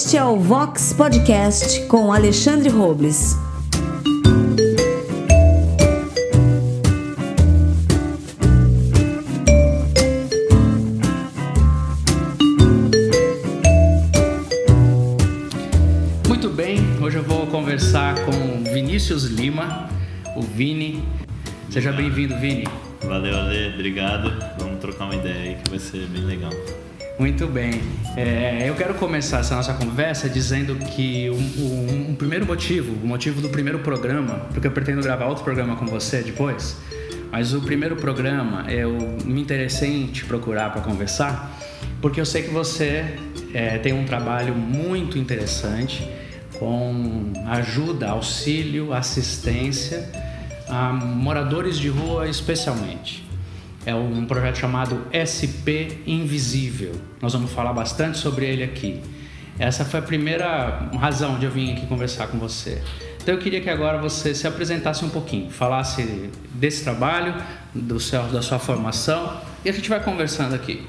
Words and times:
Este 0.00 0.16
é 0.16 0.24
o 0.24 0.36
Vox 0.38 0.92
Podcast 0.92 1.84
com 1.86 2.12
Alexandre 2.12 2.68
Robles. 2.68 3.34
Muito 16.28 16.48
bem, 16.50 16.78
hoje 17.02 17.16
eu 17.16 17.24
vou 17.24 17.48
conversar 17.48 18.14
com 18.24 18.62
Vinícius 18.72 19.24
Lima, 19.24 19.90
o 20.36 20.42
Vini. 20.42 21.02
Seja 21.70 21.90
bem-vindo, 21.90 22.38
Vini. 22.38 22.68
Valeu, 23.02 23.36
Ale, 23.36 23.74
obrigado. 23.74 24.32
Vamos 24.60 24.78
trocar 24.78 25.06
uma 25.06 25.16
ideia 25.16 25.40
aí 25.40 25.54
que 25.56 25.70
vai 25.70 25.80
ser 25.80 26.06
bem 26.06 26.22
legal. 26.22 26.52
Muito 27.18 27.48
bem. 27.48 27.72
É, 28.16 28.64
eu 28.68 28.76
quero 28.76 28.94
começar 28.94 29.40
essa 29.40 29.56
nossa 29.56 29.74
conversa 29.74 30.28
dizendo 30.28 30.76
que 30.76 31.28
um, 31.28 31.34
um, 31.34 32.10
um, 32.10 32.14
primeiro 32.14 32.46
motivo, 32.46 32.92
o 32.92 33.04
motivo 33.04 33.40
do 33.40 33.48
primeiro 33.48 33.80
programa, 33.80 34.46
porque 34.52 34.68
eu 34.68 34.70
pretendo 34.70 35.02
gravar 35.02 35.26
outro 35.26 35.42
programa 35.42 35.74
com 35.74 35.84
você 35.84 36.22
depois, 36.22 36.76
mas 37.32 37.52
o 37.52 37.60
primeiro 37.60 37.96
programa 37.96 38.70
eu 38.70 38.96
me 39.24 39.40
interessei 39.40 40.02
em 40.02 40.06
te 40.06 40.24
procurar 40.24 40.70
para 40.70 40.80
conversar, 40.80 41.58
porque 42.00 42.20
eu 42.20 42.26
sei 42.26 42.44
que 42.44 42.50
você 42.50 43.18
é, 43.52 43.78
tem 43.78 43.92
um 43.92 44.04
trabalho 44.04 44.54
muito 44.54 45.18
interessante 45.18 46.08
com 46.56 47.32
ajuda, 47.48 48.10
auxílio, 48.10 48.92
assistência 48.92 50.08
a 50.68 50.92
moradores 50.92 51.78
de 51.78 51.88
rua 51.88 52.28
especialmente. 52.28 53.27
É 53.88 53.94
um 53.94 54.26
projeto 54.26 54.58
chamado 54.58 55.00
SP 55.16 56.04
Invisível. 56.06 56.92
Nós 57.22 57.32
vamos 57.32 57.50
falar 57.50 57.72
bastante 57.72 58.18
sobre 58.18 58.44
ele 58.44 58.62
aqui. 58.62 59.00
Essa 59.58 59.82
foi 59.82 60.00
a 60.00 60.02
primeira 60.02 60.90
razão 61.00 61.38
de 61.38 61.46
eu 61.46 61.50
vir 61.50 61.72
aqui 61.72 61.86
conversar 61.86 62.26
com 62.26 62.38
você. 62.38 62.82
Então 63.16 63.34
eu 63.34 63.40
queria 63.40 63.62
que 63.62 63.70
agora 63.70 63.96
você 63.96 64.34
se 64.34 64.46
apresentasse 64.46 65.02
um 65.06 65.08
pouquinho, 65.08 65.50
falasse 65.50 66.28
desse 66.52 66.84
trabalho, 66.84 67.34
do 67.74 67.98
seu, 67.98 68.24
da 68.24 68.42
sua 68.42 68.58
formação 68.58 69.40
e 69.64 69.70
a 69.70 69.72
gente 69.72 69.88
vai 69.88 70.04
conversando 70.04 70.54
aqui. 70.54 70.86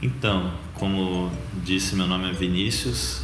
Então, 0.00 0.50
como 0.72 1.30
disse, 1.62 1.94
meu 1.94 2.06
nome 2.06 2.30
é 2.30 2.32
Vinícius, 2.32 3.20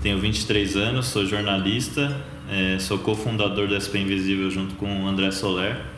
tenho 0.00 0.18
23 0.18 0.74
anos, 0.74 1.04
sou 1.04 1.26
jornalista, 1.26 2.16
é, 2.48 2.78
sou 2.78 2.98
cofundador 2.98 3.68
do 3.68 3.76
SP 3.76 4.00
Invisível 4.00 4.50
junto 4.50 4.74
com 4.76 5.04
o 5.04 5.06
André 5.06 5.30
Soler. 5.30 5.95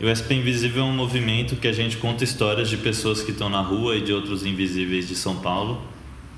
E 0.00 0.04
o 0.04 0.08
SP 0.10 0.34
Invisível 0.34 0.82
é 0.82 0.86
um 0.86 0.92
movimento 0.92 1.56
que 1.56 1.68
a 1.68 1.72
gente 1.72 1.96
conta 1.96 2.24
histórias 2.24 2.68
de 2.68 2.76
pessoas 2.76 3.22
que 3.22 3.30
estão 3.30 3.48
na 3.48 3.60
rua 3.60 3.96
e 3.96 4.00
de 4.00 4.12
outros 4.12 4.44
invisíveis 4.44 5.06
de 5.06 5.14
São 5.14 5.36
Paulo 5.36 5.80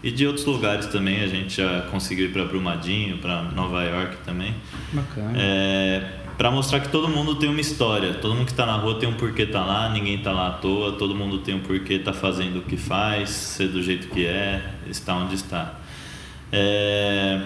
e 0.03 0.11
de 0.11 0.27
outros 0.27 0.45
lugares 0.45 0.87
também. 0.87 1.23
A 1.23 1.27
gente 1.27 1.57
já 1.57 1.83
conseguiu 1.91 2.27
ir 2.27 2.33
para 2.33 2.45
Brumadinho, 2.45 3.19
para 3.19 3.43
Nova 3.43 3.83
York 3.83 4.19
também. 4.25 4.55
Bacana. 4.93 5.33
É, 5.35 6.03
para 6.37 6.51
mostrar 6.51 6.81
que 6.81 6.89
todo 6.89 7.09
mundo 7.09 7.37
tem 7.37 7.49
uma 7.49 7.61
história. 7.61 8.15
Todo 8.15 8.35
mundo 8.35 8.47
que 8.47 8.53
está 8.53 8.67
na 8.67 8.77
rua 8.77 8.99
tem 8.99 9.09
um 9.09 9.15
porquê 9.15 9.47
tá 9.47 9.65
lá, 9.65 9.89
ninguém 9.89 10.19
tá 10.19 10.33
lá 10.33 10.49
à 10.49 10.53
toa. 10.53 10.93
Todo 10.93 11.15
mundo 11.15 11.39
tem 11.39 11.55
um 11.55 11.61
porquê 11.61 11.99
tá 11.99 12.13
fazendo 12.13 12.59
o 12.59 12.63
que 12.63 12.77
faz, 12.77 13.31
ser 13.31 13.69
do 13.69 13.83
jeito 13.83 14.09
que 14.09 14.27
é, 14.27 14.63
estar 14.89 15.15
onde 15.15 15.37
está. 15.37 15.81
É, 16.53 17.41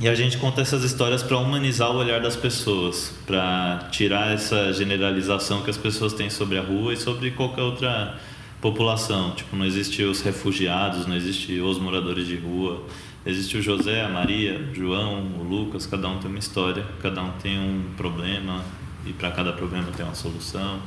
e 0.00 0.08
a 0.08 0.14
gente 0.14 0.38
conta 0.38 0.60
essas 0.60 0.82
histórias 0.82 1.22
para 1.22 1.38
humanizar 1.38 1.90
o 1.90 1.96
olhar 1.96 2.20
das 2.20 2.34
pessoas, 2.34 3.14
para 3.26 3.88
tirar 3.92 4.32
essa 4.32 4.72
generalização 4.72 5.62
que 5.62 5.70
as 5.70 5.76
pessoas 5.76 6.12
têm 6.12 6.28
sobre 6.28 6.58
a 6.58 6.62
rua 6.62 6.92
e 6.92 6.96
sobre 6.96 7.30
qualquer 7.30 7.62
outra 7.62 8.18
população. 8.60 9.32
Tipo, 9.32 9.54
não 9.54 9.64
existe 9.64 10.02
os 10.02 10.20
refugiados, 10.20 11.06
não 11.06 11.14
existe 11.14 11.60
os 11.60 11.78
moradores 11.78 12.26
de 12.26 12.36
rua. 12.36 12.82
Existe 13.24 13.56
o 13.56 13.62
José, 13.62 14.02
a 14.02 14.08
Maria, 14.08 14.68
o 14.70 14.74
João, 14.74 15.22
o 15.38 15.42
Lucas, 15.42 15.86
cada 15.86 16.08
um 16.08 16.18
tem 16.18 16.28
uma 16.28 16.38
história, 16.38 16.84
cada 17.00 17.22
um 17.22 17.30
tem 17.42 17.58
um 17.58 17.84
problema 17.96 18.62
e 19.06 19.12
para 19.12 19.30
cada 19.30 19.52
problema 19.52 19.88
tem 19.96 20.04
uma 20.04 20.14
solução. 20.14 20.80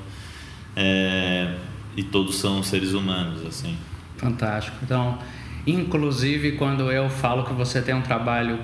É, 0.76 1.56
e 1.96 2.04
todos 2.04 2.36
são 2.36 2.62
seres 2.62 2.94
humanos, 2.94 3.44
assim. 3.46 3.76
Fantástico. 4.18 4.78
Então, 4.84 5.18
inclusive 5.66 6.54
quando 6.54 6.92
eu 6.92 7.10
falo 7.10 7.44
que 7.44 7.54
você 7.54 7.82
tem 7.82 7.96
um 7.96 8.02
trabalho 8.02 8.60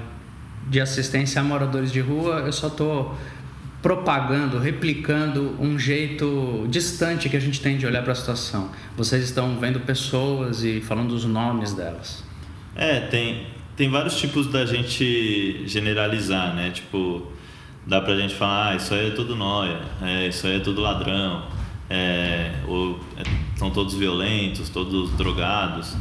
de 0.69 0.79
assistência 0.79 1.41
a 1.41 1.43
moradores 1.43 1.91
de 1.91 1.99
rua, 1.99 2.43
eu 2.45 2.53
só 2.53 2.67
estou 2.67 3.17
propagando, 3.81 4.57
replicando 4.59 5.57
um 5.59 5.77
jeito 5.77 6.65
distante 6.69 7.27
que 7.27 7.35
a 7.35 7.39
gente 7.39 7.59
tem 7.59 7.77
de 7.77 7.85
olhar 7.85 8.01
para 8.01 8.13
a 8.13 8.15
situação. 8.15 8.71
Vocês 8.95 9.25
estão 9.25 9.59
vendo 9.59 9.81
pessoas 9.81 10.63
e 10.63 10.79
falando 10.79 11.11
os 11.11 11.25
nomes 11.25 11.73
delas. 11.73 12.23
É, 12.75 13.01
tem, 13.01 13.47
tem 13.75 13.89
vários 13.89 14.17
tipos 14.17 14.47
da 14.47 14.65
gente 14.65 15.67
generalizar, 15.67 16.55
né? 16.55 16.71
Tipo, 16.71 17.27
dá 17.85 17.99
pra 17.99 18.15
gente 18.15 18.33
falar, 18.35 18.71
ah, 18.71 18.75
isso 18.75 18.93
aí 18.93 19.09
é 19.09 19.11
tudo 19.11 19.35
nóia, 19.35 19.79
é, 20.01 20.27
isso 20.27 20.47
aí 20.47 20.55
é 20.55 20.59
tudo 20.59 20.79
ladrão, 20.79 21.45
é, 21.89 22.53
ou 22.65 22.99
é, 23.17 23.23
são 23.57 23.69
todos 23.69 23.95
violentos, 23.95 24.69
todos 24.69 25.11
drogados. 25.11 25.95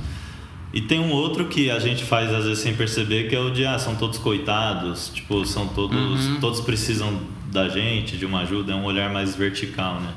E 0.72 0.80
tem 0.80 0.98
um 0.98 1.10
outro 1.12 1.46
que 1.46 1.70
a 1.70 1.78
gente 1.78 2.02
faz 2.04 2.32
às 2.32 2.44
vezes 2.44 2.60
sem 2.60 2.74
perceber, 2.74 3.28
que 3.28 3.36
é 3.36 3.40
o 3.40 3.50
de 3.50 3.64
ah, 3.66 3.78
são 3.78 3.94
todos 3.94 4.18
coitados, 4.18 5.10
tipo, 5.14 5.44
são 5.44 5.66
todos, 5.68 6.26
Uhum. 6.26 6.40
todos 6.40 6.60
precisam 6.60 7.20
da 7.50 7.68
gente, 7.68 8.16
de 8.16 8.24
uma 8.24 8.40
ajuda, 8.40 8.72
é 8.72 8.74
um 8.74 8.84
olhar 8.84 9.12
mais 9.12 9.36
vertical, 9.36 10.00
né? 10.00 10.08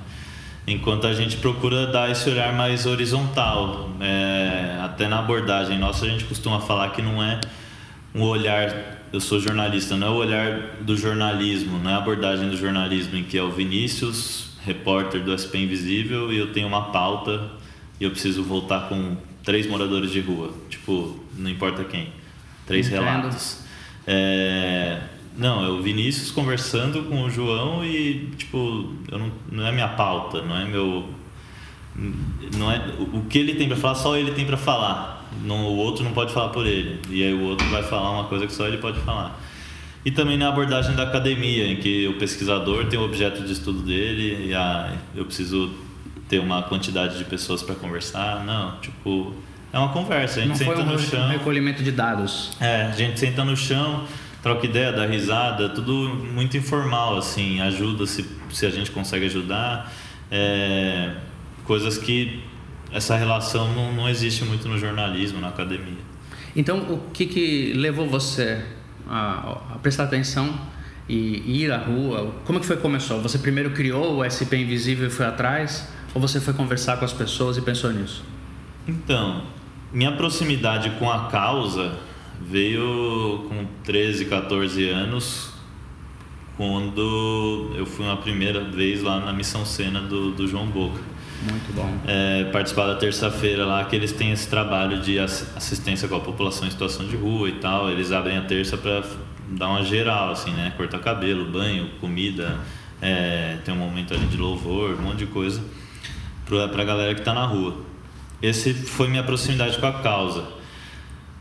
Enquanto 0.67 1.05
a 1.05 1.13
gente 1.13 1.35
procura 1.37 1.85
dar 1.85 2.09
esse 2.09 2.29
olhar 2.29 2.53
mais 2.53 2.85
horizontal, 2.85 3.89
é, 3.99 4.79
até 4.81 5.07
na 5.07 5.19
abordagem 5.19 5.77
nossa 5.77 6.05
a 6.05 6.09
gente 6.09 6.23
costuma 6.23 6.59
falar 6.61 6.89
que 6.89 7.01
não 7.01 7.21
é 7.21 7.39
um 8.15 8.23
olhar, 8.23 8.73
eu 9.11 9.19
sou 9.19 9.39
jornalista, 9.39 9.95
não 9.97 10.07
é 10.07 10.09
o 10.09 10.15
olhar 10.15 10.77
do 10.81 10.95
jornalismo, 10.97 11.77
não 11.77 11.91
é 11.91 11.93
a 11.93 11.97
abordagem 11.97 12.49
do 12.49 12.55
jornalismo 12.57 13.17
em 13.17 13.23
que 13.23 13.37
é 13.37 13.43
o 13.43 13.51
Vinícius, 13.51 14.51
repórter 14.65 15.21
do 15.21 15.37
SP 15.37 15.59
Invisível, 15.59 16.31
e 16.33 16.37
eu 16.37 16.51
tenho 16.53 16.67
uma 16.67 16.85
pauta 16.85 17.51
e 17.99 18.05
eu 18.05 18.09
preciso 18.11 18.41
voltar 18.41 18.87
com 18.89 19.15
três 19.45 19.67
moradores 19.67 20.11
de 20.11 20.19
rua, 20.19 20.51
tipo, 20.69 21.19
não 21.37 21.49
importa 21.49 21.83
quem, 21.83 22.09
três 22.65 22.87
Entendo. 22.87 23.03
relatos. 23.03 23.63
É, 24.07 25.01
não, 25.37 25.63
é 25.63 25.69
o 25.69 25.81
Vinícius 25.81 26.31
conversando 26.31 27.03
com 27.03 27.23
o 27.23 27.29
João 27.29 27.83
e, 27.85 28.31
tipo, 28.37 28.93
eu 29.11 29.19
não, 29.19 29.31
não 29.51 29.67
é 29.67 29.71
minha 29.71 29.89
pauta, 29.89 30.41
não 30.41 30.57
é 30.57 30.65
meu. 30.65 31.09
Não 32.57 32.71
é, 32.71 32.81
o 32.99 33.21
que 33.29 33.37
ele 33.37 33.55
tem 33.55 33.67
para 33.67 33.77
falar, 33.77 33.95
só 33.95 34.17
ele 34.17 34.31
tem 34.31 34.45
para 34.45 34.57
falar. 34.57 35.29
Não, 35.43 35.67
o 35.67 35.77
outro 35.77 36.03
não 36.03 36.11
pode 36.11 36.33
falar 36.33 36.49
por 36.49 36.65
ele. 36.65 36.99
E 37.09 37.23
aí 37.23 37.33
o 37.33 37.43
outro 37.43 37.67
vai 37.69 37.83
falar 37.83 38.11
uma 38.11 38.25
coisa 38.25 38.47
que 38.47 38.53
só 38.53 38.67
ele 38.67 38.77
pode 38.77 38.99
falar. 39.01 39.39
E 40.03 40.11
também 40.11 40.37
na 40.37 40.49
abordagem 40.49 40.95
da 40.95 41.03
academia, 41.03 41.67
em 41.67 41.77
que 41.77 42.07
o 42.07 42.13
pesquisador 42.17 42.85
tem 42.85 42.99
o 42.99 43.03
objeto 43.03 43.43
de 43.43 43.51
estudo 43.51 43.81
dele 43.81 44.49
e 44.49 44.53
a, 44.53 44.93
eu 45.15 45.25
preciso 45.25 45.73
ter 46.27 46.39
uma 46.39 46.63
quantidade 46.63 47.17
de 47.17 47.25
pessoas 47.25 47.61
para 47.61 47.75
conversar. 47.75 48.43
Não, 48.45 48.77
tipo, 48.79 49.33
é 49.71 49.77
uma 49.77 49.89
conversa. 49.89 50.39
A 50.39 50.43
gente 50.43 50.49
Não 50.49 50.55
senta 50.55 50.81
um 50.81 50.85
no 50.85 50.99
chão. 50.99 51.27
recolhimento 51.29 51.83
de 51.83 51.91
dados. 51.91 52.51
É, 52.59 52.83
a 52.83 52.91
gente 52.91 53.19
senta 53.19 53.43
no 53.43 53.55
chão, 53.55 54.05
troca 54.41 54.65
ideia, 54.65 54.91
dá 54.91 55.05
risada, 55.05 55.69
tudo 55.69 55.93
muito 56.33 56.55
informal, 56.57 57.17
assim, 57.17 57.61
ajuda 57.61 58.05
se, 58.05 58.25
se 58.51 58.65
a 58.65 58.69
gente 58.69 58.91
consegue 58.91 59.25
ajudar. 59.25 59.91
É, 60.31 61.15
coisas 61.65 61.97
que 61.97 62.41
essa 62.91 63.15
relação 63.15 63.73
não, 63.73 63.93
não 63.93 64.09
existe 64.09 64.43
muito 64.45 64.67
no 64.67 64.77
jornalismo, 64.77 65.39
na 65.39 65.49
academia. 65.49 65.97
Então, 66.55 66.79
o 66.89 66.97
que, 67.11 67.25
que 67.25 67.73
levou 67.73 68.07
você 68.07 68.63
a, 69.09 69.57
a 69.73 69.77
prestar 69.79 70.03
atenção 70.05 70.57
e 71.07 71.63
ir 71.63 71.71
à 71.71 71.77
rua? 71.77 72.33
Como 72.45 72.59
que 72.59 72.65
foi 72.65 72.77
que 72.77 72.81
começou? 72.81 73.21
Você 73.21 73.37
primeiro 73.37 73.71
criou 73.71 74.19
o 74.19 74.23
SP 74.23 74.55
Invisível 74.55 75.07
e 75.07 75.11
foi 75.11 75.25
atrás? 75.25 75.87
Ou 76.15 76.21
você 76.21 76.39
foi 76.41 76.53
conversar 76.53 76.97
com 76.97 77.05
as 77.05 77.13
pessoas 77.13 77.57
e 77.57 77.61
pensou 77.61 77.91
nisso? 77.91 78.23
Então, 78.87 79.43
minha 79.93 80.13
proximidade 80.13 80.89
com 80.97 81.11
a 81.11 81.25
causa 81.27 81.97
veio 82.41 83.45
com 83.49 83.65
13, 83.83 84.25
14 84.25 84.89
anos, 84.89 85.49
quando 86.57 87.71
eu 87.75 87.85
fui 87.85 88.05
uma 88.05 88.17
primeira 88.17 88.63
vez 88.63 89.03
lá 89.03 89.19
na 89.19 89.33
Missão 89.33 89.65
Sena 89.65 89.99
do, 90.01 90.31
do 90.31 90.47
João 90.47 90.67
Boca. 90.67 90.99
Muito 91.49 91.73
bom. 91.75 91.93
é, 92.07 92.45
participar 92.45 92.87
da 92.87 92.95
terça-feira 92.95 93.65
lá, 93.65 93.83
que 93.83 93.95
eles 93.95 94.13
têm 94.13 94.31
esse 94.31 94.47
trabalho 94.47 95.01
de 95.01 95.19
ass- 95.19 95.51
assistência 95.55 96.07
com 96.07 96.15
a 96.15 96.19
população 96.21 96.65
em 96.65 96.71
situação 96.71 97.05
de 97.05 97.15
rua 97.17 97.49
e 97.49 97.53
tal. 97.53 97.89
Eles 97.89 98.11
abrem 98.13 98.37
a 98.37 98.41
terça 98.41 98.77
para 98.77 99.03
dar 99.49 99.67
uma 99.67 99.83
geral, 99.83 100.31
assim, 100.31 100.51
né? 100.51 100.73
Cortar 100.77 100.99
cabelo, 100.99 101.45
banho, 101.51 101.89
comida, 101.99 102.57
é, 103.01 103.57
tem 103.65 103.73
um 103.73 103.77
momento 103.77 104.13
ali 104.13 104.25
de 104.27 104.37
louvor, 104.37 104.91
um 104.97 105.01
monte 105.01 105.17
de 105.19 105.25
coisa 105.27 105.61
pra, 106.45 106.67
pra 106.67 106.83
galera 106.83 107.13
que 107.15 107.21
tá 107.21 107.33
na 107.33 107.45
rua. 107.45 107.77
Esse 108.41 108.73
foi 108.73 109.07
minha 109.07 109.23
proximidade 109.23 109.77
com 109.77 109.87
a 109.87 109.93
causa. 109.93 110.47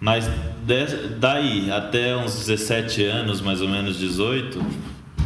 Mas 0.00 0.26
de- 0.66 1.08
daí 1.18 1.70
até 1.70 2.16
uns 2.16 2.46
17 2.46 3.04
anos, 3.04 3.40
mais 3.40 3.60
ou 3.60 3.68
menos 3.68 3.98
18, 3.98 4.64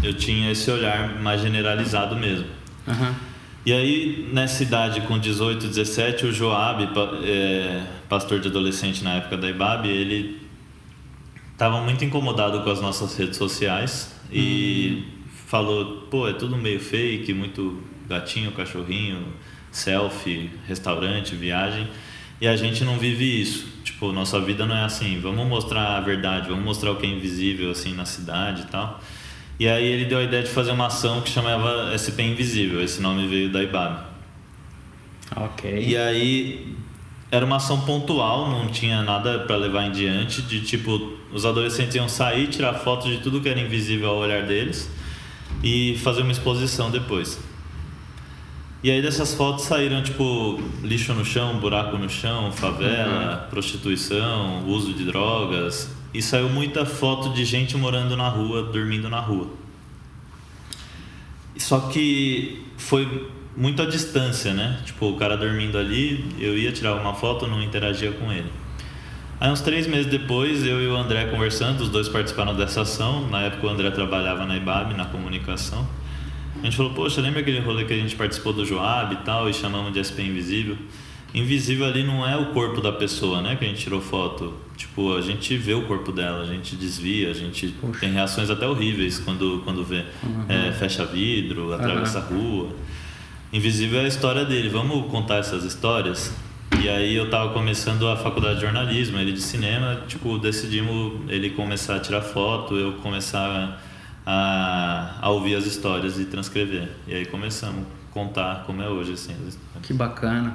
eu 0.03 0.15
tinha 0.15 0.51
esse 0.53 0.71
olhar 0.71 1.21
mais 1.21 1.41
generalizado 1.41 2.17
mesmo. 2.17 2.47
Aham. 2.87 3.15
E 3.67 3.73
aí, 3.73 4.31
nessa 4.33 4.63
idade, 4.63 5.03
com 5.03 5.19
18, 5.19 5.67
17, 5.67 6.27
o 6.27 6.33
Joab, 6.33 6.89
é, 7.25 7.83
pastor 8.09 8.41
de 8.41 8.49
adolescente 8.49 9.05
na 9.05 9.15
época 9.15 9.37
da 9.37 9.51
IBAB, 9.51 9.89
ele 9.89 10.41
estava 11.53 11.81
muito 11.83 12.03
incomodado 12.05 12.63
com 12.63 12.71
as 12.71 12.81
nossas 12.81 13.17
redes 13.17 13.37
sociais 13.37 14.15
e 14.33 15.05
hum. 15.05 15.23
falou: 15.47 16.07
pô, 16.11 16.27
é 16.27 16.33
tudo 16.33 16.57
meio 16.57 16.81
fake, 16.81 17.35
muito 17.35 17.83
gatinho, 18.09 18.53
cachorrinho, 18.53 19.27
selfie, 19.79 20.51
restaurante, 20.67 21.35
viagem. 21.35 21.89
E 22.41 22.47
a 22.47 22.57
gente 22.57 22.85
não 22.85 22.99
vive 22.99 23.41
isso. 23.41 23.67
Tipo, 23.83 24.13
nossa 24.13 24.41
vida 24.41 24.65
não 24.67 24.77
é 24.77 24.85
assim. 24.85 25.19
Vamos 25.21 25.47
mostrar 25.47 25.97
a 25.97 26.01
verdade, 26.01 26.49
vamos 26.49 26.65
mostrar 26.65 26.93
o 26.93 26.97
que 26.97 27.07
é 27.07 27.09
invisível 27.09 27.71
assim 27.71 27.95
na 27.95 28.05
cidade 28.05 28.63
e 28.63 28.67
tal. 28.67 29.01
E 29.59 29.69
aí 29.69 29.85
ele 29.85 30.05
deu 30.05 30.19
a 30.19 30.23
ideia 30.23 30.43
de 30.43 30.51
fazer 30.51 30.71
uma 30.71 30.87
ação 30.87 31.21
que 31.21 31.31
chamava 31.31 31.93
SP 31.99 32.23
Invisível. 32.23 32.81
Esse 32.81 33.01
nome 33.01 33.27
veio 33.27 33.51
da 33.51 33.61
IBAB. 33.61 34.05
Ok. 35.35 35.85
E 35.85 35.97
aí 35.97 36.77
era 37.29 37.45
uma 37.45 37.57
ação 37.57 37.81
pontual, 37.81 38.49
não 38.49 38.69
tinha 38.69 39.03
nada 39.03 39.41
para 39.41 39.57
levar 39.57 39.87
em 39.87 39.91
diante. 39.91 40.43
De 40.43 40.61
tipo, 40.61 41.13
os 41.33 41.45
adolescentes 41.45 41.97
iam 41.97 42.09
sair, 42.09 42.47
tirar 42.47 42.75
fotos 42.75 43.11
de 43.11 43.19
tudo 43.19 43.41
que 43.41 43.49
era 43.49 43.59
invisível 43.59 44.11
ao 44.11 44.19
olhar 44.19 44.45
deles 44.45 44.89
e 45.63 45.99
fazer 46.05 46.23
uma 46.23 46.33
exposição 46.33 46.89
depois. 46.89 47.41
E 48.83 48.91
aí 48.93 49.03
dessas 49.03 49.35
fotos 49.35 49.65
saíram 49.65 50.03
tipo 50.03 50.61
lixo 50.83 51.13
no 51.13 51.25
chão, 51.25 51.59
buraco 51.59 51.99
no 51.99 52.09
chão, 52.09 52.53
favela, 52.53 53.43
uhum. 53.43 53.51
prostituição, 53.51 54.69
uso 54.69 54.93
de 54.93 55.05
drogas. 55.05 55.91
E 56.15 56.23
saiu 56.23 56.49
muita 56.49 56.87
foto 56.87 57.31
de 57.31 57.45
gente 57.45 57.77
morando 57.77 58.17
na 58.17 58.29
rua, 58.29 58.63
dormindo 58.63 59.09
na 59.09 59.21
rua. 59.21 59.49
Só 61.57 61.81
que 61.81 62.65
foi 62.77 63.29
muito 63.57 63.83
à 63.83 63.87
distância, 63.87 64.55
né? 64.55 64.81
Tipo, 64.85 65.11
o 65.11 65.17
cara 65.17 65.37
dormindo 65.37 65.77
ali, 65.77 66.25
eu 66.39 66.57
ia 66.57 66.71
tirar 66.71 66.95
uma 66.95 67.13
foto, 67.13 67.49
não 67.49 67.61
interagia 67.61 68.13
com 68.13 68.33
ele. 68.33 68.51
Aí 69.41 69.51
uns 69.51 69.61
três 69.61 69.87
meses 69.87 70.07
depois, 70.07 70.65
eu 70.65 70.81
e 70.81 70.87
o 70.87 70.97
André 70.97 71.27
conversando, 71.27 71.81
os 71.81 71.89
dois 71.89 72.09
participaram 72.09 72.55
dessa 72.55 72.83
ação. 72.83 73.29
Na 73.29 73.43
época 73.43 73.67
o 73.67 73.71
André 73.71 73.91
trabalhava 73.91 74.47
na 74.47 74.57
IBAB, 74.57 74.95
na 74.95 75.05
comunicação. 75.07 75.87
A 76.61 76.65
gente 76.65 76.77
falou, 76.77 76.93
poxa, 76.93 77.21
lembra 77.21 77.41
aquele 77.41 77.61
rolê 77.61 77.85
que 77.85 77.93
a 77.93 77.97
gente 77.97 78.17
participou 78.17 78.53
do 78.53 78.65
Joab 78.65 79.15
e 79.15 79.19
tal, 79.19 79.49
e 79.49 79.55
chamamos 79.55 79.93
de 79.93 80.03
SP 80.03 80.23
Invisível? 80.23 80.77
Invisível 81.35 81.87
ali 81.87 82.03
não 82.03 82.27
é 82.27 82.37
o 82.37 82.47
corpo 82.47 82.81
da 82.81 82.91
pessoa, 82.91 83.43
né? 83.43 83.55
Que 83.57 83.65
a 83.65 83.69
gente 83.69 83.81
tirou 83.81 84.01
foto. 84.01 84.55
Tipo, 84.77 85.15
a 85.15 85.21
gente 85.21 85.57
vê 85.57 85.75
o 85.75 85.83
corpo 85.83 86.11
dela, 86.11 86.43
a 86.43 86.47
gente 86.47 86.75
desvia, 86.75 87.31
a 87.31 87.35
gente 87.35 87.69
Poxa. 87.81 88.01
tem 88.01 88.13
reações 88.13 88.49
até 88.49 88.67
horríveis 88.67 89.19
quando, 89.19 89.61
quando 89.65 89.85
vê. 89.85 90.05
Uhum. 90.23 90.47
É, 90.49 90.73
fecha 90.73 91.05
vidro, 91.05 91.73
atravessa 91.73 92.27
uhum. 92.31 92.39
rua. 92.39 92.69
Invisível 93.53 94.01
é 94.01 94.05
a 94.05 94.09
história 94.09 94.45
dele. 94.45 94.69
Vamos 94.69 95.11
contar 95.11 95.37
essas 95.37 95.65
histórias? 95.65 96.33
E 96.83 96.89
aí 96.89 97.15
eu 97.15 97.29
tava 97.29 97.53
começando 97.53 98.09
a 98.09 98.17
faculdade 98.17 98.57
de 98.57 98.61
jornalismo, 98.63 99.19
ele 99.19 99.33
de 99.33 99.41
cinema, 99.41 100.03
tipo, 100.07 100.39
decidimos 100.39 101.13
ele 101.29 101.51
começar 101.51 101.97
a 101.97 102.01
tirar 102.01 102.21
foto, 102.21 102.77
eu 102.77 102.93
começar 102.95 103.83
a, 104.31 105.15
a 105.23 105.31
ouvir 105.31 105.55
as 105.55 105.65
histórias 105.65 106.19
e 106.19 106.27
transcrever. 106.27 106.87
E 107.07 107.15
aí 107.15 107.25
começamos 107.25 107.83
a 107.83 108.13
contar 108.13 108.65
como 108.67 108.83
é 108.83 108.89
hoje, 108.89 109.15
assim. 109.15 109.35
Que 109.83 109.95
bacana. 109.95 110.55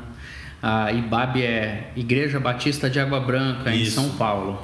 A 0.61 0.91
IBAB 0.91 1.41
é 1.41 1.91
Igreja 1.95 2.39
Batista 2.39 2.87
de 2.87 2.99
Água 2.99 3.19
Branca, 3.19 3.73
Isso. 3.73 3.99
em 3.99 4.03
São 4.03 4.15
Paulo. 4.15 4.61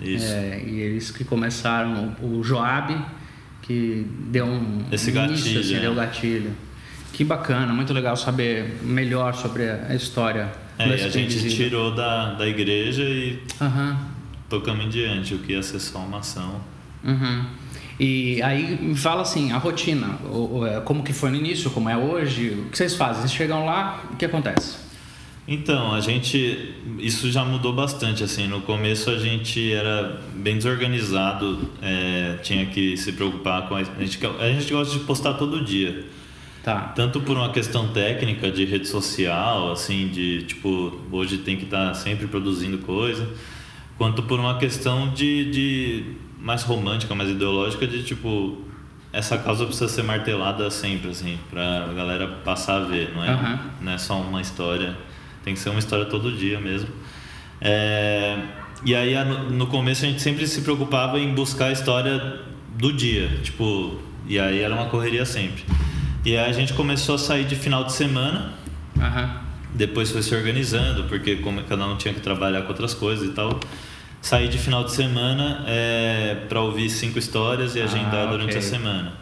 Isso. 0.00 0.32
É, 0.32 0.62
e 0.64 0.78
eles 0.80 1.10
que 1.10 1.24
começaram, 1.24 2.14
o 2.22 2.40
Joab, 2.44 2.96
que 3.62 4.06
deu 4.28 4.46
um 4.46 4.84
Esse 4.92 5.10
início, 5.10 5.12
gatilho, 5.12 5.60
assim, 5.60 5.74
né? 5.74 5.80
deu 5.80 5.94
gatilho. 5.96 6.52
Que 7.12 7.24
bacana, 7.24 7.72
muito 7.72 7.92
legal 7.92 8.16
saber 8.16 8.78
melhor 8.84 9.34
sobre 9.34 9.68
a 9.68 9.92
história. 9.92 10.52
É, 10.78 10.88
e 10.88 10.92
a 10.92 11.08
gente 11.08 11.50
tirou 11.50 11.92
da, 11.92 12.34
da 12.34 12.46
igreja 12.46 13.02
e 13.02 13.42
uhum. 13.60 13.96
tocamos 14.48 14.84
em 14.84 14.88
diante, 14.88 15.34
o 15.34 15.40
que 15.40 15.52
ia 15.52 15.62
ser 15.64 15.80
só 15.80 15.98
uma 15.98 16.20
ação. 16.20 16.60
Uhum. 17.04 17.61
E 17.98 18.42
aí 18.42 18.78
me 18.80 18.94
fala 18.94 19.22
assim, 19.22 19.52
a 19.52 19.58
rotina, 19.58 20.18
é, 20.70 20.80
como 20.80 21.02
que 21.02 21.12
foi 21.12 21.30
no 21.30 21.36
início, 21.36 21.70
como 21.70 21.88
é 21.88 21.96
hoje, 21.96 22.64
o 22.66 22.70
que 22.70 22.76
vocês 22.76 22.94
fazem? 22.94 23.22
Vocês 23.22 23.32
chegam 23.32 23.64
lá, 23.64 24.02
o 24.12 24.16
que 24.16 24.24
acontece? 24.24 24.82
Então, 25.46 25.92
a 25.92 26.00
gente. 26.00 26.74
Isso 26.98 27.30
já 27.30 27.44
mudou 27.44 27.72
bastante. 27.72 28.22
assim 28.22 28.46
No 28.46 28.60
começo 28.60 29.10
a 29.10 29.18
gente 29.18 29.72
era 29.72 30.20
bem 30.34 30.56
desorganizado, 30.56 31.68
é, 31.82 32.38
tinha 32.42 32.66
que 32.66 32.96
se 32.96 33.12
preocupar 33.12 33.68
com. 33.68 33.74
A 33.74 33.82
gente, 33.82 34.18
a 34.40 34.52
gente 34.52 34.72
gosta 34.72 34.96
de 34.96 35.04
postar 35.04 35.34
todo 35.34 35.64
dia. 35.64 36.04
Tá. 36.62 36.92
Tanto 36.94 37.20
por 37.20 37.36
uma 37.36 37.50
questão 37.50 37.88
técnica 37.88 38.48
de 38.48 38.64
rede 38.64 38.86
social, 38.86 39.72
assim, 39.72 40.06
de 40.08 40.44
tipo, 40.44 41.00
hoje 41.10 41.38
tem 41.38 41.56
que 41.56 41.64
estar 41.64 41.92
sempre 41.94 42.28
produzindo 42.28 42.78
coisa, 42.78 43.28
quanto 43.98 44.22
por 44.22 44.38
uma 44.38 44.56
questão 44.58 45.12
de, 45.12 45.50
de 45.50 46.04
mais 46.42 46.64
romântica, 46.64 47.14
mais 47.14 47.30
ideológica 47.30 47.86
de 47.86 48.02
tipo 48.02 48.58
essa 49.12 49.36
causa 49.38 49.66
precisa 49.66 49.88
ser 49.88 50.02
martelada 50.02 50.70
sempre 50.70 51.10
assim, 51.10 51.38
para 51.50 51.84
a 51.84 51.92
galera 51.92 52.26
passar 52.44 52.76
a 52.76 52.84
ver, 52.84 53.12
não 53.14 53.22
é? 53.22 53.30
Uhum. 53.30 53.58
Não 53.82 53.92
é 53.92 53.98
só 53.98 54.18
uma 54.18 54.40
história, 54.40 54.96
tem 55.44 55.52
que 55.54 55.60
ser 55.60 55.68
uma 55.68 55.78
história 55.78 56.06
todo 56.06 56.32
dia 56.32 56.58
mesmo. 56.58 56.88
É, 57.60 58.38
e 58.84 58.94
aí 58.94 59.14
no 59.50 59.66
começo 59.66 60.04
a 60.04 60.08
gente 60.08 60.22
sempre 60.22 60.46
se 60.46 60.62
preocupava 60.62 61.20
em 61.20 61.32
buscar 61.34 61.66
a 61.66 61.72
história 61.72 62.40
do 62.74 62.90
dia, 62.92 63.28
tipo, 63.42 64.00
e 64.26 64.38
aí 64.38 64.60
era 64.60 64.74
uma 64.74 64.86
correria 64.86 65.26
sempre. 65.26 65.62
E 66.24 66.36
aí 66.36 66.48
a 66.48 66.52
gente 66.52 66.72
começou 66.72 67.16
a 67.16 67.18
sair 67.18 67.44
de 67.44 67.54
final 67.54 67.84
de 67.84 67.92
semana. 67.92 68.54
Uhum. 68.96 69.42
Depois 69.74 70.10
foi 70.10 70.22
se 70.22 70.34
organizando, 70.34 71.04
porque 71.04 71.36
como 71.36 71.62
cada 71.64 71.86
um 71.86 71.96
tinha 71.96 72.14
que 72.14 72.20
trabalhar 72.20 72.62
com 72.62 72.68
outras 72.68 72.94
coisas 72.94 73.28
e 73.28 73.32
tal 73.32 73.58
sair 74.22 74.48
de 74.48 74.56
final 74.56 74.84
de 74.84 74.92
semana 74.92 75.64
é, 75.66 76.46
para 76.48 76.60
ouvir 76.60 76.88
cinco 76.88 77.18
histórias 77.18 77.74
e 77.74 77.80
ah, 77.80 77.84
agendar 77.84 78.28
durante 78.28 78.50
okay. 78.50 78.58
a 78.58 78.62
semana. 78.62 79.12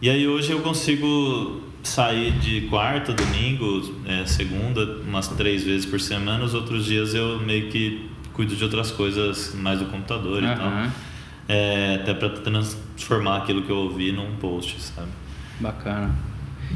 E 0.00 0.08
aí 0.08 0.26
hoje 0.26 0.50
eu 0.50 0.60
consigo 0.60 1.60
sair 1.82 2.32
de 2.32 2.62
quarta, 2.62 3.12
domingo, 3.12 3.94
é, 4.06 4.24
segunda, 4.24 5.02
umas 5.06 5.28
três 5.28 5.62
vezes 5.62 5.84
por 5.84 6.00
semana. 6.00 6.42
Os 6.42 6.54
outros 6.54 6.86
dias 6.86 7.14
eu 7.14 7.38
meio 7.40 7.68
que 7.68 8.10
cuido 8.32 8.56
de 8.56 8.64
outras 8.64 8.90
coisas 8.90 9.54
mais 9.54 9.78
do 9.78 9.84
computador 9.86 10.42
uhum. 10.42 10.52
e 10.52 10.56
tal. 10.56 10.72
É, 11.46 11.94
até 11.96 12.14
para 12.14 12.30
transformar 12.30 13.38
aquilo 13.38 13.62
que 13.62 13.70
eu 13.70 13.76
ouvi 13.76 14.10
num 14.10 14.36
post, 14.36 14.80
sabe? 14.80 15.08
Bacana. 15.58 16.14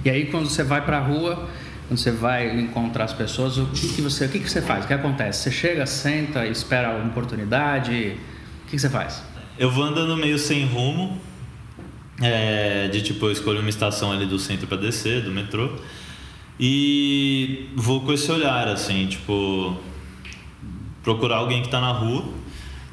E 0.05 0.11
aí 0.11 0.27
quando 0.27 0.51
você 0.51 0.63
vai 0.63 0.85
para 0.85 0.99
a 0.99 1.01
rua 1.01 1.49
quando 1.87 1.99
você 1.99 2.11
vai 2.11 2.59
encontrar 2.59 3.05
as 3.05 3.13
pessoas, 3.13 3.59
o 3.59 3.67
que, 3.67 3.89
que 3.89 4.01
você, 4.01 4.25
o 4.25 4.29
que, 4.29 4.39
que 4.41 4.51
você 4.51 4.63
faz? 4.63 4.85
O 4.85 4.89
que 4.89 4.95
acontece? 4.95 5.43
Você 5.43 5.51
chega, 5.51 5.85
senta, 5.87 6.47
espera 6.47 6.97
uma 6.97 7.07
oportunidade? 7.07 8.17
O 8.63 8.65
que, 8.67 8.71
que 8.71 8.79
você 8.79 8.89
faz? 8.89 9.23
Eu 9.59 9.71
vou 9.71 9.85
andando 9.85 10.17
meio 10.17 10.39
sem 10.39 10.65
rumo, 10.65 11.21
é, 12.23 12.89
de 12.89 13.03
tipo, 13.03 13.27
eu 13.27 13.33
escolho 13.33 13.61
uma 13.61 13.69
estação 13.69 14.11
ali 14.13 14.25
do 14.25 14.39
centro 14.39 14.67
para 14.67 14.79
descer, 14.79 15.23
do 15.23 15.31
metrô, 15.31 15.71
e 16.59 17.69
vou 17.77 18.01
com 18.01 18.13
esse 18.13 18.31
olhar, 18.33 18.67
assim, 18.69 19.07
tipo, 19.07 19.77
procurar 21.03 21.37
alguém 21.37 21.61
que 21.61 21.69
está 21.69 21.81
na 21.81 21.93
rua, 21.93 22.25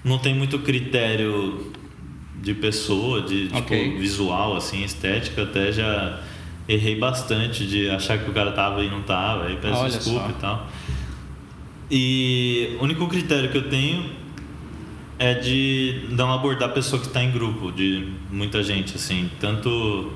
não 0.04 0.18
tem 0.18 0.36
muito 0.36 0.60
critério 0.60 1.72
de 2.42 2.54
pessoa, 2.54 3.22
de 3.22 3.48
tipo, 3.48 3.60
okay. 3.60 3.98
visual, 3.98 4.58
assim, 4.58 4.84
estética, 4.84 5.44
até 5.44 5.72
já 5.72 6.20
errei 6.68 6.98
bastante 6.98 7.66
de 7.66 7.90
achar 7.90 8.18
que 8.18 8.30
o 8.30 8.34
cara 8.34 8.52
tava 8.52 8.84
e 8.84 8.90
não 8.90 9.02
tava, 9.02 9.46
aí 9.46 9.58
peço 9.58 9.80
Olha 9.80 9.90
desculpa 9.90 10.26
só. 10.26 10.30
e 10.30 10.34
tal. 10.34 10.68
E 11.90 12.78
o 12.80 12.84
único 12.84 13.08
critério 13.08 13.52
que 13.52 13.58
eu 13.58 13.70
tenho 13.70 14.10
é 15.20 15.34
de 15.34 16.06
não 16.10 16.32
abordar 16.34 16.70
a 16.70 16.72
pessoa 16.72 17.00
que 17.00 17.08
está 17.08 17.22
em 17.22 17.32
grupo, 17.32 17.72
de 17.72 18.08
muita 18.32 18.64
gente, 18.64 18.96
assim, 18.96 19.30
tanto 19.40 20.12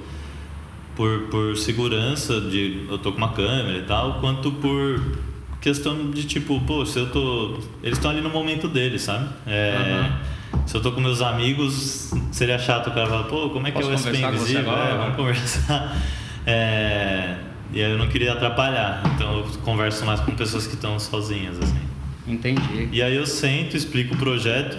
por, 0.96 1.28
por 1.30 1.58
segurança, 1.58 2.40
de 2.42 2.86
eu 2.90 2.98
tô 2.98 3.12
com 3.12 3.18
uma 3.18 3.34
câmera 3.34 3.78
e 3.78 3.84
tal, 3.84 4.20
quanto 4.20 4.52
por 4.54 5.02
questão 5.66 6.12
de 6.12 6.24
tipo, 6.24 6.60
pô, 6.62 6.86
se 6.86 7.00
eu 7.00 7.10
tô. 7.12 7.58
Eles 7.84 7.98
estão 7.98 8.12
ali 8.12 8.22
no 8.22 8.30
momento 8.30 8.68
deles, 8.68 9.02
sabe? 9.02 9.28
É, 9.46 10.10
uhum. 10.54 10.68
Se 10.68 10.78
eu 10.78 10.82
tô 10.82 10.92
com 10.92 11.02
meus 11.02 11.22
amigos, 11.22 12.14
seria 12.32 12.58
chato 12.58 12.88
o 12.88 12.92
cara 12.92 13.08
falar, 13.08 13.24
pô, 13.24 13.50
como 13.50 13.68
é 13.68 13.72
que 13.72 13.78
Posso 13.78 13.92
é 13.92 13.96
o 13.96 13.98
SP 13.98 14.22
Invisível? 14.22 14.72
É, 14.72 14.98
vamos 14.98 15.16
conversar. 15.16 15.98
É, 16.46 17.38
e 17.74 17.84
aí 17.84 17.92
eu 17.92 17.98
não 17.98 18.08
queria 18.08 18.34
atrapalhar, 18.34 19.02
então 19.16 19.40
eu 19.40 19.44
converso 19.64 20.06
mais 20.06 20.20
com 20.20 20.32
pessoas 20.36 20.68
que 20.68 20.76
estão 20.76 21.00
sozinhas, 21.00 21.58
assim. 21.60 21.82
Entendi. 22.28 22.90
E 22.92 23.02
aí 23.02 23.16
eu 23.16 23.26
sento, 23.26 23.76
explico 23.76 24.16
o 24.16 24.18
projeto, 24.18 24.78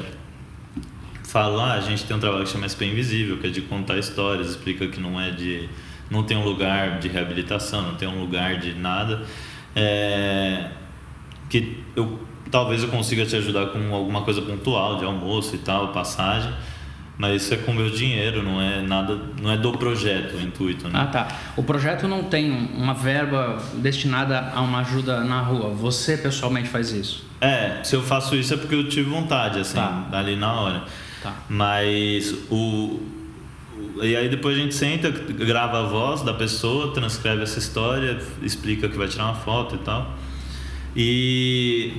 falo, 1.25 1.61
ah, 1.61 1.75
a 1.75 1.81
gente 1.81 2.05
tem 2.05 2.17
um 2.17 2.21
trabalho 2.21 2.45
que 2.45 2.51
chama 2.51 2.69
SP 2.69 2.87
Invisível, 2.87 3.39
que 3.39 3.49
é 3.49 3.51
de 3.51 3.63
contar 3.63 3.99
histórias, 3.99 4.51
explica 4.51 4.87
que 4.87 5.01
não 5.01 5.21
é 5.21 5.31
de... 5.31 5.69
não 6.11 6.23
tem 6.23 6.37
um 6.37 6.45
lugar 6.45 6.99
de 6.99 7.09
reabilitação, 7.09 7.83
não 7.83 7.95
tem 7.95 8.09
um 8.09 8.21
lugar 8.21 8.59
de 8.59 8.75
nada. 8.75 9.23
É, 9.75 10.71
que 11.51 11.83
eu 11.95 12.19
talvez 12.51 12.83
eu 12.83 12.89
consiga 12.89 13.27
te 13.27 13.35
ajudar 13.37 13.67
com 13.67 13.93
alguma 13.93 14.23
coisa 14.23 14.41
pontual 14.41 14.99
de 14.99 15.05
almoço 15.05 15.57
e 15.57 15.59
tal, 15.59 15.89
passagem 15.89 16.53
Mas 17.19 17.43
isso 17.43 17.55
é 17.55 17.57
com 17.57 17.73
meu 17.73 17.89
dinheiro, 17.89 18.43
não 18.43 18.61
é 18.61 18.83
nada, 18.83 19.19
não 19.41 19.51
é 19.51 19.57
do 19.57 19.73
projeto, 19.73 20.37
o 20.37 20.41
intuito, 20.43 20.87
né? 20.89 21.01
Ah, 21.01 21.07
tá. 21.07 21.29
O 21.57 21.63
projeto 21.63 22.07
não 22.07 22.25
tem 22.25 22.51
uma 22.51 22.93
verba 22.93 23.59
destinada 23.77 24.53
a 24.55 24.61
uma 24.61 24.81
ajuda 24.81 25.25
na 25.25 25.41
rua. 25.41 25.71
Você 25.71 26.19
pessoalmente 26.19 26.69
faz 26.69 26.91
isso? 26.93 27.25
É, 27.41 27.81
se 27.83 27.97
eu 27.97 28.03
faço 28.03 28.37
isso 28.37 28.53
é 28.53 28.57
porque 28.59 28.75
eu 28.75 28.87
tive 28.89 29.09
vontade, 29.09 29.59
assim, 29.61 29.77
Tá. 29.77 30.07
ali 30.13 30.37
na 30.37 30.53
hora. 30.53 30.83
Tá. 31.23 31.33
Mas 31.49 32.35
o. 32.51 32.55
o- 32.57 34.03
E 34.03 34.15
aí 34.15 34.29
depois 34.29 34.55
a 34.57 34.61
gente 34.61 34.75
senta, 34.75 35.11
grava 35.11 35.81
a 35.81 35.83
voz 35.87 36.21
da 36.21 36.35
pessoa, 36.35 36.93
transcreve 36.93 37.43
essa 37.43 37.59
história, 37.59 38.19
explica 38.43 38.89
que 38.91 38.97
vai 38.99 39.09
tirar 39.09 39.25
uma 39.25 39.35
foto 39.35 39.75
e 39.77 39.79
tal. 39.79 40.15
E 40.95 41.93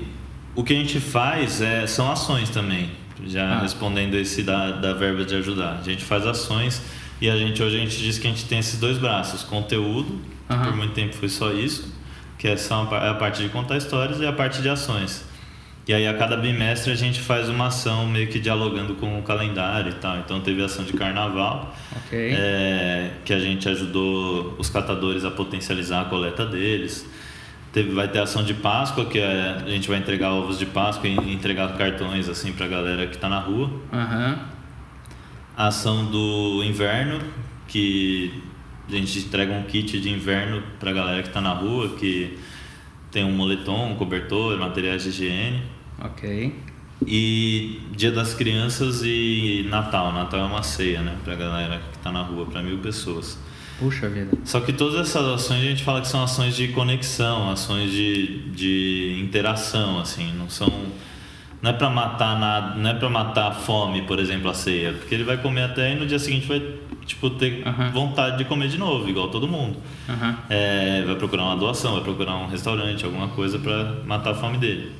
o 0.56 0.64
que 0.64 0.74
a 0.74 0.76
gente 0.76 1.00
faz 1.00 1.60
é, 1.62 1.86
são 1.88 2.12
ações 2.12 2.50
também. 2.50 2.92
Já 3.26 3.56
Ah. 3.56 3.60
respondendo 3.62 4.16
esse 4.16 4.44
da, 4.44 4.72
da 4.72 4.94
verba 4.94 5.24
de 5.26 5.36
ajudar. 5.36 5.80
A 5.80 5.84
gente 5.84 6.04
faz 6.04 6.26
ações 6.28 6.82
e 7.20 7.30
a 7.30 7.36
gente 7.38 7.62
hoje 7.64 7.78
a 7.78 7.80
gente 7.80 7.98
diz 7.98 8.18
que 8.20 8.28
a 8.28 8.30
gente 8.30 8.46
tem 8.46 8.60
esses 8.60 8.80
dois 8.80 8.98
braços, 8.98 9.44
conteúdo, 9.44 10.20
que 10.48 10.56
por 10.58 10.76
muito 10.76 10.94
tempo 10.94 11.14
foi 11.16 11.28
só 11.30 11.52
isso, 11.52 11.94
que 12.38 12.48
é 12.48 12.56
só 12.56 12.88
a 12.92 13.06
é 13.06 13.10
a 13.10 13.14
parte 13.16 13.42
de 13.42 13.50
contar 13.50 13.78
histórias 13.78 14.20
e 14.20 14.26
a 14.26 14.32
parte 14.32 14.62
de 14.62 14.70
ações. 14.70 15.26
E 15.88 15.94
aí 15.94 16.06
a 16.06 16.14
cada 16.14 16.36
bimestre 16.36 16.92
a 16.92 16.96
gente 16.96 17.20
faz 17.22 17.48
uma 17.48 17.68
ação 17.68 18.06
meio 18.08 18.28
que 18.28 18.40
dialogando 18.40 18.94
com 18.96 19.18
o 19.18 19.24
calendário 19.24 19.92
e 19.92 19.96
tal. 19.96 20.18
Então 20.18 20.42
teve 20.42 20.62
a 20.62 20.66
ação 20.66 20.84
de 20.84 20.92
carnaval, 20.94 21.74
Ok. 21.96 22.34
é, 22.38 23.12
que 23.24 23.32
a 23.34 23.40
gente 23.40 23.68
ajudou 23.70 24.54
os 24.60 24.70
catadores 24.70 25.24
a 25.24 25.32
potencializar 25.32 26.02
a 26.02 26.06
coleta 26.06 26.46
deles. 26.46 27.06
Teve, 27.78 27.92
vai 27.92 28.08
ter 28.08 28.18
ação 28.18 28.44
de 28.44 28.56
Páscoa, 28.56 29.06
que 29.06 29.20
é, 29.20 29.62
a 29.64 29.70
gente 29.70 29.88
vai 29.88 30.00
entregar 30.00 30.32
ovos 30.32 30.58
de 30.58 30.66
Páscoa 30.66 31.08
e 31.08 31.32
entregar 31.32 31.78
cartões 31.78 32.28
assim 32.28 32.52
pra 32.52 32.66
galera 32.66 33.06
que 33.06 33.20
tá 33.20 33.30
na 33.30 33.38
rua. 33.40 33.70
A 35.56 35.68
ação 35.68 36.06
do 36.06 36.64
inverno, 36.64 37.20
que 37.68 38.42
a 38.90 38.94
gente 38.94 39.20
entrega 39.20 39.54
um 39.54 39.62
kit 39.62 40.02
de 40.02 40.10
inverno 40.10 40.64
pra 40.80 40.92
galera 40.92 41.22
que 41.22 41.30
tá 41.30 41.40
na 41.40 41.54
rua, 41.54 41.90
que 41.90 42.40
tem 43.12 43.24
um 43.24 43.32
moletom, 43.32 43.92
um 43.92 43.96
cobertor, 43.96 44.58
materiais 44.58 45.04
de 45.04 45.10
higiene. 45.10 45.62
Ok. 46.04 46.56
E 47.06 47.80
Dia 47.96 48.12
das 48.12 48.34
Crianças 48.34 49.04
e 49.04 49.68
Natal. 49.70 50.12
Natal 50.14 50.40
é 50.40 50.44
uma 50.46 50.64
ceia, 50.64 51.04
né? 51.04 51.16
Pra 51.24 51.36
galera 51.36 51.80
que 51.94 52.00
tá 52.00 52.12
na 52.12 52.24
rua, 52.24 52.48
pra 52.48 52.64
mil 52.64 52.80
pessoas. 52.80 53.38
Puxa 53.80 54.10
vida. 54.10 54.36
Só 54.44 54.60
que 54.60 54.74
todas 54.74 55.00
essas 55.00 55.26
ações 55.26 55.62
a 55.62 55.66
gente 55.66 55.84
fala 55.84 56.02
que 56.02 56.08
são 56.08 56.24
ações 56.24 56.56
de 56.56 56.70
conexão, 56.70 57.50
ações 57.52 57.92
de, 57.92 58.50
de 58.50 59.20
interação, 59.22 60.00
assim, 60.00 60.34
não 60.34 60.50
são 60.50 60.72
não 61.62 61.72
é 61.72 61.74
para 61.74 61.90
matar 61.90 62.40
nada, 62.40 62.76
não 62.76 62.90
é 62.90 62.94
para 62.94 63.10
matar 63.10 63.48
a 63.48 63.52
fome, 63.52 64.04
por 64.04 64.20
exemplo, 64.20 64.50
a 64.50 64.54
ceia, 64.54 64.94
porque 64.94 65.16
ele 65.16 65.24
vai 65.24 65.38
comer 65.38 65.64
até 65.64 65.92
e 65.92 65.96
no 65.96 66.06
dia 66.06 66.20
seguinte 66.20 66.48
vai 66.48 66.62
tipo 67.06 67.30
ter 67.32 67.64
Aham. 67.66 67.92
vontade 67.92 68.38
de 68.38 68.46
comer 68.46 68.68
de 68.68 68.78
novo, 68.78 69.10
igual 69.10 69.30
todo 69.30 69.48
mundo. 69.48 69.78
Aham. 70.08 70.38
É, 70.50 71.04
vai 71.06 71.16
procurar 71.16 71.44
uma 71.46 71.56
doação, 71.58 71.94
vai 71.94 72.04
procurar 72.04 72.36
um 72.36 72.48
restaurante, 72.48 73.06
alguma 73.06 73.30
coisa 73.30 73.58
para 73.58 74.04
matar 74.06 74.32
a 74.32 74.36
fome 74.36 74.58
dele. 74.58 74.92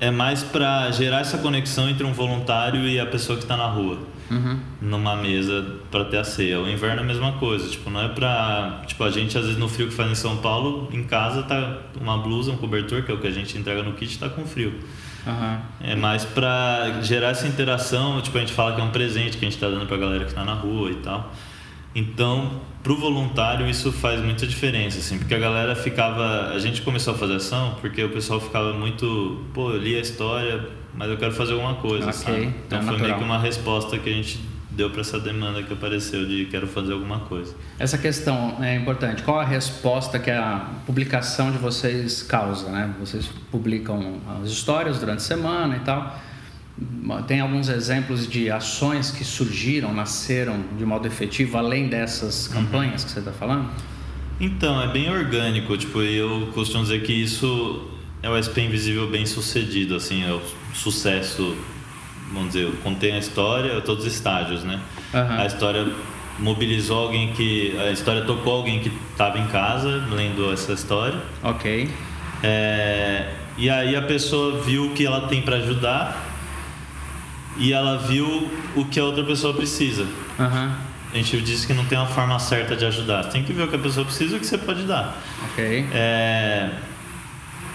É 0.00 0.10
mais 0.10 0.42
para 0.42 0.90
gerar 0.92 1.20
essa 1.20 1.38
conexão 1.38 1.88
entre 1.88 2.04
um 2.04 2.12
voluntário 2.12 2.86
e 2.88 3.00
a 3.00 3.06
pessoa 3.06 3.36
que 3.36 3.44
está 3.44 3.56
na 3.56 3.66
rua 3.66 3.98
Uhum. 4.30 4.58
numa 4.82 5.16
mesa 5.16 5.64
para 5.90 6.04
ter 6.04 6.18
a 6.18 6.24
ceia. 6.24 6.60
O 6.60 6.68
inverno 6.68 7.00
é 7.00 7.02
a 7.02 7.06
mesma 7.06 7.32
coisa, 7.32 7.68
tipo, 7.68 7.88
não 7.90 8.02
é 8.02 8.08
pra. 8.08 8.82
Tipo, 8.86 9.02
a 9.04 9.10
gente 9.10 9.36
às 9.38 9.44
vezes 9.44 9.58
no 9.58 9.68
frio 9.68 9.88
que 9.88 9.94
faz 9.94 10.10
em 10.10 10.14
São 10.14 10.36
Paulo, 10.36 10.88
em 10.92 11.02
casa 11.02 11.42
tá 11.44 11.78
uma 12.00 12.18
blusa, 12.18 12.52
um 12.52 12.56
cobertor, 12.58 13.02
que 13.02 13.10
é 13.10 13.14
o 13.14 13.18
que 13.18 13.26
a 13.26 13.30
gente 13.30 13.56
entrega 13.56 13.82
no 13.82 13.94
kit, 13.94 14.18
tá 14.18 14.28
com 14.28 14.44
frio. 14.44 14.74
Aham. 15.26 15.60
É 15.80 15.96
mais 15.96 16.24
pra 16.26 17.00
gerar 17.02 17.28
essa 17.30 17.46
interação, 17.48 18.20
tipo, 18.20 18.36
a 18.36 18.40
gente 18.40 18.52
fala 18.52 18.74
que 18.74 18.80
é 18.80 18.84
um 18.84 18.90
presente 18.90 19.36
que 19.38 19.44
a 19.46 19.48
gente 19.50 19.58
tá 19.58 19.68
dando 19.68 19.86
pra 19.86 19.96
galera 19.96 20.24
que 20.26 20.34
tá 20.34 20.44
na 20.44 20.54
rua 20.54 20.90
e 20.90 20.96
tal. 20.96 21.32
Então, 21.94 22.60
pro 22.82 22.96
voluntário 22.96 23.68
isso 23.68 23.90
faz 23.90 24.20
muita 24.20 24.46
diferença, 24.46 24.98
assim, 24.98 25.18
porque 25.18 25.34
a 25.34 25.38
galera 25.38 25.74
ficava. 25.74 26.50
A 26.54 26.58
gente 26.58 26.82
começou 26.82 27.14
a 27.14 27.16
fazer 27.18 27.36
ação 27.36 27.76
porque 27.80 28.02
o 28.04 28.10
pessoal 28.10 28.40
ficava 28.40 28.72
muito. 28.72 29.42
Pô, 29.54 29.70
eu 29.70 29.78
li 29.78 29.96
a 29.96 30.00
história, 30.00 30.68
mas 30.94 31.10
eu 31.10 31.16
quero 31.16 31.32
fazer 31.32 31.52
alguma 31.54 31.74
coisa, 31.74 32.08
Ok, 32.08 32.12
sabe? 32.12 32.54
Então 32.66 32.78
é 32.78 32.82
foi 32.82 32.92
meio 32.92 32.98
natural. 33.08 33.18
que 33.18 33.24
uma 33.24 33.38
resposta 33.38 33.98
que 33.98 34.08
a 34.08 34.12
gente 34.12 34.40
deu 34.70 34.90
pra 34.90 35.00
essa 35.00 35.18
demanda 35.18 35.60
que 35.62 35.72
apareceu 35.72 36.24
de 36.24 36.44
quero 36.44 36.68
fazer 36.68 36.92
alguma 36.92 37.18
coisa. 37.20 37.52
Essa 37.80 37.98
questão 37.98 38.62
é 38.62 38.76
importante. 38.76 39.24
Qual 39.24 39.40
a 39.40 39.44
resposta 39.44 40.20
que 40.20 40.30
a 40.30 40.68
publicação 40.86 41.50
de 41.50 41.58
vocês 41.58 42.22
causa, 42.22 42.68
né? 42.70 42.94
Vocês 43.00 43.28
publicam 43.50 44.20
as 44.40 44.50
histórias 44.50 45.00
durante 45.00 45.18
a 45.18 45.20
semana 45.22 45.76
e 45.76 45.80
tal. 45.80 46.16
Tem 47.26 47.40
alguns 47.40 47.68
exemplos 47.68 48.28
de 48.28 48.50
ações 48.50 49.10
que 49.10 49.24
surgiram, 49.24 49.92
nasceram 49.94 50.62
de 50.76 50.84
modo 50.84 51.06
efetivo, 51.06 51.56
além 51.56 51.88
dessas 51.88 52.46
campanhas 52.48 53.02
que 53.04 53.10
você 53.10 53.18
está 53.20 53.32
falando? 53.32 53.68
Então, 54.40 54.80
é 54.80 54.86
bem 54.86 55.10
orgânico, 55.10 55.76
tipo, 55.76 56.00
eu 56.02 56.50
costumo 56.54 56.84
dizer 56.84 57.02
que 57.02 57.12
isso 57.12 57.88
é 58.22 58.28
o 58.28 58.36
SP 58.38 58.62
Invisível 58.62 59.08
bem 59.08 59.26
sucedido, 59.26 59.96
assim, 59.96 60.22
é 60.24 60.32
o 60.32 60.40
sucesso, 60.74 61.56
vamos 62.32 62.52
dizer, 62.52 62.70
contém 62.84 63.14
a 63.14 63.18
história, 63.18 63.80
todos 63.80 64.04
os 64.06 64.12
estágios, 64.12 64.62
né? 64.62 64.78
Aham. 65.12 65.38
A 65.40 65.46
história 65.46 65.86
mobilizou 66.38 67.06
alguém 67.06 67.32
que, 67.32 67.76
a 67.78 67.90
história 67.90 68.22
tocou 68.22 68.52
alguém 68.54 68.78
que 68.80 68.92
estava 69.10 69.38
em 69.38 69.46
casa 69.48 70.04
lendo 70.10 70.52
essa 70.52 70.72
história, 70.72 71.18
Ok. 71.42 71.88
é, 72.44 73.32
e 73.56 73.68
aí 73.68 73.96
a 73.96 74.02
pessoa 74.02 74.60
viu 74.62 74.86
o 74.86 74.90
que 74.90 75.04
ela 75.04 75.22
tem 75.22 75.42
para 75.42 75.56
ajudar 75.56 76.27
e 77.58 77.72
ela 77.72 77.98
viu 77.98 78.48
o 78.76 78.84
que 78.84 78.98
a 79.00 79.04
outra 79.04 79.24
pessoa 79.24 79.52
precisa. 79.54 80.06
Aham. 80.38 80.76
A 81.12 81.16
gente 81.16 81.40
disse 81.40 81.66
que 81.66 81.72
não 81.72 81.84
tem 81.86 81.96
uma 81.96 82.06
forma 82.06 82.38
certa 82.38 82.76
de 82.76 82.84
ajudar. 82.84 83.24
Você 83.24 83.30
tem 83.30 83.42
que 83.42 83.52
ver 83.52 83.62
o 83.62 83.68
que 83.68 83.76
a 83.76 83.78
pessoa 83.78 84.04
precisa 84.04 84.34
e 84.34 84.36
o 84.36 84.40
que 84.40 84.46
você 84.46 84.58
pode 84.58 84.82
dar. 84.82 85.16
Ok. 85.52 85.86
É, 85.92 86.70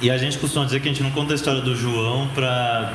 E 0.01 0.11
a 0.11 0.17
gente 0.17 0.37
costuma 0.37 0.65
dizer 0.65 0.79
que 0.81 0.87
a 0.87 0.91
gente 0.91 1.01
não 1.03 1.11
conta 1.11 1.33
a 1.33 1.35
história 1.35 1.61
do 1.61 1.75
João 1.75 2.27
pra 2.35 2.93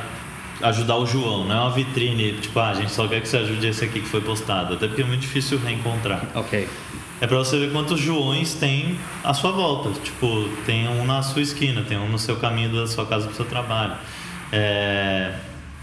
ajudar 0.61 0.95
o 0.97 1.05
João. 1.05 1.45
Não 1.45 1.55
é 1.55 1.59
uma 1.59 1.71
vitrine, 1.71 2.33
tipo, 2.33 2.57
ah, 2.59 2.69
a 2.69 2.73
gente 2.73 2.91
só 2.91 3.05
quer 3.07 3.19
que 3.21 3.27
você 3.27 3.37
ajude 3.37 3.67
esse 3.67 3.83
aqui 3.83 3.99
que 3.99 4.07
foi 4.07 4.21
postado. 4.21 4.75
Até 4.75 4.87
porque 4.87 5.01
é 5.01 5.05
muito 5.05 5.21
difícil 5.21 5.59
reencontrar. 5.59 6.23
Ok. 6.33 6.67
É 7.21 7.27
pra 7.27 7.37
você 7.37 7.59
ver 7.59 7.71
quantos 7.73 7.99
Joões 7.99 8.53
tem 8.53 8.97
à 9.25 9.33
sua 9.33 9.51
volta. 9.51 9.89
Tipo, 10.01 10.47
tem 10.65 10.87
um 10.87 11.03
na 11.05 11.21
sua 11.21 11.41
esquina, 11.41 11.81
tem 11.81 11.97
um 11.97 12.07
no 12.07 12.17
seu 12.17 12.37
caminho 12.37 12.73
da 12.73 12.87
sua 12.87 13.05
casa 13.05 13.27
pro 13.27 13.35
seu 13.35 13.45
trabalho. 13.45 13.93
É, 14.53 15.33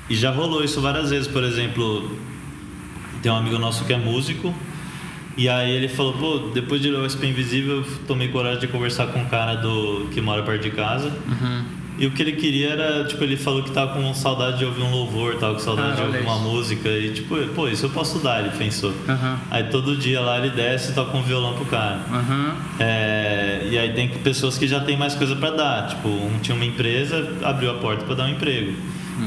E 0.08 0.14
já 0.14 0.30
rolou 0.30 0.62
isso 0.62 0.80
várias 0.80 1.10
vezes. 1.10 1.26
Por 1.28 1.42
exemplo, 1.42 2.10
tem 3.22 3.30
um 3.32 3.36
amigo 3.36 3.58
nosso 3.58 3.84
que 3.84 3.92
é 3.92 3.98
músico. 3.98 4.54
E 5.36 5.48
aí 5.48 5.70
ele 5.70 5.88
falou, 5.88 6.14
pô, 6.14 6.38
depois 6.54 6.80
de 6.80 6.90
ler 6.90 6.98
o 7.00 7.04
SP 7.10 7.26
Invisível, 7.28 7.78
eu 7.78 7.84
tomei 8.06 8.28
coragem 8.28 8.60
de 8.60 8.68
conversar 8.68 9.08
com 9.08 9.20
um 9.20 9.26
cara 9.26 9.54
do, 9.54 10.08
que 10.12 10.20
mora 10.20 10.42
perto 10.42 10.62
de 10.62 10.70
casa. 10.70 11.12
E 11.98 12.06
o 12.06 12.10
que 12.10 12.22
ele 12.22 12.32
queria 12.32 12.70
era, 12.70 13.04
tipo, 13.04 13.22
ele 13.24 13.36
falou 13.38 13.62
que 13.62 13.70
tava 13.70 13.94
com 13.94 14.14
saudade 14.14 14.58
de 14.58 14.64
ouvir 14.66 14.82
um 14.82 14.90
louvor, 14.90 15.36
tava 15.36 15.54
com 15.54 15.60
saudade 15.60 15.92
Ah, 15.92 15.94
de 15.96 16.02
ouvir 16.02 16.18
olha 16.18 16.26
uma 16.26 16.36
isso. 16.36 16.44
música. 16.44 16.88
E 16.90 17.12
tipo, 17.12 17.36
pô, 17.54 17.68
isso 17.68 17.84
eu 17.86 17.90
posso 17.90 18.18
dar, 18.18 18.40
ele 18.40 18.50
pensou. 18.56 18.94
Aham. 19.08 19.38
Aí 19.50 19.64
todo 19.64 19.94
dia 19.96 20.20
lá 20.20 20.38
ele 20.38 20.50
desce 20.50 20.92
e 20.92 20.94
toca 20.94 21.14
um 21.16 21.22
violão 21.22 21.54
pro 21.54 21.64
cara. 21.66 22.00
Aham. 22.10 22.54
É, 22.78 23.66
e 23.70 23.78
aí 23.78 23.92
tem 23.92 24.08
pessoas 24.08 24.56
que 24.56 24.66
já 24.66 24.80
tem 24.80 24.96
mais 24.96 25.14
coisa 25.14 25.36
para 25.36 25.50
dar. 25.50 25.86
Tipo, 25.88 26.08
um 26.08 26.38
tinha 26.40 26.54
uma 26.54 26.64
empresa, 26.64 27.34
abriu 27.42 27.70
a 27.70 27.74
porta 27.74 28.04
para 28.04 28.14
dar 28.14 28.24
um 28.24 28.30
emprego. 28.30 28.74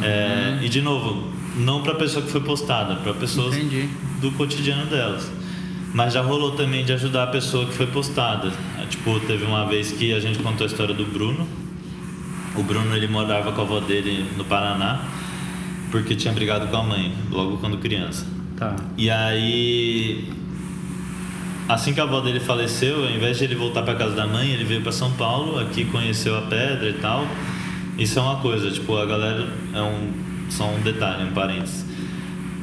É, 0.03 0.59
e 0.61 0.69
de 0.69 0.81
novo, 0.81 1.27
não 1.57 1.81
para 1.81 1.95
pessoa 1.95 2.23
que 2.23 2.31
foi 2.31 2.41
postada, 2.41 2.95
para 2.95 3.13
pessoas 3.13 3.55
Entendi. 3.55 3.89
do 4.21 4.31
cotidiano 4.31 4.85
delas. 4.85 5.31
Mas 5.93 6.13
já 6.13 6.21
rolou 6.21 6.51
também 6.51 6.85
de 6.85 6.93
ajudar 6.93 7.23
a 7.23 7.27
pessoa 7.27 7.65
que 7.65 7.73
foi 7.73 7.87
postada. 7.87 8.51
É, 8.77 8.85
Tipo, 8.85 9.19
teve 9.21 9.45
uma 9.45 9.65
vez 9.65 9.91
que 9.91 10.13
a 10.13 10.19
gente 10.19 10.39
contou 10.39 10.65
a 10.65 10.67
história 10.67 10.93
do 10.93 11.05
Bruno. 11.05 11.47
O 12.55 12.63
Bruno 12.63 12.95
ele 12.95 13.07
morava 13.07 13.51
com 13.51 13.61
a 13.61 13.63
avó 13.63 13.79
dele 13.79 14.25
no 14.35 14.43
Paraná 14.43 15.07
porque 15.91 16.15
tinha 16.15 16.33
brigado 16.33 16.67
com 16.67 16.77
a 16.77 16.83
mãe 16.83 17.13
logo 17.31 17.57
quando 17.57 17.77
criança. 17.77 18.25
Tá. 18.57 18.75
E 18.97 19.09
aí, 19.09 20.31
assim 21.67 21.93
que 21.93 21.99
a 21.99 22.03
avó 22.03 22.19
dele 22.21 22.39
faleceu, 22.39 23.03
ao 23.05 23.11
invés 23.11 23.37
de 23.37 23.45
ele 23.45 23.55
voltar 23.55 23.83
para 23.83 23.95
casa 23.95 24.15
da 24.15 24.27
mãe, 24.27 24.51
ele 24.51 24.63
veio 24.63 24.81
para 24.81 24.91
São 24.91 25.11
Paulo, 25.13 25.59
aqui 25.59 25.85
conheceu 25.85 26.37
a 26.37 26.41
pedra 26.41 26.89
e 26.89 26.93
tal. 26.93 27.25
Isso 27.99 28.17
é 28.17 28.21
uma 28.21 28.37
coisa, 28.37 28.71
tipo, 28.71 28.95
a 28.97 29.05
galera 29.05 29.47
é 29.73 29.81
um 29.81 30.11
só 30.49 30.65
um 30.69 30.79
detalhe, 30.81 31.23
um 31.25 31.31
parênteses. 31.31 31.85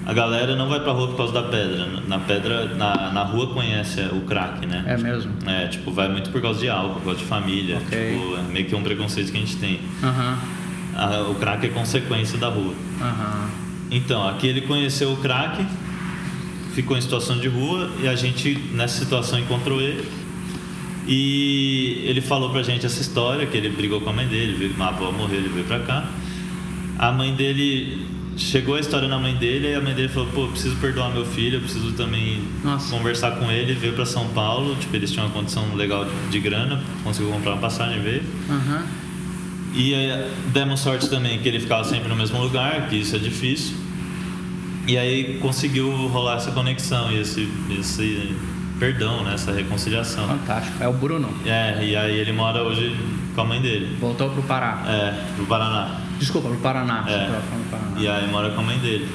A 0.05 0.13
galera 0.13 0.55
não 0.57 0.69
vai 0.69 0.81
pra 0.81 0.93
rua 0.93 1.09
por 1.09 1.17
causa 1.17 1.33
da 1.33 1.43
pedra. 1.43 1.87
Na 2.07 2.19
pedra, 2.21 2.67
na, 2.75 3.13
na 3.13 3.23
rua 3.25 3.49
conhece 3.53 4.01
o 4.13 4.21
crack, 4.23 4.65
né? 4.65 4.85
É 4.87 4.97
mesmo? 4.97 5.33
É, 5.47 5.67
tipo, 5.67 5.91
vai 5.93 6.09
muito 6.09 6.31
por 6.31 6.41
causa 6.41 6.61
de 6.61 6.69
álcool, 6.69 6.95
por 7.01 7.05
causa 7.05 7.19
de 7.19 7.25
família. 7.27 7.77
Ok. 7.85 8.13
Tipo, 8.13 8.37
é 8.37 8.43
meio 8.53 8.67
que 8.67 8.75
um 8.75 8.83
preconceito 8.83 9.31
que 9.33 9.37
a 9.37 9.41
gente 9.41 9.57
tem. 9.57 9.81
Aham. 10.03 10.39
A- 10.97 11.23
o 11.29 11.35
crack 11.35 11.67
é 11.67 11.69
consequência 11.71 12.39
da 12.39 12.49
rua. 12.49 12.73
Aham. 13.01 13.49
Então, 13.91 14.27
aqui 14.29 14.47
ele 14.47 14.63
conheceu 14.63 15.13
o 15.13 15.17
crack, 15.17 15.65
ficou 16.75 16.97
em 16.97 17.01
situação 17.01 17.39
de 17.39 17.49
rua 17.49 17.91
e 18.01 18.09
a 18.09 18.15
gente 18.15 18.55
nessa 18.73 18.99
situação 19.05 19.39
encontrou 19.39 19.81
ele. 19.81 20.07
E 21.07 22.03
ele 22.05 22.21
falou 22.21 22.51
pra 22.51 22.63
gente 22.63 22.85
essa 22.85 23.01
história, 23.01 23.47
que 23.47 23.57
ele 23.57 23.69
brigou 23.69 24.01
com 24.01 24.11
a 24.11 24.13
mãe 24.13 24.27
dele, 24.27 24.55
veio- 24.55 24.75
a 24.83 24.89
avó 24.89 25.13
morreu, 25.13 25.39
ele 25.39 25.49
veio 25.49 25.65
pra 25.67 25.79
cá. 25.81 26.09
A 26.99 27.13
mãe 27.13 27.33
dele 27.35 28.07
chegou 28.37 28.75
a 28.75 28.81
história 28.81 29.07
na 29.09 29.19
mãe 29.19 29.35
dele 29.37 29.69
e 29.71 29.75
a 29.75 29.81
mãe 29.81 29.95
dele 29.95 30.09
falou, 30.09 30.29
pô, 30.31 30.49
preciso 30.49 30.77
perdoar 30.77 31.11
meu 31.13 31.25
filho, 31.25 31.57
eu 31.57 31.61
preciso 31.61 31.93
também 31.93 32.43
Nossa. 32.65 32.95
conversar 32.95 33.33
com 33.33 33.51
ele, 33.51 33.73
veio 33.75 33.93
pra 33.95 34.05
São 34.05 34.27
Paulo, 34.29 34.75
tipo, 34.77 34.95
eles 34.97 35.11
tinham 35.11 35.27
uma 35.27 35.33
condição 35.33 35.75
legal 35.75 36.05
de, 36.05 36.11
de 36.31 36.41
grana, 36.41 36.83
conseguiu 37.05 37.31
comprar 37.33 37.53
uma 37.53 37.61
passagem, 37.61 38.01
veio. 38.03 38.23
Aham. 38.51 38.85
E 39.75 39.95
aí, 39.95 40.31
demos 40.53 40.81
sorte 40.81 41.09
também 41.09 41.39
que 41.39 41.49
ele 41.49 41.61
ficava 41.61 41.85
sempre 41.85 42.09
no 42.09 42.17
mesmo 42.17 42.41
lugar, 42.43 42.89
que 42.89 42.97
isso 42.97 43.15
é 43.15 43.19
difícil. 43.19 43.77
E 44.89 44.97
aí 44.97 45.39
conseguiu 45.41 45.91
rolar 46.09 46.37
essa 46.37 46.51
conexão 46.53 47.11
e 47.13 47.21
esse, 47.21 47.49
esse 47.79 48.33
perdão, 48.79 49.23
né? 49.25 49.35
essa 49.35 49.53
reconciliação. 49.53 50.27
Fantástico. 50.27 50.83
É 50.83 50.89
o 50.89 50.93
Bruno. 50.93 51.29
É, 51.45 51.85
e 51.85 51.97
aí 51.97 52.17
ele 52.19 52.33
mora 52.33 52.63
hoje 52.63 52.97
com 53.35 53.41
a 53.41 53.45
mãe 53.45 53.61
dele. 53.61 53.97
Voltou 54.01 54.31
pro 54.31 54.43
Pará. 54.43 54.83
É, 54.87 55.15
no 55.39 55.47
Paraná. 55.47 56.01
Desculpa, 56.19 56.49
pro 56.49 56.59
Paraná. 56.59 57.05
É. 57.09 57.41
Paraná. 57.71 58.01
E 58.01 58.09
aí 58.09 58.29
mora 58.29 58.51
com 58.51 58.61
a 58.61 58.65
mãe 58.65 58.79
dele. 58.79 59.09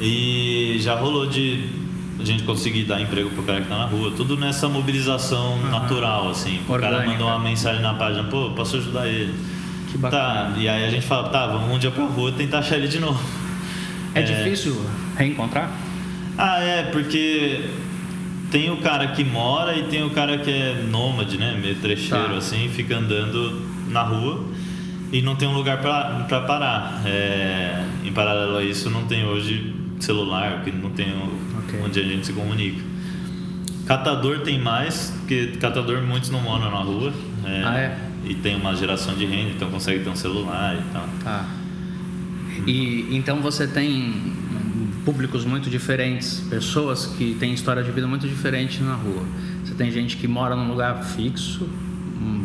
E 0.00 0.76
já 0.80 0.94
rolou 0.96 1.26
de 1.26 1.68
a 2.18 2.24
gente 2.24 2.44
conseguir 2.44 2.84
dar 2.84 3.00
emprego 3.00 3.30
pro 3.30 3.42
cara 3.42 3.60
que 3.60 3.68
tá 3.68 3.76
na 3.76 3.86
rua, 3.86 4.12
tudo 4.16 4.36
nessa 4.36 4.68
mobilização 4.68 5.60
natural, 5.70 6.30
assim. 6.30 6.60
O 6.68 6.72
cara 6.72 6.96
Orgânica. 6.96 7.12
mandou 7.12 7.26
uma 7.26 7.38
mensagem 7.38 7.82
na 7.82 7.94
página, 7.94 8.24
pô, 8.24 8.50
posso 8.50 8.76
ajudar 8.76 9.06
ele. 9.06 9.34
Que 9.90 9.98
bacana. 9.98 10.22
Tá, 10.22 10.52
e 10.56 10.68
aí 10.68 10.84
a 10.84 10.90
gente 10.90 11.06
fala, 11.06 11.28
tá, 11.28 11.46
vamos 11.46 11.70
um 11.70 11.78
dia 11.78 11.90
pra 11.90 12.04
rua 12.04 12.32
tentar 12.32 12.60
achar 12.60 12.76
ele 12.76 12.88
de 12.88 12.98
novo. 12.98 13.20
É, 14.14 14.22
difícil 14.22 14.80
reencontrar? 15.16 15.70
Ah, 16.38 16.60
é, 16.60 16.84
porque 16.84 17.68
tem 18.54 18.70
o 18.70 18.76
cara 18.76 19.08
que 19.08 19.24
mora 19.24 19.76
e 19.76 19.82
tem 19.88 20.04
o 20.04 20.10
cara 20.10 20.38
que 20.38 20.48
é 20.48 20.80
nômade, 20.88 21.36
né? 21.36 21.58
Meio 21.60 21.74
trecheiro, 21.74 22.28
Tá. 22.28 22.36
assim, 22.36 22.68
fica 22.68 22.96
andando 22.96 23.60
na 23.90 24.00
rua 24.04 24.44
e 25.12 25.20
não 25.20 25.34
tem 25.34 25.48
um 25.48 25.54
lugar 25.54 25.78
pra 25.78 26.40
parar. 26.42 27.02
É, 27.04 27.84
em 28.04 28.12
paralelo 28.12 28.56
a 28.58 28.62
isso, 28.62 28.88
não 28.90 29.06
tem 29.06 29.24
hoje 29.26 29.74
celular, 29.98 30.62
que 30.62 30.70
não 30.70 30.90
tem 30.90 31.06
o- 31.14 31.58
Ok. 31.64 31.80
onde 31.84 31.98
a 31.98 32.02
gente 32.04 32.26
se 32.26 32.32
comunica. 32.32 32.80
Catador 33.86 34.38
tem 34.42 34.56
mais, 34.60 35.12
porque 35.18 35.48
catador 35.60 36.00
muitos 36.02 36.30
não 36.30 36.40
moram 36.40 36.70
na 36.70 36.78
rua. 36.78 37.12
Ah, 37.44 37.76
é? 37.76 37.98
E 38.24 38.34
tem 38.34 38.54
uma 38.54 38.76
geração 38.76 39.16
de 39.16 39.26
renda, 39.26 39.50
então 39.50 39.68
consegue 39.68 40.04
ter 40.04 40.10
um 40.10 40.14
celular 40.16 40.76
e 40.76 40.92
tal. 40.92 41.08
Tá. 41.24 41.44
E 42.68 43.08
então 43.16 43.40
você 43.40 43.66
tem 43.66 44.32
públicos 45.04 45.44
muito 45.44 45.68
diferentes, 45.68 46.40
pessoas 46.48 47.06
que 47.06 47.36
têm 47.38 47.52
história 47.52 47.82
de 47.82 47.90
vida 47.90 48.06
muito 48.06 48.26
diferente 48.26 48.82
na 48.82 48.94
rua. 48.94 49.24
Você 49.64 49.74
tem 49.74 49.90
gente 49.90 50.16
que 50.16 50.26
mora 50.26 50.56
num 50.56 50.68
lugar 50.68 51.04
fixo, 51.04 51.64
hum, 51.64 52.44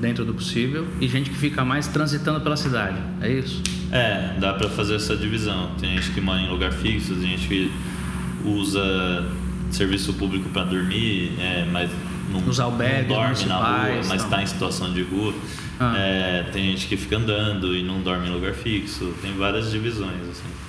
dentro 0.00 0.24
do 0.24 0.32
possível, 0.32 0.86
e 1.00 1.08
gente 1.08 1.30
que 1.30 1.36
fica 1.36 1.64
mais 1.64 1.88
transitando 1.88 2.40
pela 2.40 2.56
cidade. 2.56 2.96
É 3.20 3.30
isso? 3.30 3.62
É, 3.90 4.36
dá 4.38 4.54
pra 4.54 4.68
fazer 4.68 4.96
essa 4.96 5.16
divisão. 5.16 5.70
Tem 5.80 5.96
gente 5.96 6.12
que 6.12 6.20
mora 6.20 6.40
em 6.40 6.48
lugar 6.48 6.72
fixo, 6.72 7.14
tem 7.14 7.30
gente 7.30 7.48
que 7.48 7.72
usa 8.44 9.26
serviço 9.70 10.14
público 10.14 10.48
pra 10.50 10.64
dormir, 10.64 11.32
é, 11.40 11.66
mas 11.70 11.90
não, 12.30 12.64
albergues 12.64 13.08
não 13.08 13.16
dorme 13.16 13.44
na 13.46 13.56
rua, 13.56 14.02
mas 14.08 14.22
está 14.22 14.42
em 14.42 14.46
situação 14.46 14.92
de 14.92 15.02
rua. 15.02 15.34
Ah. 15.78 15.94
É, 15.96 16.42
tem 16.52 16.70
gente 16.70 16.86
que 16.86 16.96
fica 16.96 17.16
andando 17.16 17.74
e 17.74 17.82
não 17.82 18.00
dorme 18.00 18.28
em 18.28 18.32
lugar 18.32 18.54
fixo. 18.54 19.12
Tem 19.20 19.32
várias 19.34 19.70
divisões 19.70 20.22
assim. 20.30 20.65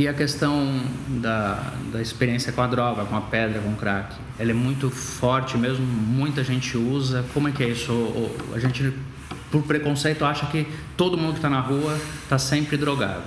E 0.00 0.08
a 0.08 0.14
questão 0.14 0.80
da, 1.20 1.74
da 1.92 2.00
experiência 2.00 2.50
com 2.54 2.62
a 2.62 2.66
droga, 2.66 3.04
com 3.04 3.14
a 3.14 3.20
pedra, 3.20 3.60
com 3.60 3.68
o 3.72 3.76
crack, 3.76 4.14
ela 4.38 4.50
é 4.50 4.54
muito 4.54 4.88
forte 4.88 5.58
mesmo, 5.58 5.84
muita 5.84 6.42
gente 6.42 6.74
usa. 6.78 7.22
Como 7.34 7.48
é 7.48 7.52
que 7.52 7.62
é 7.62 7.68
isso? 7.68 7.92
A 8.54 8.58
gente, 8.58 8.94
por 9.50 9.62
preconceito, 9.64 10.24
acha 10.24 10.46
que 10.46 10.66
todo 10.96 11.18
mundo 11.18 11.32
que 11.32 11.38
está 11.40 11.50
na 11.50 11.60
rua 11.60 12.00
está 12.22 12.38
sempre 12.38 12.78
drogado, 12.78 13.24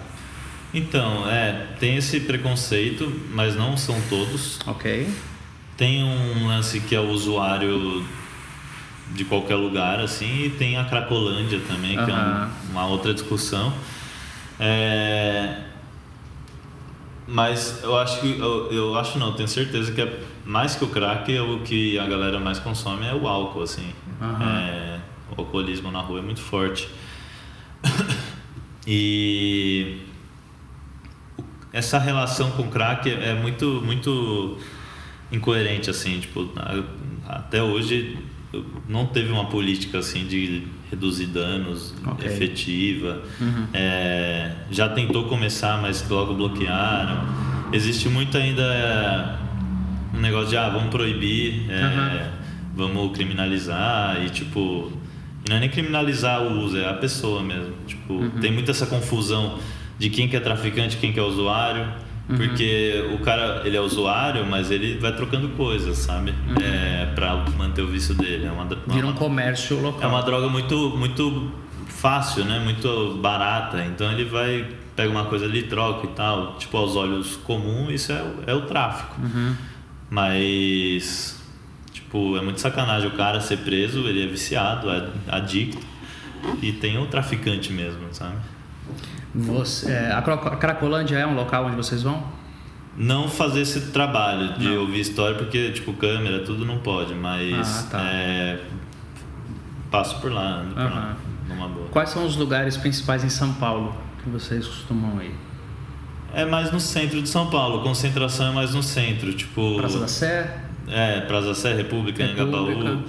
Então, 0.73 1.29
é, 1.29 1.67
tem 1.79 1.95
esse 1.97 2.19
preconceito, 2.21 3.21
mas 3.31 3.55
não 3.55 3.77
são 3.77 3.95
todos. 4.09 4.57
ok? 4.65 5.07
Tem 5.77 6.03
um 6.03 6.47
lance 6.47 6.79
que 6.79 6.95
é 6.95 6.99
o 6.99 7.09
usuário 7.11 8.03
de 9.13 9.23
qualquer 9.25 9.57
lugar, 9.57 9.99
assim, 9.99 10.45
e 10.45 10.49
tem 10.49 10.75
a 10.75 10.85
Cracolândia 10.85 11.59
também, 11.67 11.91
que 12.03 12.09
é 12.09 12.13
Aham. 12.15 12.49
um- 12.67 12.71
uma 12.71 12.87
outra 12.87 13.13
discussão. 13.13 13.71
É, 14.59 15.57
Mas 17.27 17.81
eu 17.83 17.97
acho 17.97 18.19
que. 18.19 18.39
Eu, 18.39 18.71
eu 18.71 18.95
acho 18.95 19.17
não, 19.17 19.33
tenho 19.33 19.47
certeza 19.47 19.91
que 19.91 20.01
é 20.01 20.19
mais 20.45 20.75
que 20.75 20.83
o 20.83 20.87
crack, 20.87 21.33
é 21.33 21.41
o 21.41 21.59
que 21.59 21.97
a 21.97 22.05
galera 22.05 22.39
mais 22.39 22.59
consome 22.59 23.05
é 23.05 23.13
o 23.13 23.27
álcool, 23.27 23.61
assim. 23.61 23.93
Aham. 24.21 24.59
É, 24.59 24.99
o 25.35 25.41
alcoolismo 25.41 25.91
na 25.91 26.01
rua 26.01 26.19
é 26.19 26.21
muito 26.21 26.41
forte. 26.41 26.89
e 28.85 30.01
essa 31.71 31.97
relação 31.97 32.51
com 32.51 32.63
o 32.63 32.69
crack 32.69 33.09
é 33.09 33.29
é 33.29 33.33
muito 33.33 33.81
muito 33.83 34.57
incoerente 35.31 35.89
assim 35.89 36.19
tipo 36.19 36.47
até 37.27 37.63
hoje 37.63 38.17
não 38.87 39.07
teve 39.07 39.31
uma 39.31 39.45
política 39.45 39.97
assim 39.97 40.25
de 40.27 40.67
reduzir 40.93 41.27
danos 41.27 41.93
Ok. 42.05 42.25
efetiva 42.27 43.21
Uhum. 43.41 43.67
É, 43.73 44.51
já 44.71 44.87
tentou 44.89 45.25
começar 45.25 45.81
mas 45.81 46.07
logo 46.09 46.33
bloquearam 46.35 47.17
existe 47.71 48.07
muito 48.09 48.37
ainda 48.37 48.61
é, 48.63 50.17
um 50.17 50.21
negócio 50.21 50.49
de 50.49 50.57
ah 50.57 50.69
vamos 50.69 50.89
proibir 50.89 51.65
é, 51.69 51.81
Aham. 51.83 52.21
vamos 52.75 53.11
criminalizar 53.17 54.23
e 54.25 54.29
tipo 54.29 54.91
não 55.49 55.57
é 55.57 55.59
nem 55.59 55.69
criminalizar 55.69 56.41
o 56.41 56.59
uso 56.61 56.77
é 56.77 56.87
a 56.89 56.93
pessoa 56.93 57.41
mesmo 57.43 57.73
tipo 57.87 58.13
Uhum. 58.13 58.29
tem 58.41 58.51
muita 58.51 58.71
essa 58.71 58.85
confusão 58.85 59.57
de 59.97 60.09
quem 60.09 60.27
que 60.27 60.35
é 60.35 60.39
traficante 60.39 60.97
quem 60.97 61.11
que 61.11 61.19
é 61.19 61.23
usuário 61.23 61.85
Uhum. 62.29 62.37
porque 62.37 63.03
o 63.13 63.17
cara 63.19 63.63
ele 63.65 63.75
é 63.75 63.81
usuário 63.81 64.45
mas 64.45 64.71
ele 64.71 64.97
vai 64.97 65.13
trocando 65.13 65.49
coisas 65.49 65.97
sabe 65.97 66.33
é, 66.63 67.07
para 67.13 67.35
manter 67.57 67.81
o 67.81 67.87
vício 67.87 68.15
dele 68.15 68.45
é 68.45 68.51
uma, 68.51 68.63
Uhum. 68.63 68.77
Vira 68.87 69.05
um 69.05 69.09
uma- 69.09 69.19
comércio 69.19 69.81
local. 69.81 70.01
é 70.01 70.07
uma 70.07 70.21
droga 70.23 70.47
muito 70.47 70.91
muito 70.97 71.51
fácil 71.87 72.45
né 72.45 72.59
muito 72.59 73.17
barata 73.21 73.83
então 73.85 74.09
ele 74.11 74.23
vai 74.23 74.65
pega 74.95 75.09
uma 75.11 75.25
coisa 75.25 75.43
ali 75.45 75.63
troca 75.63 76.05
e 76.05 76.09
tal 76.11 76.55
tipo 76.57 76.77
aos 76.77 76.95
olhos 76.95 77.35
comum 77.35 77.91
isso 77.91 78.11
é, 78.13 78.21
o- 78.23 78.43
é 78.47 78.53
o 78.53 78.61
tráfico 78.67 79.19
Uhum. 79.21 79.55
mas, 80.09 81.41
tipo, 81.91 82.37
é 82.37 82.41
muito 82.41 82.61
sacanagem 82.61 83.09
o 83.09 83.13
cara 83.13 83.41
ser 83.41 83.57
preso, 83.57 84.07
ele 84.07 84.23
é 84.23 84.27
viciado, 84.27 84.89
é 84.89 85.07
adicto. 85.27 85.81
E 86.61 86.71
tem 86.71 86.97
o 86.99 87.05
traficante 87.07 87.71
mesmo, 87.73 88.01
sabe? 88.11 88.35
Você, 89.35 89.91
é, 89.91 90.11
a 90.11 90.21
Cracolândia 90.21 91.17
é 91.17 91.25
um 91.25 91.33
local 91.35 91.65
onde 91.65 91.75
vocês 91.75 92.03
vão? 92.03 92.23
Não 92.95 93.27
fazer 93.27 93.61
esse 93.61 93.87
trabalho 93.91 94.53
de 94.59 94.67
Não. 94.69 94.81
ouvir 94.81 94.99
história, 94.99 95.35
porque, 95.35 95.71
tipo, 95.71 95.93
câmera, 95.93 96.39
tudo 96.43 96.63
não 96.65 96.77
pode, 96.77 97.15
mas 97.15 97.85
Ah, 97.85 97.87
tá. 97.89 97.99
é, 98.03 98.59
passo 99.89 100.19
por 100.21 100.31
lá, 100.31 100.59
ando 100.59 100.75
por 100.75 100.83
lá, 100.83 100.87
Aham. 100.89 101.15
numa 101.49 101.67
boa. 101.67 101.87
Quais 101.89 102.09
são 102.09 102.25
os 102.25 102.35
lugares 102.35 102.77
principais 102.77 103.23
em 103.23 103.29
São 103.29 103.51
Paulo 103.55 103.95
que 104.23 104.29
vocês 104.29 104.67
costumam 104.67 105.19
ir? 105.23 105.33
É 106.35 106.45
mais 106.45 106.71
no 106.71 106.79
centro 106.79 107.19
de 107.21 107.29
São 107.29 107.49
Paulo, 107.49 107.81
concentração 107.81 108.47
é 108.47 108.51
mais 108.51 108.73
no 108.75 108.83
centro, 108.83 109.33
tipo... 109.33 109.77
Praça 109.77 109.99
da 109.99 110.07
Sé? 110.07 110.57
É, 110.87 111.21
Praça 111.21 111.47
da 111.47 111.55
Sé, 111.55 111.73
República, 111.73 112.23
República. 112.23 112.71
Engabaú. 112.71 113.03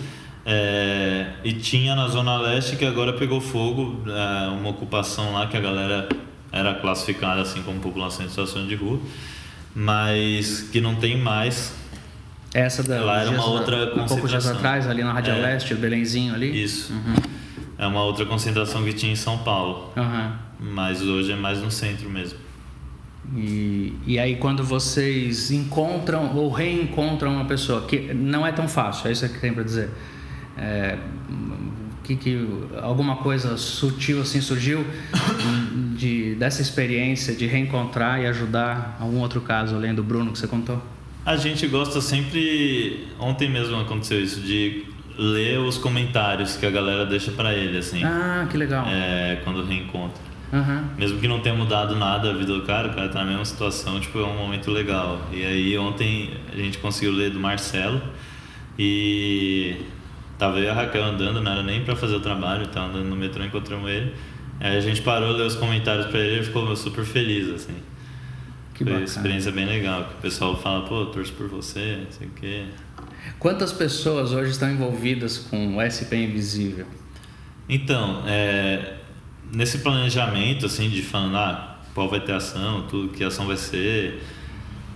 É, 0.46 1.26
e 1.42 1.52
tinha 1.54 1.94
na 1.94 2.06
Zona 2.08 2.36
Leste 2.38 2.76
que 2.76 2.84
agora 2.84 3.12
pegou 3.14 3.40
fogo, 3.40 4.02
é, 4.06 4.48
uma 4.48 4.70
ocupação 4.70 5.32
lá 5.32 5.46
que 5.46 5.56
a 5.56 5.60
galera 5.60 6.08
era 6.52 6.74
classificada 6.74 7.40
assim 7.40 7.62
como 7.62 7.80
população 7.80 8.26
em 8.26 8.28
situação 8.28 8.66
de 8.66 8.74
rua, 8.74 9.00
mas 9.74 10.68
que 10.70 10.80
não 10.80 10.94
tem 10.96 11.16
mais. 11.18 11.74
Essa 12.52 12.82
da 12.84 13.00
Lá 13.02 13.20
era 13.22 13.30
uma 13.30 13.46
outra 13.46 13.84
há 13.84 13.86
poucos 13.88 14.06
dias 14.06 14.20
concentração. 14.20 14.56
atrás, 14.56 14.86
ali 14.88 15.02
na 15.02 15.12
Rádio 15.12 15.32
É. 15.32 15.38
Leste, 15.40 15.74
o 15.74 15.76
Belenzinho 15.76 16.34
ali. 16.34 16.62
Isso. 16.62 16.92
Uhum. 16.92 17.14
É 17.76 17.86
uma 17.86 18.02
outra 18.04 18.24
concentração 18.24 18.84
que 18.84 18.92
tinha 18.92 19.12
em 19.12 19.16
São 19.16 19.38
Paulo, 19.38 19.92
Aham. 19.96 20.38
mas 20.60 21.02
hoje 21.02 21.32
é 21.32 21.36
mais 21.36 21.60
no 21.60 21.70
centro 21.70 22.08
mesmo. 22.08 22.38
E, 23.34 23.94
e 24.06 24.18
aí 24.18 24.36
quando 24.36 24.62
vocês 24.62 25.50
encontram 25.50 26.36
ou 26.36 26.52
reencontram 26.52 27.32
uma 27.32 27.46
pessoa 27.46 27.82
que 27.82 28.12
não 28.14 28.46
é 28.46 28.52
tão 28.52 28.68
fácil, 28.68 29.08
é 29.08 29.12
isso 29.12 29.28
que 29.28 29.40
tem 29.40 29.52
para 29.52 29.64
dizer. 29.64 29.90
É, 30.56 30.96
que, 32.04 32.16
que 32.16 32.46
alguma 32.82 33.16
coisa 33.16 33.56
sutil 33.56 34.20
assim 34.20 34.40
surgiu 34.40 34.84
de 35.96 36.34
dessa 36.34 36.60
experiência 36.62 37.34
de 37.34 37.46
reencontrar 37.46 38.20
e 38.20 38.26
ajudar 38.26 38.96
algum 39.00 39.20
outro 39.20 39.40
caso 39.40 39.74
além 39.74 39.94
do 39.94 40.02
Bruno 40.02 40.30
que 40.32 40.38
você 40.38 40.46
contou? 40.46 40.80
A 41.24 41.36
gente 41.36 41.66
gosta 41.66 42.00
sempre. 42.00 43.06
Ontem 43.18 43.48
mesmo 43.50 43.80
aconteceu 43.80 44.22
isso, 44.22 44.40
de 44.42 44.84
ler 45.16 45.58
os 45.60 45.78
comentários 45.78 46.56
que 46.56 46.66
a 46.66 46.70
galera 46.70 47.06
deixa 47.06 47.30
pra 47.30 47.54
ele, 47.54 47.78
assim, 47.78 48.04
Ah, 48.04 48.46
que 48.50 48.56
legal. 48.58 48.84
é, 48.86 49.40
quando 49.44 49.64
reencontra. 49.64 50.22
Aham. 50.52 50.84
Mesmo 50.98 51.18
que 51.18 51.26
não 51.26 51.40
tenha 51.40 51.54
mudado 51.54 51.96
nada 51.96 52.30
a 52.30 52.32
vida 52.34 52.52
do 52.52 52.62
cara, 52.62 52.88
o 52.88 52.94
cara 52.94 53.08
tá 53.08 53.20
na 53.20 53.24
mesma 53.24 53.44
situação, 53.44 53.98
tipo, 53.98 54.18
é 54.18 54.24
um 54.24 54.36
momento 54.36 54.70
legal. 54.70 55.20
E 55.32 55.42
aí 55.44 55.78
ontem 55.78 56.30
a 56.52 56.56
gente 56.56 56.78
conseguiu 56.78 57.12
ler 57.12 57.30
do 57.30 57.40
Marcelo 57.40 58.00
e 58.78 59.76
tava 60.38 60.58
eu 60.58 60.64
e 60.64 60.68
a 60.68 60.74
Raquel 60.74 61.04
andando, 61.04 61.40
não 61.40 61.52
era 61.52 61.62
nem 61.62 61.84
pra 61.84 61.94
fazer 61.96 62.14
o 62.16 62.20
trabalho, 62.20 62.66
tava 62.68 62.88
andando 62.88 63.08
no 63.08 63.16
metrô, 63.16 63.44
encontramos 63.44 63.90
ele. 63.90 64.14
Aí 64.60 64.76
a 64.76 64.80
gente 64.80 65.02
parou, 65.02 65.32
leu 65.32 65.46
os 65.46 65.56
comentários 65.56 66.06
pra 66.06 66.20
ele 66.20 66.40
e 66.40 66.44
ficou 66.44 66.74
super 66.76 67.04
feliz, 67.04 67.48
assim. 67.50 67.74
Que 68.72 68.82
Foi 68.84 68.92
uma 68.92 69.00
bacana. 69.00 69.04
experiência 69.04 69.52
bem 69.52 69.66
legal, 69.66 70.04
que 70.04 70.14
o 70.14 70.22
pessoal 70.22 70.56
fala, 70.56 70.84
pô, 70.86 71.06
torço 71.06 71.32
por 71.32 71.48
você, 71.48 71.98
não 72.04 72.10
sei 72.10 72.26
o 72.26 72.30
quê. 72.30 72.64
Quantas 73.38 73.72
pessoas 73.72 74.32
hoje 74.32 74.50
estão 74.50 74.70
envolvidas 74.70 75.38
com 75.38 75.76
o 75.76 75.80
SP 75.82 76.16
Invisível? 76.16 76.86
Então, 77.68 78.22
é, 78.26 78.94
nesse 79.52 79.78
planejamento, 79.78 80.66
assim, 80.66 80.88
de 80.90 81.02
falando, 81.02 81.36
ah, 81.36 81.78
qual 81.94 82.08
vai 82.08 82.20
ter 82.20 82.32
ação, 82.32 82.86
tudo 82.88 83.08
que 83.08 83.22
ação 83.24 83.46
vai 83.46 83.56
ser, 83.56 84.22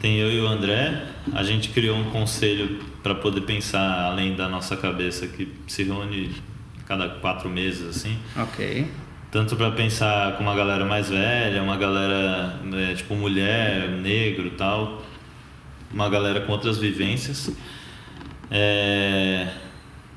tem 0.01 0.17
eu 0.17 0.31
e 0.31 0.41
o 0.41 0.47
André, 0.47 1.07
a 1.33 1.43
gente 1.43 1.71
criou 1.71 1.97
um 1.97 2.11
conselho 2.11 2.81
para 3.09 3.15
poder 3.15 3.41
pensar 3.43 4.03
além 4.05 4.35
da 4.37 4.49
nossa 4.51 4.77
cabeça, 4.77 5.27
que 5.27 5.49
se 5.67 5.83
reúne 5.83 6.31
cada 6.87 7.09
quatro 7.09 7.49
meses, 7.49 7.87
assim, 7.97 8.19
Ok. 8.37 8.87
tanto 9.31 9.57
para 9.57 9.71
pensar 9.71 10.37
com 10.37 10.43
uma 10.43 10.55
galera 10.55 10.85
mais 10.85 11.09
velha, 11.09 11.63
uma 11.63 11.77
galera, 11.79 12.61
é, 12.75 12.95
tipo, 12.95 13.15
mulher, 13.15 13.89
negro 13.89 14.51
tal, 14.51 15.03
uma 15.91 16.09
galera 16.11 16.43
com 16.43 16.53
outras 16.53 16.77
vivências. 16.77 17.51
É, 18.51 19.49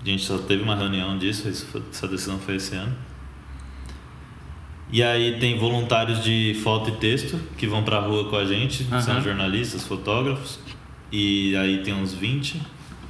a 0.02 0.06
gente 0.06 0.24
só 0.24 0.38
teve 0.38 0.62
uma 0.62 0.76
reunião 0.76 1.18
disso, 1.18 1.50
foi- 1.72 1.84
essa 1.92 2.10
decisão 2.10 2.40
foi 2.40 2.56
esse 2.58 2.76
ano. 2.76 2.94
E 4.92 5.02
aí 5.02 5.40
tem 5.40 5.58
voluntários 5.58 6.22
de 6.22 6.60
foto 6.62 6.90
e 6.90 6.94
texto 6.98 7.40
que 7.58 7.66
vão 7.68 7.84
pra 7.84 8.00
rua 8.00 8.30
com 8.30 8.36
a 8.36 8.44
gente, 8.44 8.84
são 9.02 9.14
Aham. 9.16 9.22
jornalistas, 9.22 9.88
fotógrafos. 9.88 10.60
E 11.10 11.56
aí 11.58 11.82
tem 11.84 11.94
uns 11.94 12.14
20, 12.14 12.62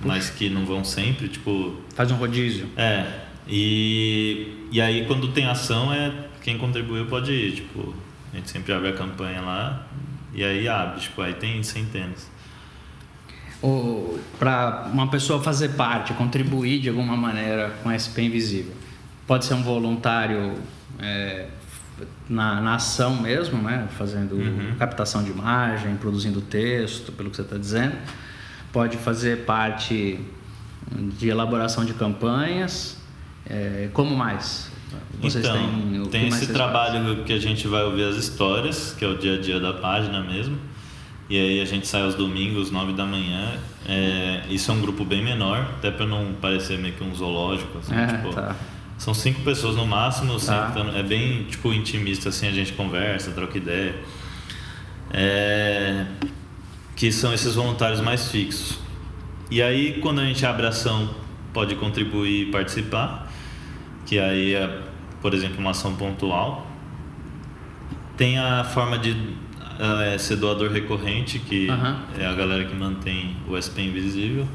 mas 0.03 0.29
que 0.29 0.49
não 0.49 0.65
vão 0.65 0.83
sempre, 0.83 1.27
tipo, 1.27 1.75
Faz 1.95 2.09
um 2.11 2.15
rodízio. 2.15 2.67
é, 2.77 3.05
e, 3.47 4.67
e 4.71 4.79
aí 4.81 5.05
quando 5.05 5.27
tem 5.29 5.45
ação 5.45 5.93
é 5.93 6.11
quem 6.43 6.57
contribuiu 6.57 7.05
pode 7.07 7.31
ir, 7.31 7.53
tipo, 7.55 7.93
a 8.33 8.37
gente 8.37 8.49
sempre 8.49 8.73
abre 8.73 8.89
a 8.89 8.93
campanha 8.93 9.41
lá 9.41 9.85
e 10.33 10.43
aí 10.43 10.67
abre, 10.67 11.01
tipo, 11.01 11.21
aí 11.21 11.33
tem 11.33 11.61
centenas. 11.63 12.29
Para 14.39 14.89
uma 14.91 15.07
pessoa 15.07 15.41
fazer 15.41 15.69
parte, 15.69 16.13
contribuir 16.13 16.79
de 16.79 16.89
alguma 16.89 17.15
maneira 17.15 17.69
com 17.83 17.89
a 17.89 17.93
SP 17.97 18.23
Invisível. 18.23 18.73
Pode 19.27 19.45
ser 19.45 19.53
um 19.53 19.61
voluntário 19.61 20.55
é, 20.99 21.47
na, 22.27 22.59
na 22.59 22.75
ação 22.75 23.15
mesmo, 23.21 23.61
né? 23.61 23.87
fazendo 23.97 24.35
Uhum. 24.35 24.75
captação 24.79 25.23
de 25.23 25.29
imagem, 25.31 25.95
produzindo 25.97 26.41
texto, 26.41 27.11
pelo 27.11 27.29
que 27.29 27.35
você 27.35 27.43
está 27.43 27.57
dizendo. 27.57 27.95
Pode 28.71 28.97
fazer 28.97 29.45
parte 29.45 30.19
de 31.17 31.29
elaboração 31.29 31.85
de 31.85 31.93
campanhas. 31.93 32.97
É, 33.49 33.89
como 33.93 34.15
mais? 34.15 34.71
Vocês 35.21 35.45
então, 35.45 35.55
têm, 35.55 36.05
tem 36.07 36.27
esse 36.27 36.47
trabalho 36.51 37.23
que 37.23 37.31
a 37.33 37.39
gente 37.39 37.67
vai 37.67 37.83
ouvir 37.83 38.03
as 38.03 38.15
histórias, 38.15 38.93
que 38.97 39.05
é 39.05 39.07
o 39.07 39.17
dia 39.17 39.35
a 39.35 39.41
dia 39.41 39.59
da 39.59 39.73
página 39.73 40.21
mesmo. 40.21 40.57
E 41.29 41.37
aí 41.37 41.61
a 41.61 41.65
gente 41.65 41.87
sai 41.87 42.01
aos 42.01 42.15
domingos, 42.15 42.71
9 42.71 42.93
da 42.93 43.05
manhã. 43.05 43.53
É, 43.87 44.43
isso 44.49 44.69
é 44.69 44.73
um 44.73 44.81
grupo 44.81 45.05
bem 45.05 45.23
menor, 45.23 45.59
até 45.77 45.89
para 45.89 46.05
não 46.05 46.33
parecer 46.41 46.77
meio 46.77 46.93
que 46.93 47.03
um 47.03 47.13
zoológico, 47.15 47.77
assim, 47.77 47.93
fazem? 47.93 48.15
É, 48.15 48.17
tipo, 48.17 48.33
tá. 48.33 48.55
São 48.97 49.13
cinco 49.13 49.41
pessoas 49.41 49.75
no 49.75 49.85
máximo, 49.85 50.33
Tá. 50.39 50.67
sentando- 50.67 50.95
é 50.95 51.01
bem 51.01 51.43
tipo 51.45 51.73
intimista 51.73 52.29
assim, 52.29 52.47
a 52.47 52.51
gente 52.51 52.73
conversa, 52.73 53.31
troca 53.31 53.57
ideia. 53.57 53.95
É, 55.11 56.05
que 57.01 57.11
são 57.11 57.33
esses 57.33 57.55
voluntários 57.55 57.99
mais 57.99 58.29
fixos. 58.29 58.77
E 59.49 59.59
aí 59.59 59.99
quando 60.01 60.21
a 60.21 60.23
gente 60.23 60.45
abre 60.45 60.67
a 60.67 60.69
ação, 60.69 61.09
pode 61.51 61.73
contribuir 61.73 62.49
e 62.49 62.51
participar, 62.51 63.27
que 64.05 64.19
aí 64.19 64.53
é, 64.53 64.81
por 65.19 65.33
exemplo, 65.33 65.57
uma 65.57 65.71
ação 65.71 65.95
pontual. 65.95 66.67
Tem 68.15 68.37
a 68.37 68.63
forma 68.63 68.99
de 68.99 69.17
é, 70.13 70.15
ser 70.19 70.35
doador 70.35 70.69
recorrente, 70.71 71.39
que 71.39 71.67
Aham. 71.71 72.01
é 72.19 72.25
a 72.27 72.35
galera 72.35 72.65
que 72.65 72.75
mantém 72.75 73.35
o 73.47 73.57
SP 73.57 73.81
Invisível. 73.81 74.47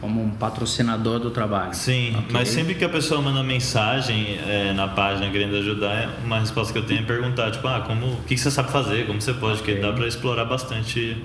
Como 0.00 0.24
um 0.24 0.30
patrocinador 0.30 1.20
do 1.20 1.30
trabalho. 1.30 1.74
Sim, 1.74 2.14
Ok. 2.16 2.28
mas 2.30 2.48
sempre 2.48 2.74
que 2.74 2.86
a 2.86 2.88
pessoa 2.88 3.20
manda 3.20 3.42
mensagem 3.42 4.38
é, 4.48 4.72
na 4.72 4.88
página 4.88 5.30
querendo 5.30 5.56
ajudar, 5.56 6.08
uma 6.24 6.40
resposta 6.40 6.72
que 6.72 6.78
eu 6.78 6.86
tenho 6.86 7.00
é 7.00 7.02
perguntar, 7.02 7.50
tipo, 7.50 7.68
ah, 7.68 7.82
como, 7.86 8.14
o 8.14 8.16
que 8.22 8.34
que 8.34 8.38
você 8.40 8.50
sabe 8.50 8.72
fazer, 8.72 9.06
como 9.06 9.20
você 9.20 9.34
pode, 9.34 9.60
Ok. 9.60 9.74
porque 9.74 9.86
dá 9.86 9.92
pra 9.92 10.06
explorar 10.08 10.46
bastante 10.46 11.18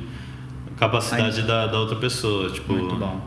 capacidade 0.77 1.39
Aí- 1.41 1.47
da, 1.47 1.67
da 1.67 1.79
outra 1.79 1.95
pessoa. 1.95 2.49
Tipo, 2.49 2.73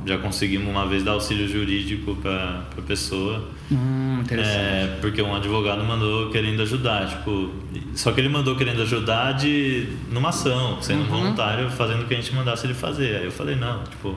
já 0.06 0.18
conseguimos 0.18 0.68
uma 0.68 0.86
vez 0.86 1.02
dar 1.02 1.12
auxílio 1.12 1.48
jurídico 1.48 2.14
pra, 2.16 2.62
pra 2.74 2.82
pessoa, 2.82 3.44
Hum, 3.70 4.20
interessante. 4.22 4.56
é, 4.56 4.98
porque 5.00 5.20
um 5.22 5.34
advogado 5.34 5.82
mandou 5.84 6.30
querendo 6.30 6.60
ajudar, 6.62 7.08
tipo, 7.08 7.50
só 7.94 8.12
que 8.12 8.20
ele 8.20 8.28
mandou 8.28 8.54
querendo 8.56 8.82
ajudar 8.82 9.32
de 9.32 9.88
numa 10.10 10.28
ação, 10.30 10.78
sendo 10.82 11.00
Uhum. 11.02 11.06
voluntário, 11.08 11.70
fazendo 11.70 12.02
o 12.02 12.06
que 12.06 12.14
a 12.14 12.16
gente 12.20 12.34
mandasse 12.34 12.66
ele 12.66 12.74
fazer. 12.74 13.16
Aí 13.16 13.24
eu 13.24 13.32
falei, 13.32 13.56
não, 13.56 13.82
tipo, 13.84 14.14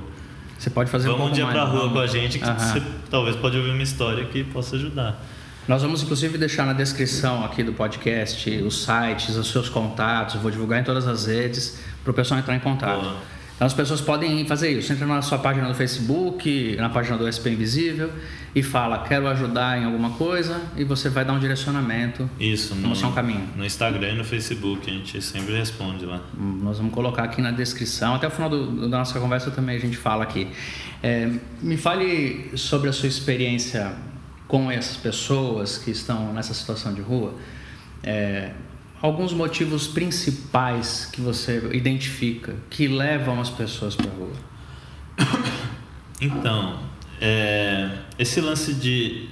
Você 0.58 0.70
pode 0.70 0.92
fazer 0.92 1.10
um 1.10 1.14
Vamos 1.14 1.22
um 1.24 1.30
pouco 1.30 1.36
dia 1.36 1.46
mais. 1.46 1.56
pra 1.58 1.66
rua 1.66 1.90
com 1.90 2.00
a 2.00 2.06
gente 2.06 2.38
que 2.38 2.46
Aham. 2.46 2.56
você 2.60 2.82
talvez 3.10 3.36
pode 3.36 3.58
ouvir 3.58 3.72
uma 3.72 3.82
história 3.82 4.24
que 4.26 4.44
possa 4.44 4.76
ajudar. 4.76 5.20
Nós 5.68 5.82
vamos 5.82 6.02
inclusive 6.04 6.38
deixar 6.38 6.66
na 6.66 6.74
descrição 6.74 7.46
aqui 7.46 7.64
do 7.64 7.72
podcast 7.74 8.50
os 8.62 8.84
sites, 8.84 9.36
os 9.36 9.50
seus 9.52 9.70
contatos, 9.70 10.36
vou 10.36 10.50
divulgar 10.52 10.80
em 10.82 10.84
todas 10.84 11.08
as 11.08 11.28
redes 11.28 11.80
para 12.04 12.12
o 12.12 12.14
pessoal 12.14 12.40
entrar 12.40 12.56
em 12.56 12.60
contato. 12.60 13.00
Boa. 13.02 13.18
Então 13.56 13.68
as 13.68 13.74
pessoas 13.76 14.02
podem 14.02 14.44
fazer 14.48 14.72
isso, 14.72 14.92
entra 14.92 15.06
na 15.06 15.22
sua 15.22 15.38
página 15.38 15.68
do 15.68 15.76
Facebook, 15.76 16.76
na 16.78 16.90
página 16.90 17.16
do 17.16 17.28
SP 17.30 17.54
Invisível 17.54 18.12
e 18.56 18.64
fala, 18.64 18.98
quero 19.08 19.28
ajudar 19.28 19.78
em 19.80 19.86
alguma 19.86 20.10
coisa 20.12 20.60
e 20.76 20.84
você 20.84 21.10
vai 21.10 21.24
dar 21.24 21.34
um 21.34 21.40
direcionamento. 21.40 22.28
Isso, 22.40 22.70
Vamos 22.70 22.90
mostrar 22.90 23.10
um 23.10 23.14
caminho. 23.14 23.48
no 23.56 23.64
Instagram 23.64 24.14
e 24.14 24.18
no 24.18 24.24
Facebook, 24.24 24.90
a 24.90 24.94
gente 24.94 25.22
sempre 25.22 25.56
responde 25.56 26.06
lá. 26.08 26.22
Nós 26.36 26.80
vamos 26.80 26.92
colocar 26.92 27.24
aqui 27.24 27.40
na 27.40 27.52
descrição. 27.52 28.16
Até 28.16 28.28
o 28.28 28.32
final 28.32 28.50
do- 28.50 28.90
da 28.90 28.98
nossa 28.98 29.20
conversa 29.20 29.52
também 29.52 29.78
a 29.78 29.80
gente 29.80 29.96
fala 29.96 30.24
aqui. 30.24 30.48
É, 31.04 31.30
me 31.62 31.78
fale 31.78 32.50
sobre 32.56 32.90
a 32.90 32.94
sua 32.94 33.08
experiência 33.08 33.92
com 34.52 34.70
essas 34.70 34.98
pessoas 34.98 35.78
que 35.78 35.92
estão 35.92 36.34
nessa 36.34 36.54
situação 36.54 36.94
de 36.94 37.00
rua. 37.00 37.34
É, 38.04 38.52
alguns 39.02 39.32
motivos 39.32 39.88
principais 39.88 41.06
que 41.06 41.22
você 41.22 41.70
identifica 41.72 42.54
que 42.70 42.86
levam 42.86 43.40
as 43.40 43.50
pessoas 43.50 43.96
para 43.96 44.12
a 44.12 44.14
rua. 44.14 44.34
Então, 46.24 46.80
é, 47.20 47.98
esse 48.20 48.40
lance 48.40 48.76
de 48.76 49.28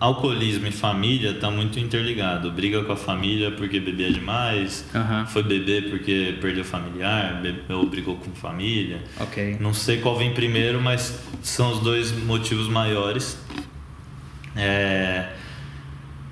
alcoolismo 0.00 0.66
e 0.66 0.72
família 0.72 1.32
está 1.32 1.50
muito 1.50 1.78
interligado. 1.78 2.50
Briga 2.50 2.82
com 2.84 2.92
a 2.92 2.96
família 2.96 3.50
porque 3.50 3.80
bebia 3.80 4.10
demais, 4.10 4.82
Aham. 4.94 5.26
foi 5.26 5.42
beber 5.42 5.90
porque 5.90 6.38
perdeu 6.40 6.64
familiar, 6.64 7.42
bebeu 7.42 7.80
ou 7.80 7.86
brigou 7.86 8.16
com 8.16 8.30
família. 8.30 9.02
Ok. 9.20 9.58
Não 9.60 9.74
sei 9.74 9.98
qual 9.98 10.16
vem 10.16 10.32
primeiro, 10.32 10.80
mas 10.80 11.20
são 11.42 11.70
os 11.70 11.80
dois 11.80 12.12
motivos 12.12 12.66
maiores. 12.66 13.38
É, 14.56 15.28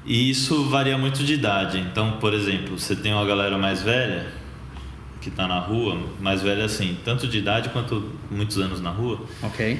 E 0.05 0.31
isso 0.31 0.65
varia 0.69 0.99
muito 0.99 1.23
de 1.23 1.35
idade. 1.35 1.79
Então, 1.79 2.13
por 2.19 2.35
exemplo, 2.35 2.77
você 2.79 2.97
tem 2.97 3.13
uma 3.13 3.25
galera 3.25 3.57
mais 3.57 3.83
velha 3.83 4.27
que 5.21 5.29
está 5.29 5.47
na 5.47 5.61
rua, 5.61 5.97
mais 6.21 6.43
velha 6.43 6.65
assim, 6.65 6.97
tanto 7.05 7.29
de 7.29 7.39
idade 7.39 7.69
quanto 7.69 8.11
muitos 8.29 8.59
anos 8.59 8.81
na 8.81 8.91
rua, 8.91 9.21
Ok. 9.41 9.79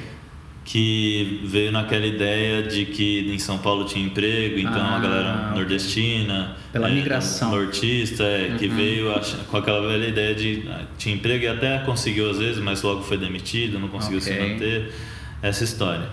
que 0.63 1.41
veio 1.43 1.73
naquela 1.73 2.05
ideia 2.05 2.63
de 2.63 2.85
que 2.85 3.29
em 3.33 3.37
São 3.37 3.57
Paulo 3.57 3.83
tinha 3.83 4.05
emprego, 4.05 4.57
então 4.59 4.81
Ah, 4.81 4.95
a 4.95 4.99
galera 4.99 5.51
nordestina, 5.53 6.55
Pela 6.71 6.87
é, 6.89 6.93
migração. 6.93 7.51
nortista, 7.51 8.23
é, 8.23 8.55
que 8.57 8.67
Uhum. 8.67 8.75
veio 8.77 9.13
ach- 9.13 9.35
com 9.51 9.57
aquela 9.57 9.85
velha 9.85 10.07
ideia 10.07 10.33
de 10.33 10.63
ah, 10.69 10.83
tinha 10.97 11.13
emprego 11.13 11.43
e 11.43 11.47
até 11.49 11.79
conseguiu 11.79 12.29
às 12.29 12.37
vezes, 12.39 12.63
mas 12.63 12.81
logo 12.81 13.01
foi 13.01 13.17
demitido, 13.17 13.77
não 13.77 13.89
conseguiu 13.89 14.21
se 14.21 14.31
Ok. 14.31 14.53
manter, 14.53 14.93
essa 15.41 15.65
história. 15.65 16.07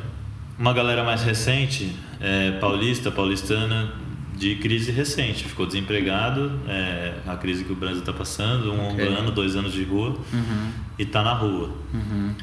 Uma 0.60 0.74
galera 0.74 1.02
mais 1.02 1.22
recente, 1.22 1.90
é, 2.20 2.50
paulista, 2.60 3.10
paulistana, 3.10 3.94
de 4.36 4.56
crise 4.56 4.92
recente, 4.92 5.44
ficou 5.44 5.64
desempregado, 5.64 6.52
é, 6.68 7.14
a 7.26 7.34
crise 7.34 7.64
que 7.64 7.72
o 7.72 7.74
Brasil 7.74 8.00
está 8.00 8.12
passando, 8.12 8.70
um 8.70 8.88
Ok. 8.92 9.06
ano, 9.06 9.30
dois 9.30 9.56
anos 9.56 9.72
de 9.72 9.82
rua, 9.84 10.10
Uhum. 10.30 10.70
e 10.98 11.02
está 11.02 11.22
na 11.22 11.32
rua. 11.32 11.70
Uhum. 11.94 12.34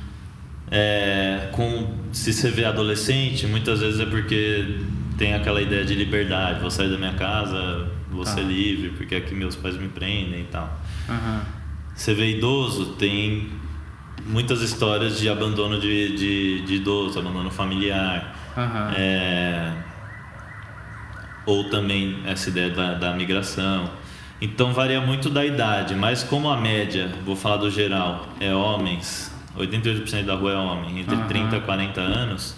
É, 0.71 1.49
com, 1.51 1.93
se 2.12 2.34
você 2.34 2.49
vê 2.49 2.65
adolescente, 2.65 3.45
muitas 3.45 3.82
vezes 3.82 3.99
é 3.99 4.06
porque 4.08 4.80
tem 5.15 5.36
aquela 5.36 5.62
ideia 5.62 5.86
de 5.86 5.93
liberdade. 5.93 6.60
Vou 6.60 6.71
sair 6.71 6.89
da 6.89 6.97
minha 6.97 7.13
casa, 7.13 7.88
vou 8.12 8.23
Tá. 8.23 8.32
ser 8.32 8.41
livre, 8.41 8.89
porque 8.97 9.13
aqui 9.13 9.36
meus 9.36 9.56
pais 9.56 9.77
me 9.77 9.89
prendem 9.89 10.41
e 10.41 10.47
tal. 10.51 10.75
Aham. 11.08 11.41
Você 11.95 12.13
vê 12.15 12.32
idoso, 12.36 12.93
tem 12.93 13.47
muitas 14.28 14.62
histórias 14.62 15.20
de 15.20 15.30
abandono 15.30 15.80
de, 15.80 16.16
de, 16.16 16.62
de 16.62 16.76
idoso, 16.76 17.18
abandono 17.20 17.50
familiar. 17.50 18.36
Aham. 18.56 18.94
É, 18.96 19.74
ou 21.46 21.70
também 21.70 22.20
essa 22.26 22.50
ideia 22.50 22.70
da, 22.70 22.94
da 22.94 23.13
migração. 23.13 23.90
Então 24.40 24.74
varia 24.74 25.02
muito 25.02 25.30
da 25.30 25.46
idade, 25.46 25.96
mas 25.96 26.24
como 26.24 26.50
a 26.50 26.58
média, 26.58 27.12
vou 27.26 27.36
falar 27.36 27.58
do 27.58 27.72
geral, 27.72 28.28
é 28.40 28.54
homens, 28.54 29.32
88% 29.58 30.26
da 30.26 30.36
rua 30.36 30.52
é 30.52 30.56
homem, 30.56 31.00
entre 31.00 31.16
Aham. 31.16 31.28
30 31.28 31.58
e 31.58 31.62
40 31.62 32.02
anos, 32.02 32.56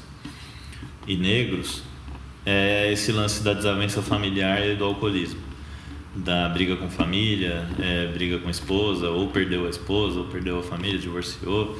e 1.07 1.15
negros, 1.15 1.83
é 2.45 2.91
esse 2.91 3.11
lance 3.11 3.43
da 3.43 3.53
desavença 3.53 4.01
familiar 4.01 4.65
e 4.65 4.75
do 4.75 4.83
alcoolismo. 4.83 5.39
Da 6.15 6.49
briga 6.49 6.75
com 6.75 6.89
família, 6.89 7.67
é, 7.79 8.07
briga 8.07 8.39
com 8.39 8.47
a 8.47 8.51
esposa, 8.51 9.09
ou 9.09 9.27
perdeu 9.27 9.67
a 9.67 9.69
esposa, 9.69 10.19
ou 10.19 10.25
perdeu 10.25 10.59
a 10.59 10.63
família, 10.63 10.97
divorciou. 10.97 11.77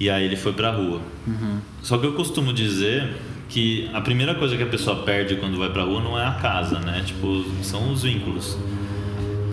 E 0.00 0.08
aí 0.10 0.24
ele 0.24 0.36
foi 0.36 0.52
pra 0.52 0.70
rua. 0.70 1.00
Uhum. 1.26 1.60
Só 1.82 1.98
que 1.98 2.06
eu 2.06 2.14
costumo 2.14 2.52
dizer 2.52 3.14
que 3.48 3.88
a 3.92 4.00
primeira 4.00 4.34
coisa 4.34 4.56
que 4.56 4.62
a 4.62 4.66
pessoa 4.66 5.02
perde 5.02 5.36
quando 5.36 5.58
vai 5.58 5.68
pra 5.70 5.82
rua 5.82 6.00
não 6.00 6.18
é 6.18 6.26
a 6.26 6.32
casa, 6.32 6.80
né? 6.80 7.02
Tipo, 7.04 7.44
são 7.62 7.92
os 7.92 8.02
vínculos. 8.02 8.56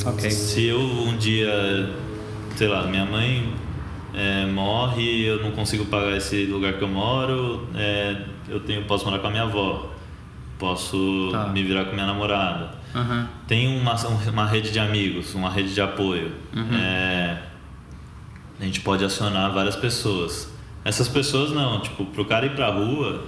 Ok. 0.05 0.31
Se 0.31 0.63
eu 0.65 0.79
um 0.79 1.17
dia, 1.17 1.89
sei 2.55 2.67
lá, 2.69 2.88
minha 2.88 3.05
mãe 3.05 3.53
é, 4.13 4.45
morre 4.45 5.03
e 5.03 5.25
eu 5.25 5.43
não 5.43 5.51
consigo 5.51 5.85
pagar 5.85 6.15
esse 6.15 6.45
lugar 6.45 6.73
que 6.73 6.81
eu 6.81 6.88
moro, 6.88 7.67
é, 7.75 8.15
eu 8.47 8.62
tenho, 8.62 8.85
posso 8.85 9.03
morar 9.05 9.19
com 9.19 9.27
a 9.27 9.29
minha 9.29 9.43
avó, 9.43 9.91
posso 10.57 11.29
Tá. 11.33 11.49
me 11.49 11.62
virar 11.63 11.85
com 11.85 11.93
minha 11.93 12.07
namorada. 12.07 12.79
Aham. 12.93 13.28
Tem 13.47 13.67
uma, 13.80 13.95
uma 13.95 14.45
rede 14.45 14.71
de 14.71 14.80
amigos, 14.80 15.34
uma 15.36 15.49
rede 15.49 15.73
de 15.73 15.82
apoio. 15.82 16.32
É, 16.73 17.38
a 18.60 18.63
gente 18.65 18.82
pode 18.82 19.04
acionar 19.04 19.52
várias 19.52 19.75
pessoas. 19.75 20.52
Essas 20.84 21.08
pessoas 21.08 21.52
não, 21.52 21.80
tipo, 21.82 22.06
pro 22.06 22.25
cara 22.25 22.45
ir 22.45 22.56
pra 22.56 22.69
rua, 22.69 23.25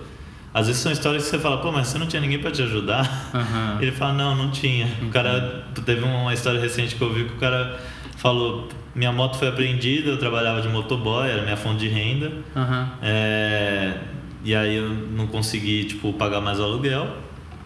às 0.54 0.68
vezes 0.68 0.82
são 0.82 0.92
histórias 0.92 1.24
que 1.24 1.30
você 1.30 1.40
fala, 1.40 1.58
pô, 1.60 1.72
mas 1.72 1.88
você 1.88 1.98
não 1.98 2.08
tinha 2.08 2.22
ninguém 2.22 2.40
pra 2.40 2.52
te 2.52 2.62
ajudar? 2.62 3.30
Aham. 3.34 3.78
Ele 3.82 3.92
fala, 3.92 4.14
não, 4.14 4.36
não 4.36 4.52
tinha. 4.52 4.88
O 5.02 5.10
cara, 5.10 5.66
teve 5.86 6.04
uma 6.04 6.34
história 6.34 6.60
recente 6.60 6.96
que 6.96 7.02
eu 7.02 7.14
vi 7.14 7.26
que 7.26 7.34
o 7.34 7.38
cara 7.38 7.80
falou, 8.18 8.68
minha 8.94 9.12
moto 9.12 9.38
foi 9.38 9.48
apreendida, 9.48 10.10
eu 10.10 10.18
trabalhava 10.18 10.62
de 10.62 10.68
motoboy, 10.68 11.30
era 11.30 11.44
minha 11.44 11.58
fonte 11.58 11.80
de 11.80 11.88
renda. 11.88 12.32
É, 13.02 13.98
e 14.44 14.54
aí 14.56 14.76
eu 14.76 14.90
não 14.90 15.28
consegui, 15.28 15.86
tipo, 15.86 16.12
pagar 16.14 16.42
mais 16.42 16.60
o 16.60 16.64
aluguel. 16.64 17.08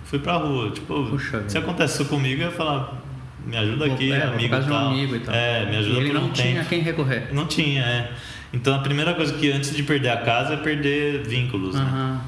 Fui 0.05 0.19
pra 0.19 0.33
rua. 0.37 0.71
Tipo, 0.71 1.05
Puxa 1.09 1.43
se 1.47 1.57
acontece 1.57 2.01
isso 2.01 2.05
comigo, 2.09 2.41
eu 2.41 2.47
ia 2.47 2.51
falar, 2.55 3.01
me 3.45 3.57
ajuda 3.57 3.85
aqui, 3.87 4.11
é, 4.11 4.23
amigo 4.23 4.55
de 4.55 4.65
um 4.65 4.69
tal. 4.69 4.87
amigo 4.87 5.15
e 5.15 5.19
tal. 5.19 5.35
É, 5.35 5.65
me 5.69 5.75
ajuda 5.77 5.95
E 5.95 6.01
ele 6.01 6.09
por 6.11 6.17
um 6.17 6.21
não 6.21 6.29
tinha 6.31 6.53
tempo. 6.55 6.69
quem 6.69 6.81
recorrer. 6.81 7.33
Não 7.33 7.45
tinha, 7.45 7.81
é. 7.81 8.11
Então 8.53 8.73
a 8.73 8.79
primeira 8.79 9.13
coisa 9.13 9.33
que 9.33 9.51
antes 9.51 9.75
de 9.75 9.83
perder 9.83 10.09
a 10.09 10.17
casa 10.17 10.53
é 10.53 10.57
perder 10.57 11.23
vínculos, 11.27 11.75
né? 11.75 12.19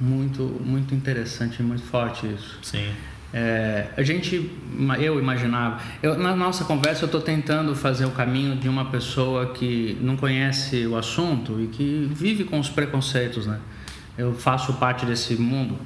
Muito, 0.00 0.42
muito 0.64 0.94
interessante, 0.94 1.62
muito 1.62 1.82
forte 1.82 2.26
isso. 2.26 2.58
Sim. 2.62 2.88
É, 3.34 3.88
a 3.96 4.02
gente, 4.02 4.50
eu 4.98 5.18
imaginava, 5.18 5.80
eu, 6.02 6.16
na 6.16 6.34
nossa 6.34 6.64
conversa 6.64 7.02
eu 7.02 7.06
estou 7.06 7.20
tentando 7.20 7.74
fazer 7.74 8.06
o 8.06 8.10
caminho 8.10 8.56
de 8.56 8.68
uma 8.68 8.86
pessoa 8.86 9.52
que 9.52 9.98
não 10.00 10.16
conhece 10.16 10.86
o 10.86 10.96
assunto 10.96 11.60
e 11.60 11.66
que 11.66 12.08
vive 12.14 12.44
com 12.44 12.58
os 12.58 12.70
preconceitos, 12.70 13.46
né? 13.46 13.58
Eu 14.16 14.32
faço 14.32 14.72
parte 14.74 15.04
desse 15.04 15.34
mundo, 15.36 15.76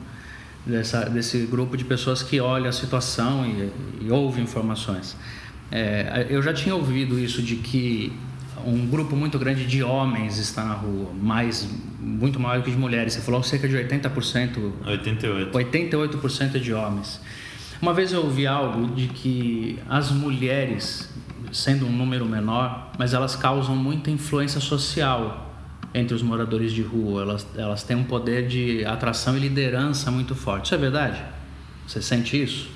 dessa, 0.66 1.09
desse 1.09 1.38
grupo 1.46 1.77
de 1.77 1.85
pessoas 1.85 2.22
que 2.22 2.40
olha 2.40 2.70
a 2.70 2.72
situação 2.72 3.44
e, 3.46 4.07
e 4.07 4.11
ouve 4.11 4.40
informações. 4.40 5.16
É, 5.70 6.27
eu 6.29 6.42
já 6.42 6.53
tinha 6.53 6.75
ouvido 6.75 7.18
isso 7.18 7.42
de 7.42 7.57
que 7.57 8.12
um 8.64 8.87
grupo 8.87 9.16
muito 9.16 9.38
grande 9.38 9.66
de 9.66 9.83
homens 9.83 10.38
está 10.38 10.64
na 10.64 10.75
rua, 10.75 11.11
mais, 11.20 11.68
muito 11.98 12.38
maior 12.38 12.62
que 12.62 12.70
de 12.70 12.77
mulheres. 12.77 13.14
Você 13.14 13.20
falou 13.20 13.42
cerca 13.42 13.68
de 13.68 13.75
80% 13.77 14.72
88. 14.87 15.59
88% 15.59 16.61
de 16.61 16.72
homens. 16.72 17.20
Uma 17.81 17.92
vez 17.92 18.12
eu 18.12 18.22
ouvi 18.22 18.46
algo 18.46 18.94
de 18.94 19.09
que 19.09 19.79
as 19.88 20.11
mulheres, 20.12 21.09
sendo 21.53 21.87
um 21.87 21.90
número 21.90 22.25
menor, 22.25 22.92
mas 22.96 23.12
elas 23.12 23.35
causam 23.35 23.75
muita 23.75 24.11
influência 24.11 24.61
social 24.61 25.42
entre 25.95 26.15
os 26.15 26.23
moradores 26.23 26.73
de 26.73 26.83
rua. 26.83 27.23
Elas, 27.23 27.47
elas 27.57 27.83
têm 27.83 27.97
um 27.97 28.05
poder 28.05 28.47
de 28.49 28.85
atração 28.85 29.37
e 29.37 29.41
liderança 29.41 30.11
muito 30.11 30.35
forte. 30.35 30.67
Isso 30.67 30.75
é 30.75 30.79
verdade? 30.79 31.21
Você 31.87 32.01
sente 32.01 32.43
isso? 32.43 32.69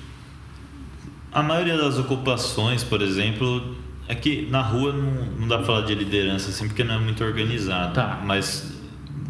A 1.31 1.41
maioria 1.43 1.77
das 1.77 1.97
ocupações, 1.97 2.83
por 2.83 3.01
exemplo, 3.01 3.75
é 4.07 4.15
que 4.15 4.47
na 4.49 4.61
rua 4.61 4.91
não, 4.93 5.25
não 5.39 5.47
dá 5.47 5.57
pra 5.57 5.65
falar 5.65 5.81
de 5.81 5.93
liderança 5.95 6.49
assim, 6.49 6.67
porque 6.67 6.83
não 6.83 6.95
é 6.95 6.99
muito 6.99 7.23
organizado. 7.23 7.93
Tá. 7.93 8.21
Mas 8.25 8.73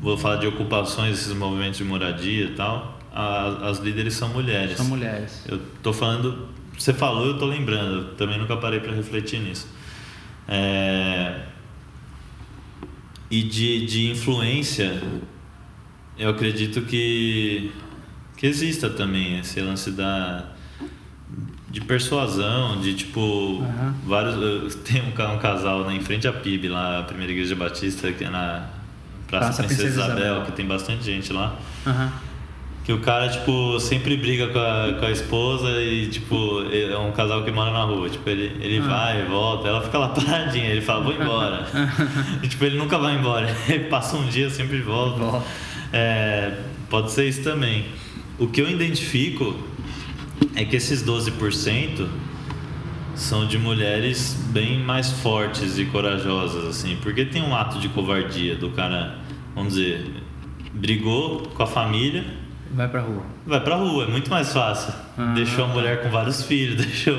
vou 0.02 0.18
falar 0.18 0.38
de 0.38 0.48
ocupações, 0.48 1.20
esses 1.20 1.34
movimentos 1.34 1.78
de 1.78 1.84
moradia 1.84 2.46
e 2.46 2.52
tal. 2.56 2.96
a- 3.20 3.70
as 3.70 3.80
líderes 3.80 4.14
são 4.14 4.30
mulheres. 4.30 4.78
São 4.78 4.86
mulheres. 4.86 5.44
Eu 5.50 5.60
tô 5.82 5.92
falando, 5.92 6.48
você 6.78 6.94
falou, 6.94 7.26
eu 7.26 7.38
tô 7.40 7.46
lembrando. 7.46 7.94
Eu 7.96 8.06
também 8.16 8.38
nunca 8.38 8.56
parei 8.58 8.80
para 8.80 8.94
refletir 8.94 9.40
nisso. 9.40 9.68
É, 10.48 11.42
e 13.30 13.44
de, 13.44 13.86
de 13.86 14.12
influência, 14.12 15.02
eu 16.18 16.30
acredito 16.30 16.82
que 16.82 17.72
que 18.38 18.46
exista 18.46 18.90
também 18.90 19.40
esse 19.40 19.60
lance 19.60 19.92
da 19.92 20.52
de 21.70 21.82
persuasão, 21.82 22.80
de 22.80 22.94
tipo 22.94 23.62
Aham. 23.62 23.96
vários 24.06 24.76
tem 24.86 25.02
um, 25.02 25.10
um 25.10 25.40
casal 25.40 25.86
né, 25.86 25.96
em 25.96 26.02
frente 26.02 26.28
à 26.28 26.34
PIB 26.34 26.70
lá, 26.70 27.00
a 27.00 27.04
primeira 27.04 27.32
igreja 27.34 27.56
batista 27.56 28.12
que 28.12 28.24
é 28.24 28.30
na 28.30 28.70
Praça, 29.28 29.46
Praça 29.46 29.64
Princesa, 29.64 29.82
Princesa 29.84 30.04
Isabel, 30.06 30.26
Isabel. 30.26 30.46
que 30.46 30.52
tem 30.54 30.66
bastante 30.66 31.04
gente 31.04 31.34
lá. 31.34 31.56
Aham. 31.86 32.12
Que 32.88 32.94
o 32.94 33.00
cara, 33.00 33.28
tipo, 33.28 33.78
sempre 33.82 34.16
briga 34.16 34.48
com 34.48 34.60
a, 34.60 34.94
com 34.98 35.06
a 35.08 35.12
esposa 35.12 35.72
e, 35.84 36.08
tipo, 36.08 36.64
é 36.72 36.98
um 36.98 37.12
casal 37.12 37.44
que 37.44 37.52
mora 37.52 37.70
na 37.70 37.84
rua. 37.84 38.10
Tipo, 38.10 38.30
ele, 38.30 38.56
ele 38.62 38.78
Ah. 38.78 38.88
vai, 38.88 39.26
volta, 39.26 39.68
ela 39.68 39.82
fica 39.82 39.98
lá 39.98 40.08
paradinha, 40.08 40.68
ele 40.68 40.80
fala, 40.80 41.04
vou 41.04 41.14
embora. 41.14 41.68
e, 42.42 42.48
tipo, 42.48 42.64
ele 42.64 42.78
nunca 42.78 42.98
vai 42.98 43.18
embora. 43.18 43.54
Ele 43.68 43.90
passa 43.90 44.16
um 44.16 44.26
dia, 44.30 44.50
sempre 44.50 44.80
volta. 44.80 45.20
Volta. 45.20 45.46
É, 45.92 46.54
pode 46.90 47.12
ser 47.12 47.28
isso 47.28 47.44
também. 47.44 47.88
O 48.40 48.48
que 48.48 48.62
eu 48.62 48.70
identifico 48.70 49.54
é 50.56 50.64
que 50.64 50.78
esses 50.78 51.04
12% 51.04 52.08
são 53.16 53.46
de 53.46 53.58
mulheres 53.58 54.34
bem 54.52 54.80
mais 54.80 55.12
fortes 55.12 55.78
e 55.78 55.84
corajosas, 55.84 56.64
assim. 56.64 56.98
Porque 57.04 57.26
tem 57.26 57.42
um 57.42 57.54
ato 57.54 57.80
de 57.80 57.90
covardia 57.90 58.56
do 58.56 58.70
cara, 58.70 59.18
vamos 59.54 59.74
dizer, 59.74 60.06
brigou 60.74 61.50
com 61.54 61.64
a 61.64 61.68
família 61.68 62.47
Vai 62.74 62.88
pra 62.88 63.02
rua. 63.02 63.24
Vai 63.46 63.60
pra 63.62 63.76
rua, 63.76 64.04
é 64.04 64.08
muito 64.08 64.30
mais 64.30 64.52
fácil. 64.52 64.94
Ah, 65.18 65.34
deixou 65.34 65.66
a 65.66 65.68
mulher 65.68 66.02
com 66.04 66.10
vários 66.10 66.44
filhos, 66.44 66.76
deixou 66.86 67.16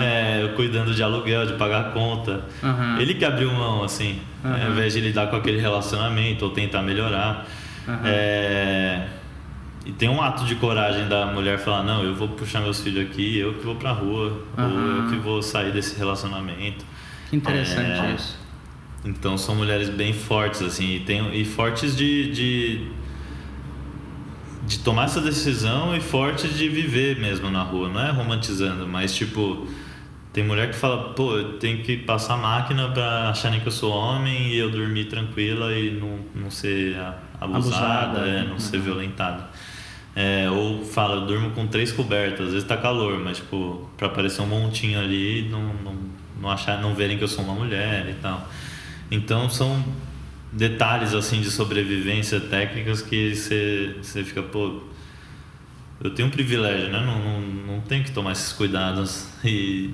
é, 0.00 0.52
cuidando 0.56 0.94
de 0.94 1.02
aluguel, 1.02 1.46
de 1.46 1.52
pagar 1.54 1.92
conta. 1.92 2.42
Ele 2.98 3.14
que 3.14 3.24
abriu 3.24 3.52
mão, 3.52 3.84
assim, 3.84 4.18
Aham. 4.44 4.64
ao 4.66 4.70
invés 4.72 4.92
de 4.94 5.00
lidar 5.00 5.28
com 5.28 5.36
aquele 5.36 5.60
relacionamento 5.60 6.44
ou 6.44 6.50
tentar 6.50 6.82
melhorar. 6.82 7.46
É, 8.04 9.06
E 9.86 9.92
tem 9.92 10.08
um 10.08 10.20
ato 10.20 10.44
de 10.44 10.54
coragem 10.56 11.08
da 11.08 11.26
mulher 11.26 11.58
falar: 11.58 11.82
Não, 11.82 12.02
eu 12.04 12.14
vou 12.14 12.28
puxar 12.28 12.60
meus 12.60 12.80
filhos 12.80 13.02
aqui, 13.10 13.38
eu 13.38 13.54
que 13.54 13.64
vou 13.64 13.74
pra 13.76 13.92
rua, 13.92 14.42
ou 14.56 14.64
eu 14.64 15.10
que 15.10 15.16
vou 15.16 15.40
sair 15.42 15.72
desse 15.72 15.96
relacionamento. 15.98 16.84
Que 17.30 17.36
interessante 17.36 18.00
É. 18.06 18.14
isso. 18.14 18.38
Então 19.04 19.38
são 19.38 19.54
mulheres 19.54 19.88
bem 19.88 20.12
fortes, 20.12 20.60
assim, 20.60 20.96
e, 20.96 21.00
tem, 21.00 21.34
e 21.34 21.44
fortes 21.44 21.96
de, 21.96 22.30
de, 22.32 22.88
de 24.68 24.78
tomar 24.80 25.06
essa 25.06 25.20
decisão 25.20 25.96
e 25.96 26.00
fortes 26.00 26.56
de 26.56 26.68
viver 26.68 27.18
mesmo 27.18 27.50
na 27.50 27.62
rua. 27.62 27.88
Não 27.88 28.00
é 28.00 28.10
romantizando, 28.10 28.86
mas 28.86 29.14
tipo, 29.16 29.66
tem 30.32 30.44
mulher 30.44 30.70
que 30.70 30.76
fala, 30.76 31.14
pô, 31.14 31.36
eu 31.36 31.54
tenho 31.58 31.82
que 31.82 31.96
passar 31.96 32.36
máquina 32.36 32.88
pra 32.90 33.30
acharem 33.30 33.60
que 33.60 33.66
eu 33.66 33.72
sou 33.72 33.90
homem 33.92 34.48
e 34.48 34.58
eu 34.58 34.70
dormir 34.70 35.06
tranquila 35.06 35.72
e 35.72 35.90
não, 35.90 36.18
não 36.34 36.50
ser 36.50 36.96
abusada, 37.40 38.18
Abusada. 38.20 38.28
é, 38.28 38.44
não 38.44 38.58
ser 38.60 38.76
Uhum. 38.76 38.82
violentada. 38.82 39.48
É, 40.14 40.50
ou 40.50 40.84
fala, 40.84 41.16
eu 41.16 41.26
durmo 41.26 41.50
com 41.52 41.66
três 41.66 41.90
cobertas, 41.92 42.48
às 42.48 42.52
vezes 42.52 42.68
tá 42.68 42.76
calor, 42.76 43.18
mas 43.20 43.38
tipo, 43.38 43.88
pra 43.96 44.08
aparecer 44.08 44.42
um 44.42 44.46
montinho 44.46 44.98
ali, 44.98 45.48
não, 45.50 45.62
não, 45.82 45.94
não 46.42 46.50
achar, 46.50 46.80
não 46.80 46.94
verem 46.94 47.16
que 47.16 47.24
eu 47.24 47.28
sou 47.28 47.44
uma 47.44 47.54
mulher 47.54 48.06
e 48.10 48.14
tal. 48.14 48.46
Então 49.10 49.48
são 49.48 49.82
detalhes 50.52 51.14
assim 51.14 51.40
de 51.40 51.50
sobrevivência 51.50 52.40
técnicas 52.40 53.02
que 53.02 53.34
você 53.34 53.94
você 54.02 54.24
fica, 54.24 54.42
pô, 54.42 54.82
eu 56.02 56.10
tenho 56.10 56.28
um 56.28 56.30
privilégio, 56.30 56.88
né? 56.90 57.00
Não, 57.04 57.18
não, 57.18 57.40
não 57.74 57.80
tenho 57.80 58.04
que 58.04 58.12
tomar 58.12 58.32
esses 58.32 58.52
cuidados 58.52 59.26
e 59.44 59.90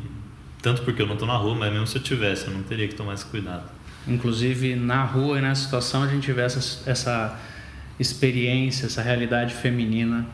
tanto 0.63 0.83
porque 0.83 1.03
eu 1.03 1.07
não 1.07 1.17
tô 1.17 1.27
na 1.27 1.37
rua, 1.37 1.55
mas 1.55 1.73
mesmo 1.73 1.87
se 1.87 1.97
eu 1.97 2.03
tivesse, 2.03 2.47
eu 2.47 2.53
não 2.53 2.63
teria 2.63 2.87
que 2.89 2.95
tomar 2.95 3.15
esse 3.15 3.25
cuidado. 3.27 3.65
Inclusive, 4.07 4.77
na 4.77 5.03
rua 5.05 5.39
e 5.39 5.43
nessa 5.43 5.63
situação, 5.65 6.03
a 6.03 6.07
gente 6.07 6.31
vê 6.33 6.43
essa, 6.43 6.91
essa 6.91 7.39
experiência, 7.99 8.87
essa 8.87 9.03
realidade 9.03 9.55
feminina 9.55 10.27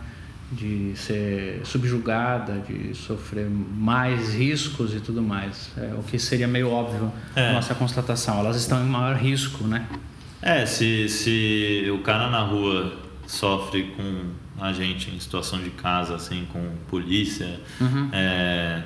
de 0.52 0.92
ser 0.96 1.61
subjugada, 1.64 2.64
de 2.68 2.92
sofrer 2.96 3.48
mais 3.48 4.35
riscos 4.35 4.92
e 4.94 4.98
tudo 5.00 5.22
mais. 5.22 5.70
É, 5.76 5.94
o 5.96 6.02
que 6.02 6.18
seria 6.18 6.48
meio 6.48 6.68
óbvio 6.70 7.12
É. 7.37 7.46
na 7.48 7.52
nossa 7.54 7.74
constatação. 7.76 8.40
Elas 8.40 8.56
estão 8.56 8.85
em 8.85 8.88
maior 8.88 9.14
risco, 9.16 9.64
né? 9.64 9.87
É, 10.42 10.64
se, 10.66 11.09
se 11.09 11.90
o 11.92 11.98
cara 11.98 12.31
na 12.31 12.40
rua 12.40 12.96
sofre 13.26 13.92
com 13.96 14.31
a 14.62 14.72
gente 14.72 15.11
em 15.11 15.18
situação 15.20 15.59
de 15.62 15.70
casa, 15.70 16.14
assim, 16.16 16.46
com 16.53 16.72
polícia, 16.88 17.61
Uhum. 17.81 18.09
é, 18.12 18.83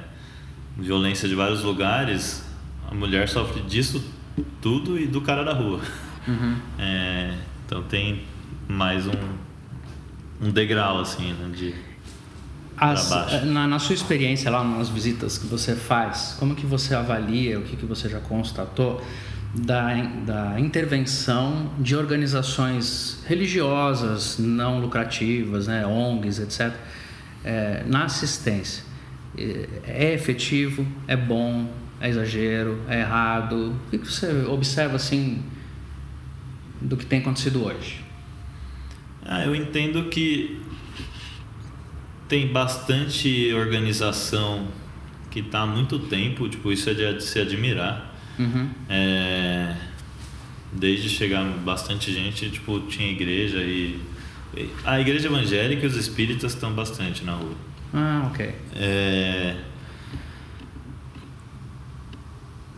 violência 0.77 1.29
de 1.29 1.35
vários 1.35 1.63
lugares, 1.63 2.45
a 2.91 2.95
mulher 2.95 3.29
sofre 3.29 3.61
disso 3.63 4.05
tudo 4.61 4.99
e 4.99 5.07
do 5.07 5.21
cara 5.21 5.45
da 5.45 5.53
rua. 5.53 5.81
Uhum. 6.27 6.57
É, 6.79 7.35
então 7.67 7.83
tem 7.83 8.23
mais 8.69 9.07
um 9.07 9.13
um 10.43 10.51
degrau, 10.51 11.01
assim, 11.01 11.33
né? 11.33 11.51
De 11.57 11.75
As- 12.77 13.09
na, 13.47 13.67
na 13.69 13.79
sua 13.79 13.95
experiência 13.95 14.51
lá 14.51 14.65
nas 14.65 14.89
visitas 14.89 15.39
que 15.39 15.47
você 15.47 15.77
faz, 15.77 16.37
como 16.41 16.57
que 16.57 16.67
você 16.67 16.95
avalia, 16.95 17.59
o 17.59 17.63
que, 17.63 17.77
que 17.77 17.87
você 17.87 18.09
já 18.09 18.19
constatou 18.19 19.01
da, 19.55 19.95
da 20.25 20.61
intervenção 20.61 21.71
de 21.79 21.95
organizações 21.95 23.23
religiosas 23.27 24.39
não 24.39 24.81
lucrativas, 24.81 25.67
né, 25.67 25.87
ONGs, 25.87 26.41
etc., 26.41 26.75
eh, 27.45 27.85
na 27.87 28.05
assistência? 28.05 28.85
É 29.87 30.13
efetivo? 30.13 30.87
É 31.07 31.17
bom? 31.17 31.69
É 32.01 32.09
exagero? 32.09 32.81
É 32.89 33.01
errado? 33.01 33.75
O 33.93 33.99
que 33.99 33.99
você 33.99 34.45
observa 34.47 34.97
assim 34.97 35.43
do 36.81 36.97
que 36.97 37.07
tem 37.07 37.21
acontecido 37.21 37.65
hoje? 37.65 38.05
Ah, 39.25 39.45
eu 39.45 39.55
entendo 39.55 40.05
que 40.11 40.61
tem 42.29 42.53
bastante 42.53 43.53
organização 43.55 44.69
que 45.31 45.41
está 45.41 45.61
há 45.61 45.67
muito 45.67 45.99
tempo, 45.99 46.49
tipo, 46.49 46.71
isso 46.71 46.89
é 46.91 46.95
de 46.95 47.23
se 47.23 47.41
admirar. 47.41 48.14
Uhum. 48.39 48.69
É, 48.89 49.75
desde 50.73 51.09
chegar 51.09 51.45
bastante 51.65 52.13
gente, 52.13 52.51
tipo, 52.51 52.81
tinha 52.81 53.11
igreja 53.11 53.59
e. 53.59 54.01
A 54.85 55.01
igreja 55.01 55.27
evangélica 55.27 55.83
e 55.85 55.87
os 55.89 55.97
espíritas 55.97 56.53
estão 56.55 56.73
bastante 56.73 57.25
na 57.25 57.33
rua. 57.33 57.55
Ah, 57.93 58.29
ok. 58.33 58.55
É, 58.77 59.57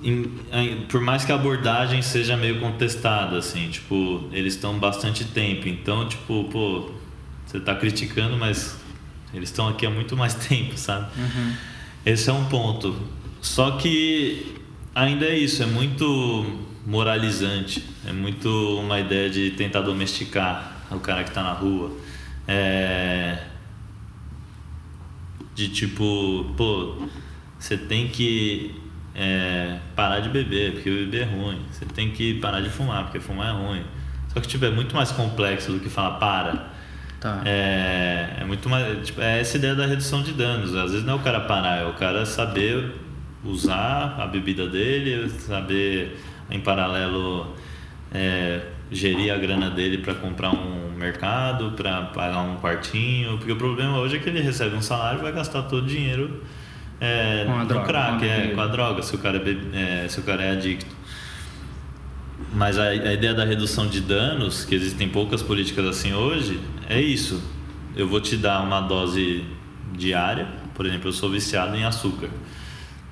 em- 0.02 0.30
em- 0.52 0.80
por 0.88 1.00
mais 1.00 1.24
que 1.24 1.32
a 1.32 1.34
abordagem 1.34 2.02
seja 2.02 2.36
meio 2.36 2.60
contestada, 2.60 3.38
assim, 3.38 3.68
tipo, 3.70 4.28
eles 4.32 4.54
estão 4.54 4.78
bastante 4.78 5.24
tempo. 5.24 5.68
Então, 5.68 6.06
tipo, 6.08 6.44
pô, 6.44 6.90
você 7.46 7.60
tá 7.60 7.74
criticando, 7.74 8.36
mas 8.36 8.76
eles 9.34 9.48
estão 9.48 9.68
aqui 9.68 9.86
há 9.86 9.90
muito 9.90 10.16
mais 10.16 10.34
tempo, 10.48 10.76
sabe? 10.76 11.08
Esse 12.04 12.30
é 12.30 12.32
um 12.32 12.44
ponto. 12.46 12.96
Só 13.40 13.72
que 13.72 14.54
ainda 14.96 15.26
é 15.26 15.36
isso, 15.36 15.62
é 15.62 15.66
muito 15.66 16.64
moralizante. 16.86 17.84
É 18.06 18.12
muito 18.12 18.48
uma 18.80 18.98
ideia 18.98 19.28
de 19.28 19.50
tentar 19.50 19.82
domesticar 19.82 20.86
o 20.90 20.98
cara 20.98 21.22
que 21.22 21.30
tá 21.30 21.42
na 21.42 21.52
rua. 21.52 21.90
É, 22.48 23.38
de 25.54 25.68
tipo, 25.68 26.54
pô, 26.56 26.96
você 27.58 27.76
tem 27.76 28.08
que 28.08 28.74
é, 29.14 29.78
parar 29.94 30.20
de 30.20 30.30
beber, 30.30 30.72
porque 30.72 30.90
beber 30.90 31.22
é 31.22 31.24
ruim. 31.24 31.60
Você 31.70 31.84
tem 31.84 32.10
que 32.10 32.34
parar 32.34 32.60
de 32.60 32.70
fumar, 32.70 33.04
porque 33.04 33.20
fumar 33.20 33.48
é 33.48 33.52
ruim. 33.52 33.84
Só 34.32 34.40
que 34.40 34.48
tipo, 34.48 34.64
é 34.64 34.70
muito 34.70 34.94
mais 34.94 35.12
complexo 35.12 35.72
do 35.72 35.80
que 35.80 35.90
falar 35.90 36.18
para. 36.18 36.74
Tá. 37.20 37.42
É, 37.44 38.36
é 38.40 38.44
muito 38.44 38.68
mais. 38.68 39.06
Tipo, 39.06 39.20
é 39.20 39.40
essa 39.40 39.56
ideia 39.56 39.74
da 39.74 39.84
redução 39.84 40.22
de 40.22 40.32
danos. 40.32 40.74
Às 40.74 40.92
vezes 40.92 41.06
não 41.06 41.14
é 41.14 41.16
o 41.16 41.20
cara 41.20 41.40
parar, 41.40 41.82
é 41.82 41.86
o 41.86 41.94
cara 41.94 42.24
saber 42.24 43.05
usar 43.46 44.16
a 44.18 44.26
bebida 44.26 44.68
dele, 44.68 45.28
saber 45.30 46.16
em 46.50 46.60
paralelo 46.60 47.54
é, 48.12 48.60
gerir 48.90 49.32
a 49.32 49.36
grana 49.36 49.70
dele 49.70 49.98
para 49.98 50.14
comprar 50.14 50.50
um 50.50 50.90
mercado, 50.96 51.72
para 51.72 52.02
pagar 52.02 52.40
um 52.40 52.56
quartinho. 52.56 53.38
Porque 53.38 53.52
o 53.52 53.56
problema 53.56 53.98
hoje 53.98 54.16
é 54.16 54.18
que 54.18 54.28
ele 54.28 54.40
recebe 54.40 54.76
um 54.76 54.82
salário 54.82 55.20
e 55.20 55.22
vai 55.22 55.32
gastar 55.32 55.62
todo 55.62 55.84
o 55.84 55.86
dinheiro 55.86 56.42
é, 57.00 57.44
Com 57.44 57.52
a 57.52 57.58
no 57.58 57.66
droga, 57.66 57.80
com 57.80 57.88
crack, 57.88 58.24
a 58.24 58.26
é, 58.26 58.46
com 58.48 58.60
a 58.60 58.66
droga, 58.66 59.02
se 59.02 59.14
o 59.14 59.18
cara 59.18 59.38
é, 59.38 60.04
é, 60.04 60.08
se 60.08 60.20
o 60.20 60.22
cara 60.22 60.42
é 60.42 60.50
adicto. 60.52 60.94
Mas 62.54 62.78
a, 62.78 62.84
a 62.88 63.12
ideia 63.12 63.34
da 63.34 63.44
redução 63.44 63.86
de 63.86 64.00
danos, 64.00 64.64
que 64.64 64.74
existem 64.74 65.08
poucas 65.08 65.42
políticas 65.42 65.84
assim 65.86 66.14
hoje, 66.14 66.60
é 66.88 67.00
isso. 67.00 67.42
Eu 67.94 68.08
vou 68.08 68.20
te 68.20 68.36
dar 68.36 68.62
uma 68.62 68.80
dose 68.80 69.44
diária, 69.94 70.46
por 70.74 70.86
exemplo, 70.86 71.08
eu 71.08 71.12
sou 71.12 71.30
viciado 71.30 71.76
em 71.76 71.84
açúcar. 71.84 72.28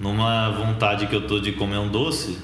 Numa 0.05 0.51
vontade 0.51 1.07
que 1.07 1.17
eu 1.17 1.27
tô 1.27 1.41
de 1.41 1.53
comer 1.53 1.79
um 1.79 1.89
doce, 1.89 2.39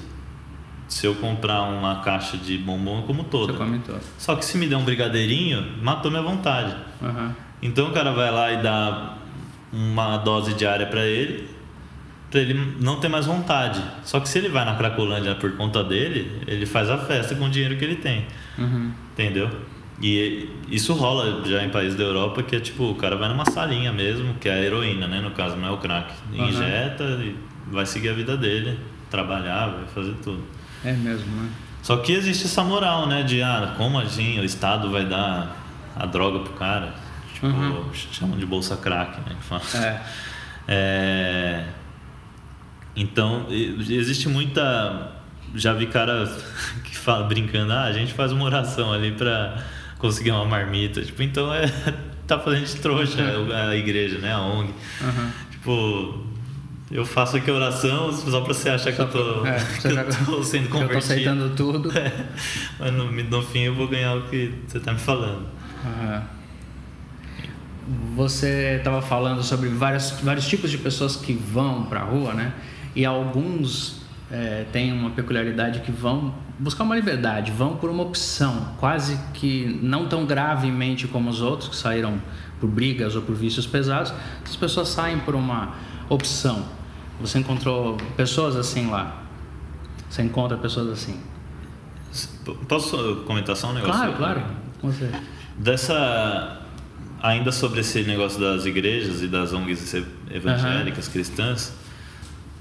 se 0.87 1.05
eu 1.05 1.13
comprar 1.13 1.61
uma 1.61 2.01
caixa 2.01 2.35
de 2.35 2.57
bombom, 2.57 2.97
eu 2.97 3.03
como 3.03 3.23
toda. 3.23 3.53
Você. 3.53 3.99
Só 4.17 4.35
que 4.35 4.43
se 4.43 4.57
me 4.57 4.65
der 4.65 4.77
um 4.77 4.83
brigadeirinho, 4.83 5.63
matou 5.79 6.09
minha 6.09 6.23
vontade. 6.23 6.75
Aham. 7.03 7.35
Então 7.61 7.89
o 7.89 7.91
cara 7.91 8.11
vai 8.13 8.31
lá 8.31 8.51
e 8.51 8.63
dá 8.63 9.13
uma 9.71 10.17
dose 10.17 10.55
diária 10.55 10.87
para 10.87 11.05
ele, 11.05 11.47
para 12.31 12.39
ele 12.39 12.75
não 12.79 12.99
ter 12.99 13.09
mais 13.09 13.27
vontade. 13.27 13.79
Só 14.03 14.19
que 14.19 14.27
se 14.27 14.39
ele 14.39 14.49
vai 14.49 14.65
na 14.65 14.75
Cracolândia 14.75 15.35
por 15.35 15.55
conta 15.55 15.83
dele, 15.83 16.41
ele 16.47 16.65
faz 16.65 16.89
a 16.89 16.97
festa 16.97 17.35
com 17.35 17.45
o 17.45 17.49
dinheiro 17.51 17.77
que 17.77 17.85
ele 17.85 17.97
tem. 17.97 18.25
Uhum. 18.57 18.91
Entendeu? 19.13 19.51
E 20.01 20.49
isso 20.67 20.93
rola 20.93 21.47
já 21.47 21.63
em 21.63 21.69
países 21.69 21.95
da 21.95 22.03
Europa 22.03 22.41
que 22.41 22.55
é 22.55 22.59
tipo, 22.59 22.85
o 22.85 22.95
cara 22.95 23.15
vai 23.15 23.29
numa 23.29 23.45
salinha 23.45 23.93
mesmo, 23.93 24.33
que 24.33 24.49
é 24.49 24.53
a 24.53 24.59
heroína, 24.59 25.05
né? 25.05 25.21
No 25.21 25.29
caso, 25.29 25.55
não 25.57 25.67
é 25.67 25.71
o 25.71 25.77
crack. 25.77 26.11
Injeta 26.33 27.03
e 27.03 27.50
vai 27.71 27.85
seguir 27.85 28.09
a 28.09 28.13
vida 28.13 28.37
dele, 28.37 28.79
trabalhar, 29.09 29.67
vai 29.67 29.85
fazer 29.93 30.13
tudo. 30.23 30.43
É 30.83 30.91
mesmo, 30.93 31.27
né? 31.41 31.49
Só 31.81 31.97
que 31.97 32.11
existe 32.13 32.45
essa 32.45 32.63
moral, 32.63 33.07
né? 33.07 33.23
De 33.23 33.41
ah, 33.41 33.73
como 33.77 33.99
assim 33.99 34.39
o 34.39 34.43
Estado 34.45 34.91
vai 34.91 35.05
dar 35.05 35.55
a 35.95 36.05
droga 36.05 36.39
pro 36.39 36.53
cara? 36.53 36.93
Tipo, 37.33 37.47
Uhum. 37.47 37.91
chamam 37.93 38.37
de 38.37 38.45
bolsa 38.45 38.77
crack, 38.77 39.17
né? 39.21 39.35
que 39.39 39.43
fala. 39.45 39.61
É. 39.85 40.01
É, 40.67 41.65
Então, 42.95 43.47
existe 43.49 44.29
muita. 44.29 45.11
Já 45.55 45.73
vi 45.73 45.87
cara 45.87 46.25
que 46.85 46.95
fala 46.95 47.25
brincando, 47.27 47.73
ah, 47.73 47.83
a 47.85 47.91
gente 47.93 48.13
faz 48.13 48.31
uma 48.31 48.45
oração 48.45 48.93
ali 48.93 49.11
pra 49.11 49.57
conseguir 49.97 50.31
uma 50.31 50.45
marmita. 50.45 51.01
Tipo, 51.01 51.23
então 51.23 51.53
é. 51.53 51.65
tá 52.27 52.39
fazendo 52.39 52.65
de 52.65 52.75
trouxa 52.77 53.17
a 53.69 53.75
igreja, 53.75 54.19
né? 54.19 54.31
A 54.33 54.39
ONG. 54.41 54.73
Aham. 55.01 55.31
Tipo, 55.51 56.25
eu 56.91 57.05
faço 57.05 57.37
aqui 57.37 57.49
oração 57.49 58.11
só 58.11 58.41
pra 58.41 58.53
você 58.53 58.69
achar 58.69 58.91
que 58.91 58.99
eu 58.99 59.07
tô, 59.09 59.45
É, 59.45 59.57
que 59.81 59.87
eu 59.87 60.25
tô 60.25 60.43
sendo 60.43 60.65
Eu 60.65 60.69
tô 60.69 60.77
convertido. 60.79 60.97
aceitando 60.97 61.49
tudo. 61.55 61.91
É, 61.97 62.11
mas 62.79 62.93
no, 62.93 63.11
no 63.11 63.41
fim 63.41 63.59
eu 63.61 63.75
vou 63.75 63.87
ganhar 63.87 64.15
o 64.15 64.23
que 64.23 64.53
você 64.67 64.79
tá 64.79 64.93
me 64.93 64.99
falando. 64.99 65.45
Aham. 65.85 66.23
Você 68.15 68.75
estava 68.77 69.01
falando 69.01 69.41
sobre 69.43 69.67
várias, 69.69 70.11
vários 70.21 70.47
tipos 70.47 70.69
de 70.69 70.77
pessoas 70.77 71.15
que 71.15 71.33
vão 71.33 71.83
para 71.83 72.01
a 72.01 72.03
rua, 72.03 72.33
né? 72.33 72.53
E 72.95 73.05
alguns 73.05 74.01
é, 74.31 74.65
têm 74.71 74.93
uma 74.93 75.09
peculiaridade 75.09 75.79
que 75.79 75.91
vão 75.91 76.33
buscar 76.59 76.83
uma 76.83 76.95
liberdade, 76.95 77.51
vão 77.51 77.75
por 77.75 77.89
uma 77.89 78.03
opção, 78.03 78.75
quase 78.77 79.19
que 79.33 79.79
não 79.81 80.07
tão 80.07 80.25
gravemente 80.25 81.07
como 81.07 81.29
os 81.29 81.41
outros 81.41 81.69
que 81.69 81.75
saíram 81.75 82.21
por 82.59 82.69
brigas 82.69 83.15
ou 83.15 83.23
por 83.23 83.35
vícios 83.35 83.65
pesados. 83.65 84.13
As 84.45 84.55
pessoas 84.55 84.89
saem 84.89 85.17
por 85.19 85.33
uma 85.33 85.73
opção. 86.07 86.63
Você 87.21 87.37
encontrou 87.39 87.97
pessoas 88.17 88.55
assim 88.55 88.89
lá? 88.89 89.23
Você 90.09 90.23
encontra 90.23 90.57
pessoas 90.57 90.89
assim? 90.89 91.19
Posso 92.67 93.23
comentar 93.27 93.55
só 93.55 93.69
um 93.69 93.73
negócio? 93.73 93.95
Claro, 93.95 94.13
claro. 94.17 94.43
Com 94.81 94.91
você. 94.91 95.09
Dessa. 95.57 96.57
Ainda 97.21 97.51
sobre 97.51 97.81
esse 97.81 98.01
negócio 98.01 98.39
das 98.39 98.65
igrejas 98.65 99.21
e 99.21 99.27
das 99.27 99.53
ONGs 99.53 99.93
evangélicas, 100.31 101.07
cristãs, 101.07 101.71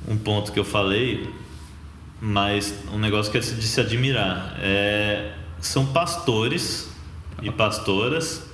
um 0.06 0.18
ponto 0.18 0.52
que 0.52 0.60
eu 0.60 0.64
falei, 0.64 1.32
mas 2.20 2.74
um 2.92 2.98
negócio 2.98 3.32
que 3.32 3.38
é 3.38 3.40
de 3.40 3.66
se 3.66 3.80
admirar. 3.80 4.54
É, 4.58 5.32
são 5.60 5.86
pastores 5.86 6.90
e 7.40 7.50
pastoras 7.50 8.49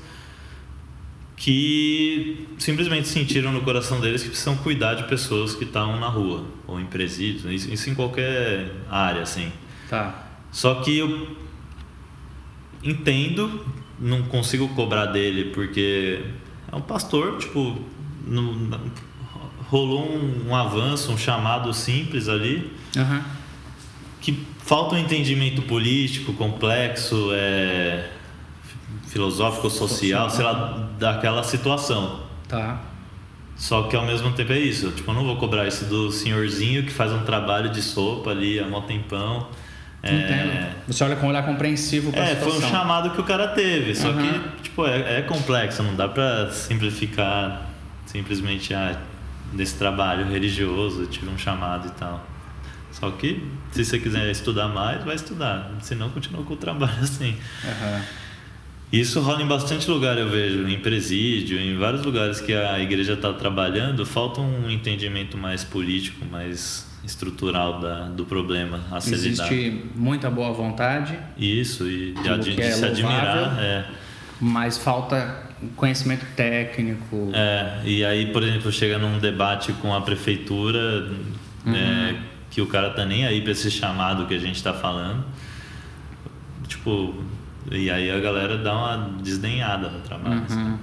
que 1.36 2.46
simplesmente 2.58 3.08
sentiram 3.08 3.52
no 3.52 3.60
coração 3.60 4.00
deles 4.00 4.22
que 4.22 4.28
precisam 4.30 4.56
cuidar 4.56 4.94
de 4.94 5.04
pessoas 5.04 5.54
que 5.54 5.64
estão 5.64 6.00
na 6.00 6.08
rua 6.08 6.44
ou 6.66 6.80
em 6.80 6.86
presídios, 6.86 7.44
isso, 7.44 7.72
isso 7.72 7.90
em 7.90 7.94
qualquer 7.94 8.72
área, 8.90 9.22
assim. 9.22 9.52
Tá. 9.88 10.26
Só 10.50 10.76
que 10.76 10.96
eu 10.96 11.36
entendo, 12.82 13.64
não 13.98 14.22
consigo 14.22 14.68
cobrar 14.70 15.06
dele 15.06 15.50
porque 15.54 16.20
é 16.70 16.76
um 16.76 16.80
pastor, 16.80 17.38
tipo, 17.38 17.76
não- 18.26 18.52
não- 18.54 18.80
rolou 19.68 20.08
um, 20.10 20.48
um 20.50 20.54
avanço, 20.56 21.10
um 21.12 21.18
chamado 21.18 21.72
simples 21.74 22.28
ali, 22.28 22.70
Aham. 22.96 23.24
que 24.20 24.46
falta 24.64 24.94
um 24.94 24.98
entendimento 24.98 25.62
político 25.62 26.32
complexo, 26.34 27.30
é, 27.32 28.08
filosófico, 29.08 29.68
social, 29.68 30.30
sei 30.30 30.44
lá, 30.44 30.85
daquela 30.98 31.42
situação. 31.42 32.20
Tá. 32.48 32.80
Só 33.56 33.84
que 33.84 33.96
ao 33.96 34.04
mesmo 34.04 34.32
tempo 34.32 34.52
é 34.52 34.58
isso, 34.58 34.90
tipo, 34.90 35.10
eu 35.10 35.14
não 35.14 35.24
vou 35.24 35.36
cobrar 35.36 35.66
isso 35.66 35.86
do 35.86 36.10
senhorzinho 36.12 36.82
que 36.84 36.92
faz 36.92 37.10
um 37.12 37.22
trabalho 37.24 37.70
de 37.70 37.80
sopa 37.80 38.30
ali 38.30 38.58
há 38.60 38.66
mó 38.66 38.82
tempão. 38.82 39.48
É. 40.02 40.72
Você 40.86 41.02
olha 41.02 41.16
com 41.16 41.26
um 41.26 41.30
olhar 41.30 41.44
compreensivo 41.44 42.12
para 42.12 42.22
a 42.22 42.26
É, 42.26 42.36
foi 42.36 42.52
situação. 42.52 42.68
um 42.68 42.70
chamado 42.70 43.10
que 43.10 43.20
o 43.20 43.24
cara 43.24 43.48
teve, 43.48 43.94
só 43.94 44.08
Uhum. 44.10 44.40
que, 44.52 44.62
tipo, 44.62 44.86
é, 44.86 45.18
é 45.18 45.22
complexo, 45.22 45.82
não 45.82 45.96
dá 45.96 46.06
pra 46.06 46.50
simplificar 46.50 47.62
simplesmente, 48.04 48.72
ah, 48.74 48.96
nesse 49.52 49.74
trabalho 49.76 50.26
religioso, 50.30 51.02
eu 51.02 51.06
tive 51.06 51.28
um 51.28 51.38
chamado 51.38 51.88
e 51.88 51.90
tal. 51.92 52.24
Só 52.92 53.10
que, 53.10 53.42
se 53.72 53.84
você 53.84 53.98
quiser 53.98 54.30
estudar 54.30 54.68
mais, 54.68 55.02
vai 55.02 55.16
estudar, 55.16 55.70
senão 55.80 56.08
continua 56.10 56.44
com 56.44 56.54
o 56.54 56.56
trabalho 56.56 56.92
assim. 57.02 57.34
Aham. 57.64 58.02
Isso 58.92 59.20
rola 59.20 59.42
em 59.42 59.46
bastante 59.46 59.90
lugar, 59.90 60.16
eu 60.16 60.28
vejo, 60.28 60.68
em 60.68 60.78
presídio, 60.78 61.58
em 61.58 61.76
vários 61.76 62.02
lugares 62.04 62.40
que 62.40 62.52
a 62.52 62.78
igreja 62.78 63.14
está 63.14 63.32
trabalhando, 63.32 64.06
falta 64.06 64.40
um 64.40 64.70
entendimento 64.70 65.36
mais 65.36 65.64
político, 65.64 66.24
mais 66.24 66.86
estrutural 67.04 67.80
da, 67.80 68.04
do 68.06 68.24
problema 68.24 68.80
a 68.90 69.00
ser 69.00 69.14
Existe 69.14 69.54
lidado. 69.54 69.90
muita 69.94 70.30
boa 70.30 70.52
vontade. 70.52 71.18
Isso, 71.36 71.88
e 71.88 72.12
de, 72.12 72.54
de, 72.54 72.62
é 72.62 72.70
se 72.70 72.84
admirar. 72.84 73.36
louvável. 73.36 73.64
É. 73.64 73.86
Mas 74.40 74.78
falta 74.78 75.46
conhecimento 75.74 76.26
técnico. 76.36 77.30
É, 77.32 77.80
e 77.84 78.04
aí, 78.04 78.26
por 78.26 78.42
exemplo, 78.42 78.70
chega 78.70 78.98
num 78.98 79.18
debate 79.18 79.72
com 79.74 79.94
a 79.94 80.00
prefeitura, 80.00 81.10
é, 81.66 82.16
que 82.50 82.60
o 82.60 82.66
cara 82.66 82.90
tá 82.90 83.04
nem 83.04 83.26
aí 83.26 83.40
para 83.40 83.52
esse 83.52 83.70
chamado 83.70 84.26
que 84.26 84.34
a 84.34 84.38
gente 84.38 84.62
tá 84.62 84.72
falando. 84.72 85.24
Tipo, 86.68 87.14
e 87.70 87.90
aí 87.90 88.10
a 88.10 88.20
galera 88.20 88.58
dá 88.58 88.72
uma 88.74 89.18
desdenhada 89.22 89.90
no 89.90 90.00
trabalho. 90.00 90.42
assim. 90.44 90.58
Uhum. 90.62 90.78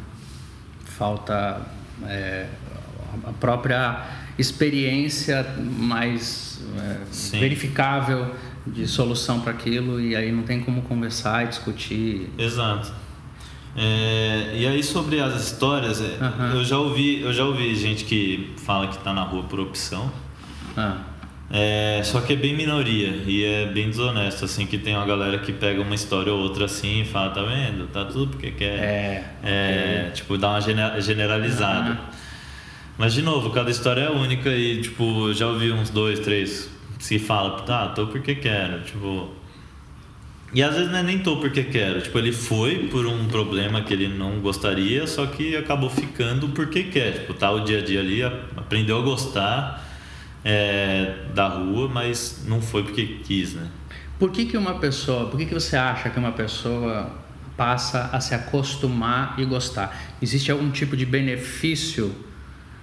Falta 0.86 1.61
é, 2.05 2.47
a 3.25 3.31
própria 3.34 4.05
experiência 4.38 5.45
mais 5.77 6.61
é, 6.77 7.38
verificável 7.39 8.34
de 8.65 8.88
solução 8.88 9.41
para 9.41 9.51
aquilo 9.51 9.99
e 9.99 10.15
aí 10.15 10.31
não 10.31 10.43
tem 10.43 10.61
como 10.61 10.81
conversar 10.84 11.45
e 11.45 11.47
discutir. 11.47 12.29
Exato. 12.38 12.91
É, 13.75 14.51
e 14.55 14.67
aí 14.67 14.84
sobre 14.84 15.19
as 15.19 15.41
histórias, 15.41 15.99
Aham. 15.99 16.53
eu 16.53 16.63
já 16.63 16.77
ouvi, 16.77 17.21
eu 17.21 17.34
já 17.34 17.43
ouvi 17.43 17.75
gente 17.75 18.05
que 18.05 18.53
fala 18.57 18.88
que 18.88 18.97
tá 18.99 19.13
na 19.13 19.23
rua 19.23 19.43
por 19.43 19.59
opção. 19.59 20.11
Ah, 20.77 20.97
É, 21.51 22.01
só 22.03 22.19
que 22.21 22.33
é 22.33 22.35
bem 22.35 22.55
minoria 22.55 23.09
e 23.27 23.43
é 23.43 23.65
bem 23.67 23.89
desonesto, 23.89 24.45
assim, 24.45 24.65
que 24.65 24.77
tem 24.77 24.95
uma 24.95 25.05
galera 25.05 25.37
que 25.37 25.51
pega 25.53 25.81
uma 25.81 25.93
história 25.93 26.33
ou 26.33 26.39
outra 26.39 26.65
assim 26.65 27.01
e 27.01 27.05
fala, 27.05 27.29
tá 27.29 27.43
vendo? 27.43 27.87
Tá 27.87 28.05
tudo 28.05 28.31
porque 28.31 28.51
quer. 28.51 28.79
É, 28.79 29.23
É, 29.43 30.11
tipo, 30.13 30.37
dá 30.37 30.49
uma 30.49 30.61
gene- 30.61 30.99
generalizada. 31.01 31.91
Aham. 31.91 31.99
Mas 32.97 33.13
de 33.13 33.21
novo, 33.21 33.49
cada 33.51 33.69
história 33.71 34.01
é 34.01 34.09
única 34.09 34.49
e, 34.49 34.81
tipo, 34.81 35.31
já 35.33 35.47
ouvi 35.47 35.71
uns 35.71 35.89
dois, 35.89 36.19
três 36.19 36.69
se 36.99 37.19
fala, 37.19 37.61
tá, 37.61 37.87
tô 37.89 38.07
porque 38.07 38.35
quero, 38.35 38.81
tipo. 38.81 39.29
E 40.53 40.61
às 40.61 40.75
vezes 40.75 40.91
não 40.91 40.99
é 40.99 41.03
nem 41.03 41.17
tô 41.19 41.37
porque 41.37 41.63
quero. 41.63 42.01
Tipo, 42.01 42.19
ele 42.19 42.31
foi 42.31 42.87
por 42.89 43.05
um 43.07 43.25
problema 43.25 43.81
que 43.81 43.91
ele 43.93 44.07
não 44.07 44.39
gostaria, 44.39 45.05
só 45.07 45.25
que 45.25 45.55
acabou 45.55 45.89
ficando 45.89 46.49
porque 46.49 46.83
quer. 46.83 47.13
Tipo, 47.13 47.33
tá 47.33 47.51
o 47.51 47.61
dia 47.61 47.79
a 47.79 47.81
dia 47.81 47.99
ali, 47.99 48.23
aprendeu 48.23 48.97
a 48.99 49.01
gostar 49.01 49.83
é, 50.43 51.15
da 51.33 51.47
rua, 51.47 51.87
mas 51.87 52.43
não 52.47 52.61
foi 52.61 52.83
porque 52.83 53.19
quis, 53.23 53.53
né? 53.53 53.67
Por 54.19 54.31
que, 54.31 54.45
que 54.45 54.57
uma 54.57 54.75
pessoa, 54.79 55.27
por 55.29 55.37
que, 55.37 55.45
que 55.45 55.53
você 55.53 55.75
acha 55.75 56.09
que 56.09 56.19
uma 56.19 56.31
pessoa 56.31 57.11
passa 57.57 58.09
a 58.11 58.19
se 58.19 58.33
acostumar 58.33 59.35
e 59.37 59.45
gostar? 59.45 60.15
Existe 60.21 60.51
algum 60.51 60.71
tipo 60.71 60.95
de 60.95 61.05
benefício 61.05 62.13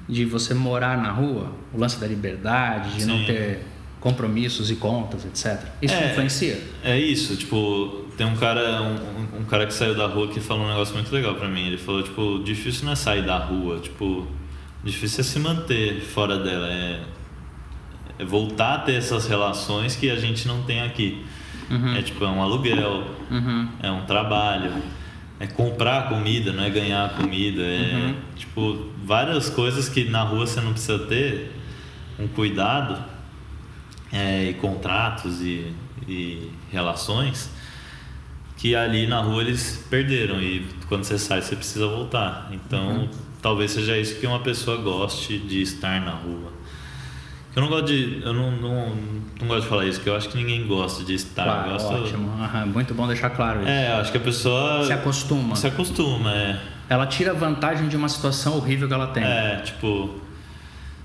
de 0.08 0.24
você 0.24 0.54
morar 0.54 0.98
na 0.98 1.10
rua? 1.10 1.52
O 1.72 1.78
lance 1.78 1.98
da 2.00 2.06
liberdade, 2.06 2.98
de 2.98 3.04
não 3.06 3.18
Sim. 3.18 3.26
ter 3.26 3.60
compromissos 4.00 4.70
e 4.70 4.76
contas, 4.76 5.24
etc. 5.24 5.62
Isso 5.80 5.94
É. 5.94 6.10
influencia? 6.10 6.58
É 6.82 6.98
isso, 6.98 7.36
tipo, 7.36 8.06
tem 8.16 8.26
um 8.26 8.36
cara, 8.36 8.82
um, 8.82 9.40
um 9.40 9.44
cara 9.44 9.66
que 9.66 9.74
saiu 9.74 9.94
da 9.94 10.06
rua 10.06 10.28
que 10.28 10.40
falou 10.40 10.64
um 10.64 10.68
negócio 10.68 10.94
muito 10.94 11.12
legal 11.14 11.34
pra 11.34 11.48
mim. 11.48 11.66
Ele 11.66 11.78
falou, 11.78 12.02
tipo, 12.02 12.42
difícil 12.42 12.86
não 12.86 12.92
é 12.92 12.96
sair 12.96 13.24
da 13.24 13.36
rua, 13.38 13.78
tipo, 13.78 14.26
difícil 14.82 15.20
é 15.20 15.22
se 15.22 15.38
manter 15.38 16.00
fora 16.00 16.38
dela, 16.38 16.66
é, 16.68 17.00
é 18.20 18.24
voltar 18.24 18.74
a 18.74 18.78
ter 18.78 18.94
essas 18.94 19.26
relações 19.26 19.96
que 19.96 20.10
a 20.10 20.16
gente 20.16 20.46
não 20.46 20.62
tem 20.62 20.80
aqui. 20.82 21.24
É 21.96 22.02
tipo, 22.02 22.24
é 22.24 22.28
um 22.28 22.42
aluguel, 22.42 23.04
Uhum. 23.30 23.68
é 23.80 23.90
um 23.90 24.04
trabalho, 24.04 24.72
é 25.38 25.46
comprar 25.46 26.08
comida, 26.08 26.52
não 26.52 26.64
é 26.64 26.70
ganhar 26.70 27.10
comida, 27.14 27.62
é 27.62 27.94
Uhum. 27.94 28.14
tipo 28.36 28.86
várias 29.04 29.48
coisas 29.48 29.88
que 29.88 30.04
na 30.10 30.22
rua 30.22 30.46
você 30.46 30.60
não 30.60 30.72
precisa 30.72 30.98
ter 30.98 31.52
um 32.18 32.26
cuidado 32.26 32.98
é, 34.12 34.50
e 34.50 34.54
contratos 34.54 35.40
e, 35.40 35.72
e 36.08 36.50
relações 36.72 37.50
que 38.56 38.74
ali 38.74 39.06
na 39.06 39.20
rua 39.20 39.42
eles 39.42 39.86
perderam 39.88 40.42
e 40.42 40.66
quando 40.88 41.04
você 41.04 41.18
sai 41.18 41.40
você 41.40 41.54
precisa 41.56 41.86
voltar. 41.86 42.50
Então 42.52 43.08
talvez 43.40 43.70
seja 43.70 43.96
isso 43.96 44.18
que 44.20 44.26
uma 44.26 44.40
pessoa 44.40 44.76
goste 44.76 45.38
de 45.38 45.62
estar 45.62 46.00
na 46.00 46.10
rua. 46.10 46.52
Eu 47.54 47.62
não 47.62 47.68
gosto 47.68 47.86
de 47.86 48.22
eu 48.24 48.32
não, 48.32 48.50
não, 48.52 48.96
não 49.40 49.48
gosto 49.48 49.62
de 49.62 49.68
falar 49.68 49.86
isso, 49.86 49.98
porque 49.98 50.10
eu 50.10 50.16
acho 50.16 50.28
que 50.28 50.36
ninguém 50.36 50.66
gosta 50.66 51.02
de 51.04 51.14
estar. 51.14 51.44
Claro, 51.44 51.70
gosto, 51.70 51.92
ótimo. 51.92 52.30
Aham, 52.42 52.66
muito 52.66 52.94
bom 52.94 53.06
deixar 53.06 53.30
claro 53.30 53.60
isso. 53.60 53.68
é, 53.68 53.90
eu 53.92 53.96
acho 53.96 54.12
que 54.12 54.18
a 54.18 54.20
pessoa 54.20 54.84
Se 54.84 54.92
acostuma. 54.92 55.56
se 55.56 55.66
acostuma, 55.66 56.32
é. 56.32 56.60
Ela 56.88 57.06
tira 57.06 57.32
vantagem 57.34 57.88
de 57.88 57.96
uma 57.96 58.08
situação 58.08 58.56
horrível 58.56 58.86
que 58.88 58.94
ela 58.94 59.08
tem. 59.08 59.22
É, 59.24 59.56
tipo, 59.64 60.20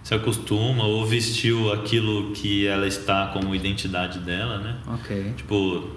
se 0.04 0.14
acostuma 0.14 0.84
ou 0.84 1.06
vestiu 1.06 1.72
aquilo 1.74 2.32
que 2.32 2.66
ela 2.68 2.88
está 2.88 3.28
como 3.28 3.54
identidade 3.56 4.20
dela, 4.20 4.58
né? 4.60 4.76
Ok. 4.88 5.34
Tipo, 5.38 5.90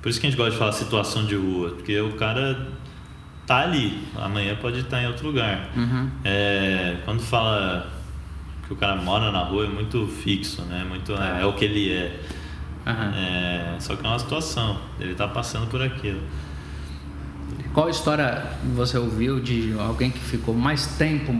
por 0.00 0.08
isso 0.08 0.18
que 0.20 0.26
a 0.26 0.30
gente 0.30 0.36
gosta 0.38 0.52
de 0.52 0.58
falar 0.58 0.72
situação 0.72 1.24
de 1.26 1.34
rua, 1.36 1.70
porque 1.70 1.98
o 2.00 2.12
cara 2.12 2.68
tá 3.46 3.58
ali, 3.60 3.98
amanhã 4.16 4.56
pode 4.56 4.80
estar 4.80 5.02
em 5.02 5.06
outro 5.06 5.26
lugar. 5.26 5.68
Uhum. 5.76 6.08
É, 6.24 6.96
quando 7.04 7.20
fala 7.20 7.86
que 8.70 8.74
o 8.74 8.76
cara 8.76 8.94
mora 8.94 9.32
na 9.32 9.40
rua 9.40 9.64
é 9.64 9.68
muito 9.68 10.06
fixo, 10.06 10.62
né? 10.62 10.86
Muito, 10.88 11.12
é, 11.12 11.42
é 11.42 11.44
o 11.44 11.52
que 11.54 11.64
ele 11.64 11.90
é. 11.92 12.20
Aham. 12.86 13.12
É, 13.16 13.74
Só 13.80 13.96
que 13.96 14.06
é 14.06 14.08
uma 14.08 14.18
situação, 14.18 14.78
ele 15.00 15.12
tá 15.16 15.26
passando 15.26 15.66
por 15.66 15.82
aquilo. 15.82 16.20
Qual 17.74 17.90
história 17.90 18.46
você 18.76 18.96
ouviu 18.96 19.40
de 19.40 19.74
alguém 19.78 20.10
que 20.10 20.20
ficou 20.20 20.54
mais 20.54 20.86
tempo 20.96 21.36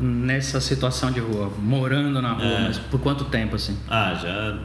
nessa 0.00 0.58
situação 0.58 1.10
de 1.10 1.20
rua, 1.20 1.52
morando 1.58 2.22
na 2.22 2.32
rua, 2.32 2.44
É. 2.44 2.60
mas 2.68 2.78
por 2.78 2.98
quanto 2.98 3.26
tempo 3.26 3.56
assim? 3.56 3.76
Ah, 3.88 4.14
já. 4.14 4.58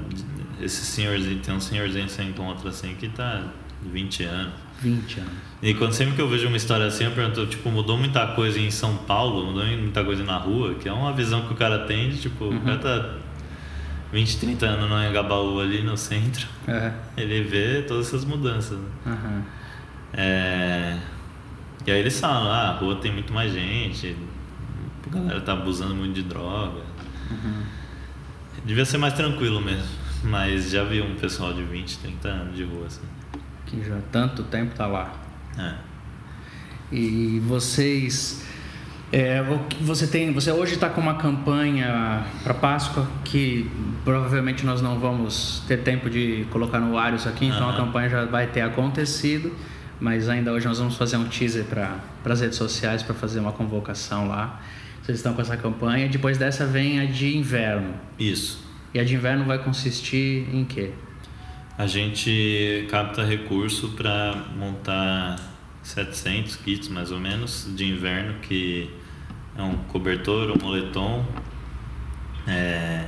Esse 0.62 0.86
senhorzinho, 0.86 1.40
tem 1.42 1.54
um 1.54 1.60
senhorzinho 1.60 2.06
que 2.06 2.12
você 2.14 2.24
encontra 2.24 2.70
assim 2.70 2.96
que 2.96 3.10
tá 3.10 3.42
20 3.84 4.24
anos. 4.24 4.54
20 4.82 5.20
anos. 5.20 5.32
E 5.62 5.74
quando 5.74 5.94
sempre 5.94 6.16
que 6.16 6.22
eu 6.22 6.28
vejo 6.30 6.48
uma 6.48 6.58
história 6.58 6.86
assim, 6.86 7.06
eu 7.06 7.12
pergunto, 7.12 7.46
tipo, 7.48 7.70
mudou 7.72 7.98
muita 7.98 8.28
coisa 8.28 8.60
em 8.60 8.70
São 8.70 8.96
Paulo, 8.98 9.46
mudou 9.48 9.66
muita 9.66 10.04
coisa 10.04 10.24
na 10.24 10.38
rua, 10.38 10.76
que 10.76 10.88
é 10.88 10.94
uma 10.94 11.12
visão 11.14 11.46
que 11.48 11.54
o 11.54 11.56
cara 11.56 11.80
tem 11.86 12.10
de, 12.10 12.20
tipo, 12.20 12.46
o 12.46 12.60
cara 12.62 12.78
tá 12.78 13.10
20, 14.12 14.38
30 14.40 14.66
anos 14.66 14.90
no 14.90 15.04
Engabaú 15.04 15.60
ali 15.60 15.82
no 15.82 15.98
centro, 15.98 16.48
É. 16.68 16.92
ele 17.18 17.42
vê 17.42 17.82
todas 17.82 18.08
essas 18.08 18.24
mudanças. 18.26 18.78
né? 18.78 18.86
Aham. 19.08 19.44
É... 20.14 20.98
E 21.88 21.92
aí 21.92 22.00
eles 22.00 22.20
falam, 22.20 22.50
ah, 22.52 22.70
a 22.70 22.72
rua 22.74 22.96
tem 22.96 23.12
muito 23.12 23.32
mais 23.34 23.52
gente, 23.54 24.16
a 25.06 25.10
galera 25.16 25.42
tá 25.42 25.54
abusando 25.54 25.94
muito 25.96 26.14
de 26.16 26.24
droga. 26.24 26.82
Devia 28.64 28.86
ser 28.86 28.98
mais 28.98 29.14
tranquilo 29.14 29.62
mesmo, 29.62 29.88
mas 30.24 30.72
já 30.72 30.84
vi 30.84 31.02
um 31.02 31.16
pessoal 31.16 31.54
de 31.54 31.62
20, 31.64 32.00
30 32.00 32.28
anos 32.28 32.56
de 32.56 32.64
rua, 32.64 32.88
assim. 32.88 33.02
Que 33.66 33.84
já 33.84 33.96
há 33.96 34.02
tanto 34.12 34.44
tempo 34.44 34.76
tá 34.76 34.86
lá. 34.88 35.14
É. 35.58 35.74
E 36.92 37.40
vocês. 37.48 38.46
é, 39.12 39.44
você 39.82 40.08
tem. 40.08 40.32
Você 40.34 40.52
hoje 40.52 40.76
está 40.76 40.90
com 40.90 41.02
uma 41.02 41.16
campanha 41.16 42.26
para 42.44 42.54
Páscoa 42.54 43.08
que 43.24 43.70
provavelmente 44.04 44.66
nós 44.66 44.82
não 44.82 45.00
vamos 45.00 45.64
ter 45.68 45.78
tempo 45.78 46.10
de 46.10 46.46
colocar 46.52 46.80
no 46.80 46.98
ar 46.98 47.14
isso 47.14 47.28
aqui, 47.28 47.46
então 47.46 47.68
a 47.68 47.72
Aham. 47.72 47.86
campanha 47.86 48.10
já 48.10 48.26
vai 48.26 48.48
ter 48.48 48.62
acontecido. 48.62 49.52
Mas 50.00 50.28
ainda 50.28 50.52
hoje 50.52 50.68
nós 50.68 50.78
vamos 50.78 50.98
fazer 50.98 51.16
um 51.16 51.24
teaser 51.26 51.64
para 51.64 52.00
as 52.26 52.42
redes 52.42 52.58
sociais 52.58 53.02
para 53.02 53.16
fazer 53.16 53.40
uma 53.40 53.54
convocação 53.54 54.28
lá. 54.28 54.62
Vocês 55.02 55.20
estão 55.20 55.34
com 55.34 55.42
essa 55.42 55.56
campanha. 55.56 56.10
Depois 56.10 56.38
dessa 56.38 56.66
vem 56.66 57.00
a 57.00 57.06
de 57.06 57.38
inverno. 57.38 57.94
Isso. 58.20 58.62
E 58.94 59.00
a 59.00 59.04
de 59.06 59.16
inverno 59.16 59.46
vai 59.46 59.58
consistir 59.58 60.48
em 60.54 60.66
quê? 60.66 60.92
A 61.78 61.88
gente 61.88 62.88
capta 62.90 63.22
recurso 63.22 63.90
para 63.90 64.46
montar 64.58 65.38
700 65.84 66.56
kits 66.56 66.88
mais 66.88 67.12
ou 67.12 67.20
menos 67.20 67.70
de 67.76 67.86
inverno, 67.86 68.36
que 68.42 68.90
é 69.58 69.62
um 69.62 69.76
cobertor, 69.90 70.52
um 70.52 70.64
moletom, 70.64 71.26
é, 72.48 73.06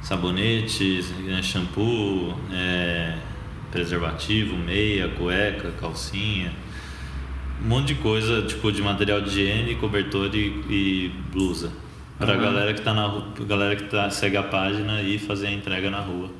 sabonete, 0.00 1.04
né, 1.24 1.42
shampoo, 1.42 2.38
é, 2.52 3.16
preservativo, 3.72 4.56
meia, 4.56 5.08
cueca, 5.08 5.72
calcinha, 5.72 6.52
um 7.60 7.66
monte 7.66 7.94
de 7.94 7.96
coisa, 7.96 8.42
tipo 8.42 8.70
de 8.70 8.80
material 8.80 9.20
de 9.20 9.30
higiene, 9.30 9.74
cobertor 9.74 10.32
e, 10.36 10.46
e 10.70 11.12
blusa. 11.32 11.72
Pra 12.16 12.32
Aham. 12.32 12.42
galera 12.42 12.74
que 12.74 12.80
tá 12.80 12.94
na 12.94 13.24
galera 13.44 13.74
que 13.74 13.84
tá, 13.84 14.08
segue 14.08 14.36
a 14.36 14.44
página 14.44 15.02
e 15.02 15.18
fazer 15.18 15.48
a 15.48 15.52
entrega 15.52 15.90
na 15.90 16.00
rua. 16.00 16.30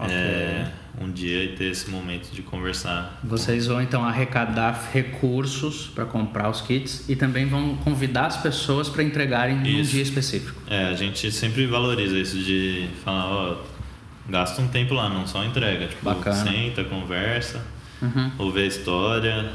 Ok. 0.00 0.14
É, 0.14 0.66
um 1.00 1.10
dia 1.10 1.44
e 1.44 1.48
ter 1.56 1.66
esse 1.66 1.90
momento 1.90 2.30
de 2.32 2.42
conversar. 2.42 3.20
Vocês 3.22 3.66
vão 3.66 3.80
então 3.80 4.04
arrecadar 4.04 4.90
recursos 4.92 5.86
para 5.94 6.04
comprar 6.04 6.48
os 6.48 6.60
kits 6.60 7.08
e 7.08 7.14
também 7.14 7.46
vão 7.46 7.76
convidar 7.76 8.26
as 8.26 8.36
pessoas 8.38 8.88
para 8.88 9.02
entregarem 9.02 9.56
num 9.56 9.82
dia 9.82 10.02
específico. 10.02 10.60
É, 10.68 10.86
a 10.86 10.94
gente 10.94 11.30
sempre 11.30 11.66
valoriza 11.66 12.18
isso 12.18 12.38
de 12.38 12.88
falar, 13.04 13.26
ó, 13.26 13.56
gasta 14.28 14.60
um 14.62 14.68
tempo 14.68 14.94
lá, 14.94 15.08
não 15.08 15.26
só 15.26 15.44
entrega. 15.44 15.86
Tipo, 15.86 16.04
Bacana. 16.04 16.36
senta, 16.36 16.84
conversa, 16.84 17.62
Uhum. 18.00 18.32
ouve 18.38 18.60
a 18.62 18.66
história. 18.66 19.50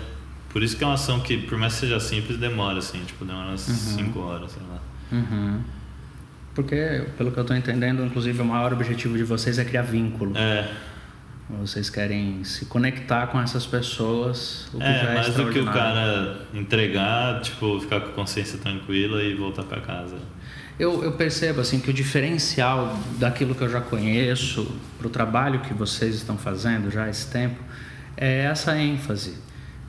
Por 0.50 0.64
isso 0.64 0.78
que 0.78 0.84
é 0.84 0.88
uma 0.88 0.94
ação 0.94 1.20
que, 1.20 1.38
por 1.38 1.58
mais 1.58 1.74
que 1.74 1.82
seja 1.82 2.00
simples, 2.00 2.38
demora, 2.38 2.78
assim, 2.78 3.04
tipo, 3.04 3.26
demora 3.26 3.50
umas 3.50 3.62
5 3.62 4.18
uhum. 4.20 4.26
horas, 4.26 4.52
sei 4.52 4.62
lá. 4.70 4.80
Uhum. 5.12 5.60
Porque, 6.56 7.04
pelo 7.18 7.32
que 7.32 7.38
eu 7.38 7.42
estou 7.42 7.56
entendendo, 7.56 8.04
inclusive 8.04 8.42
o 8.42 8.46
maior 8.46 8.72
objetivo 8.72 9.18
de 9.18 9.24
vocês 9.24 9.60
é 9.60 9.66
criar 9.66 9.82
vínculo. 9.82 10.36
É. 10.38 10.72
Vocês 11.62 11.92
querem 11.92 12.44
se 12.44 12.66
conectar 12.66 13.28
com 13.28 13.40
essas 13.40 13.68
pessoas, 13.68 14.68
o 14.74 14.80
que 14.80 14.84
é, 14.84 14.94
já 14.94 15.10
é 15.12 15.14
mais 15.14 15.34
do 15.36 15.52
que 15.52 15.60
o 15.60 15.66
cara 15.66 16.40
entregar, 16.54 17.42
tipo, 17.42 17.80
ficar 17.80 18.00
com 18.00 18.10
a 18.10 18.14
consciência 18.14 18.58
tranquila 18.58 19.22
e 19.22 19.36
voltar 19.36 19.64
para 19.64 19.80
casa. 19.82 20.18
Eu, 20.80 21.04
eu, 21.04 21.12
percebo 21.12 21.62
assim 21.62 21.80
que 21.80 21.90
o 21.90 21.94
diferencial 21.94 22.98
daquilo 23.20 23.54
que 23.54 23.62
eu 23.62 23.70
já 23.70 23.80
conheço 23.80 24.76
para 24.98 25.08
o 25.08 25.10
trabalho 25.10 25.60
que 25.60 25.74
vocês 25.74 26.16
estão 26.16 26.38
fazendo 26.38 26.90
já 26.90 27.04
há 27.04 27.10
esse 27.10 27.32
tempo 27.32 27.62
é 28.18 28.46
essa 28.46 28.78
ênfase 28.78 29.38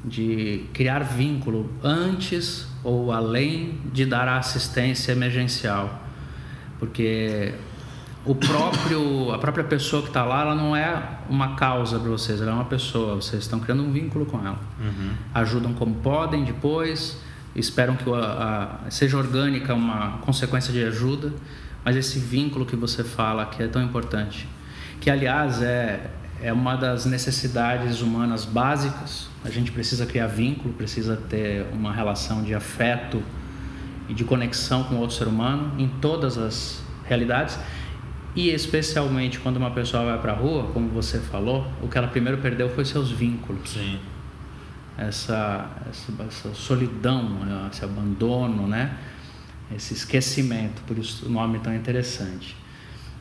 de 0.04 0.64
criar 0.72 1.00
vínculo 1.00 1.68
antes 1.82 2.68
ou 2.84 3.10
além 3.10 3.80
de 3.92 4.06
dar 4.06 4.28
a 4.28 4.38
assistência 4.38 5.10
emergencial, 5.10 6.05
porque 6.78 7.54
o 8.24 8.34
próprio 8.34 9.32
a 9.32 9.38
própria 9.38 9.64
pessoa 9.64 10.02
que 10.02 10.08
está 10.08 10.24
lá 10.24 10.42
ela 10.42 10.54
não 10.54 10.74
é 10.74 11.00
uma 11.28 11.54
causa 11.54 11.98
para 11.98 12.10
vocês 12.10 12.40
ela 12.40 12.50
é 12.50 12.54
uma 12.54 12.64
pessoa. 12.64 13.16
Vocês 13.16 13.42
estão 13.42 13.60
criando 13.60 13.82
um 13.82 13.92
vínculo 13.92 14.26
com 14.26 14.38
ela. 14.38 14.58
Uhum. 14.80 15.12
ajudam 15.34 15.72
como 15.74 15.94
podem 15.96 16.44
depois 16.44 17.20
esperam 17.54 17.96
que 17.96 18.04
a, 18.12 18.80
a, 18.86 18.90
seja 18.90 19.16
orgânica 19.16 19.74
uma 19.74 20.18
consequência 20.18 20.72
de 20.72 20.84
ajuda 20.84 21.32
mas 21.84 21.94
esse 21.94 22.18
vínculo 22.18 22.66
que 22.66 22.74
você 22.74 23.04
fala 23.04 23.46
que 23.46 23.62
é 23.62 23.68
tão 23.68 23.82
importante. 23.82 24.48
Que 25.00 25.08
aliás 25.08 25.62
é 25.62 26.10
é 26.40 26.52
uma 26.52 26.76
das 26.76 27.06
necessidades 27.06 28.02
humanas 28.02 28.44
básicas. 28.44 29.28
A 29.44 29.50
gente 29.50 29.72
precisa 29.72 30.04
criar 30.04 30.26
vínculo 30.26 30.74
precisa 30.74 31.16
ter 31.16 31.66
uma 31.72 31.92
relação 31.92 32.42
de 32.42 32.54
afeto 32.54 33.22
e 34.08 34.14
de 34.14 34.24
conexão 34.24 34.84
com 34.84 34.96
outro 34.96 35.16
ser 35.16 35.28
humano 35.28 35.72
em 35.78 35.88
todas 35.88 36.38
as 36.38 36.82
realidades 37.04 37.58
e 38.36 38.50
especialmente 38.50 39.38
quando 39.38 39.56
uma 39.56 39.70
pessoa 39.70 40.04
vai 40.04 40.18
para 40.18 40.32
a 40.32 40.34
rua, 40.34 40.64
como 40.74 40.90
você 40.90 41.18
falou, 41.18 41.66
o 41.82 41.88
que 41.88 41.96
ela 41.96 42.06
primeiro 42.06 42.36
perdeu 42.36 42.68
foi 42.68 42.84
seus 42.84 43.10
vínculos. 43.10 43.70
Sim. 43.70 43.98
Essa, 44.98 45.70
essa, 45.88 46.12
essa 46.22 46.54
solidão, 46.54 47.22
né? 47.22 47.68
esse 47.72 47.82
abandono, 47.82 48.68
né? 48.68 48.94
Esse 49.74 49.94
esquecimento, 49.94 50.82
por 50.86 50.98
isso 50.98 51.26
o 51.26 51.30
nome 51.30 51.58
tão 51.60 51.74
interessante. 51.74 52.54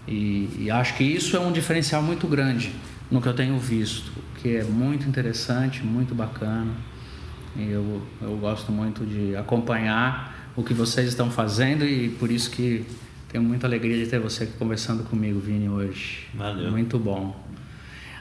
E, 0.06 0.50
e 0.60 0.70
acho 0.70 0.96
que 0.96 1.04
isso 1.04 1.36
é 1.38 1.40
um 1.40 1.52
diferencial 1.52 2.04
muito 2.04 2.28
grande 2.28 2.74
no 3.10 3.22
que 3.22 3.28
eu 3.28 3.34
tenho 3.34 3.58
visto, 3.58 4.12
que 4.42 4.58
é 4.58 4.64
muito 4.66 5.08
interessante, 5.08 5.82
muito 5.82 6.14
bacana. 6.14 6.74
E 7.56 7.72
eu, 7.72 8.02
eu 8.22 8.36
gosto 8.36 8.70
muito 8.70 9.06
de 9.06 9.34
acompanhar 9.38 10.35
o 10.56 10.64
que 10.64 10.74
vocês 10.74 11.10
estão 11.10 11.30
fazendo 11.30 11.86
e 11.86 12.10
por 12.10 12.32
isso 12.32 12.50
que 12.50 12.86
tenho 13.30 13.44
muita 13.44 13.68
alegria 13.68 14.04
de 14.04 14.10
ter 14.10 14.20
você 14.20 14.46
aqui 14.46 14.54
conversando 14.54 15.04
comigo, 15.04 15.40
Vini, 15.40 15.68
hoje. 15.68 16.28
Valeu. 16.34 16.72
Muito 16.72 16.98
bom. 16.98 17.44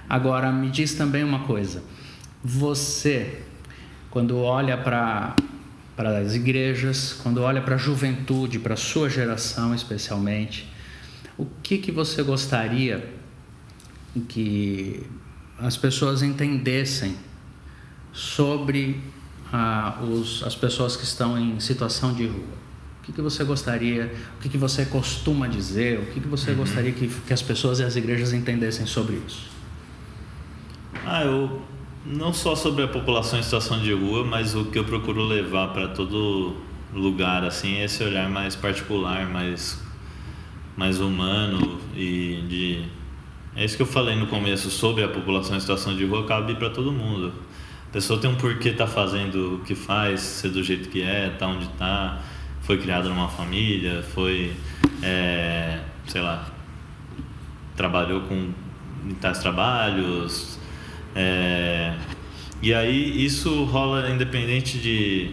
Agora, 0.08 0.50
me 0.50 0.70
diz 0.70 0.94
também 0.94 1.22
uma 1.22 1.40
coisa. 1.40 1.82
Você, 2.42 3.42
quando 4.10 4.38
olha 4.38 4.76
para 4.76 5.36
para 5.96 6.18
as 6.18 6.34
igrejas, 6.34 7.12
quando 7.22 7.40
olha 7.40 7.62
para 7.62 7.76
a 7.76 7.78
juventude, 7.78 8.58
para 8.58 8.74
a 8.74 8.76
sua 8.76 9.08
geração 9.08 9.72
especialmente, 9.72 10.68
o 11.38 11.46
que 11.62 11.78
que 11.78 11.92
você 11.92 12.20
gostaria 12.22 13.08
que 14.28 15.06
as 15.58 15.76
pessoas 15.76 16.22
entendessem 16.22 17.16
sobre 18.12 19.00
ah, 19.56 20.00
os, 20.02 20.42
as 20.42 20.56
pessoas 20.56 20.96
que 20.96 21.04
estão 21.04 21.38
em 21.38 21.60
situação 21.60 22.12
de 22.12 22.26
rua? 22.26 22.64
O 23.00 23.04
que, 23.04 23.12
que 23.12 23.22
você 23.22 23.44
gostaria, 23.44 24.12
o 24.36 24.42
que, 24.42 24.48
que 24.48 24.58
você 24.58 24.84
costuma 24.84 25.46
dizer, 25.46 26.00
o 26.00 26.06
que, 26.06 26.18
que 26.18 26.26
você 26.26 26.50
uhum. 26.50 26.56
gostaria 26.56 26.90
que, 26.90 27.06
que 27.06 27.32
as 27.32 27.40
pessoas 27.40 27.78
e 27.78 27.84
as 27.84 27.94
igrejas 27.94 28.32
entendessem 28.32 28.84
sobre 28.84 29.20
isso? 29.24 29.48
Ah, 31.06 31.22
eu 31.22 31.62
não 32.04 32.34
só 32.34 32.56
sobre 32.56 32.82
a 32.82 32.88
população 32.88 33.38
em 33.38 33.44
situação 33.44 33.78
de 33.78 33.92
rua, 33.92 34.24
mas 34.24 34.56
o 34.56 34.64
que 34.64 34.78
eu 34.78 34.84
procuro 34.84 35.22
levar 35.22 35.68
para 35.68 35.86
todo 35.86 36.56
lugar 36.92 37.44
assim 37.44 37.76
é 37.76 37.84
esse 37.84 38.02
olhar 38.02 38.28
mais 38.28 38.56
particular, 38.56 39.28
mais 39.28 39.80
mais 40.76 40.98
humano 40.98 41.78
e 41.94 42.42
de 42.48 42.84
é 43.54 43.64
isso 43.64 43.76
que 43.76 43.82
eu 43.82 43.86
falei 43.86 44.16
no 44.16 44.26
começo 44.26 44.68
sobre 44.68 45.04
a 45.04 45.08
população 45.08 45.56
em 45.56 45.60
situação 45.60 45.96
de 45.96 46.04
rua 46.04 46.24
cabe 46.26 46.56
para 46.56 46.70
todo 46.70 46.90
mundo. 46.90 47.32
A 47.94 47.98
pessoa 48.02 48.18
tem 48.18 48.28
um 48.28 48.34
porquê 48.34 48.72
tá 48.72 48.88
fazendo 48.88 49.54
o 49.54 49.58
que 49.60 49.76
faz, 49.76 50.18
ser 50.18 50.48
do 50.48 50.64
jeito 50.64 50.88
que 50.88 51.00
é, 51.00 51.30
tá 51.38 51.46
onde 51.46 51.68
tá 51.78 52.20
foi 52.62 52.76
criado 52.76 53.08
numa 53.08 53.28
família, 53.28 54.02
foi, 54.12 54.52
é, 55.00 55.78
sei 56.08 56.20
lá, 56.20 56.44
trabalhou 57.76 58.22
com 58.22 58.50
tais 59.20 59.38
trabalhos. 59.38 60.58
É, 61.14 61.94
e 62.60 62.74
aí 62.74 63.24
isso 63.24 63.62
rola 63.62 64.10
independente 64.10 64.76
de 64.76 65.30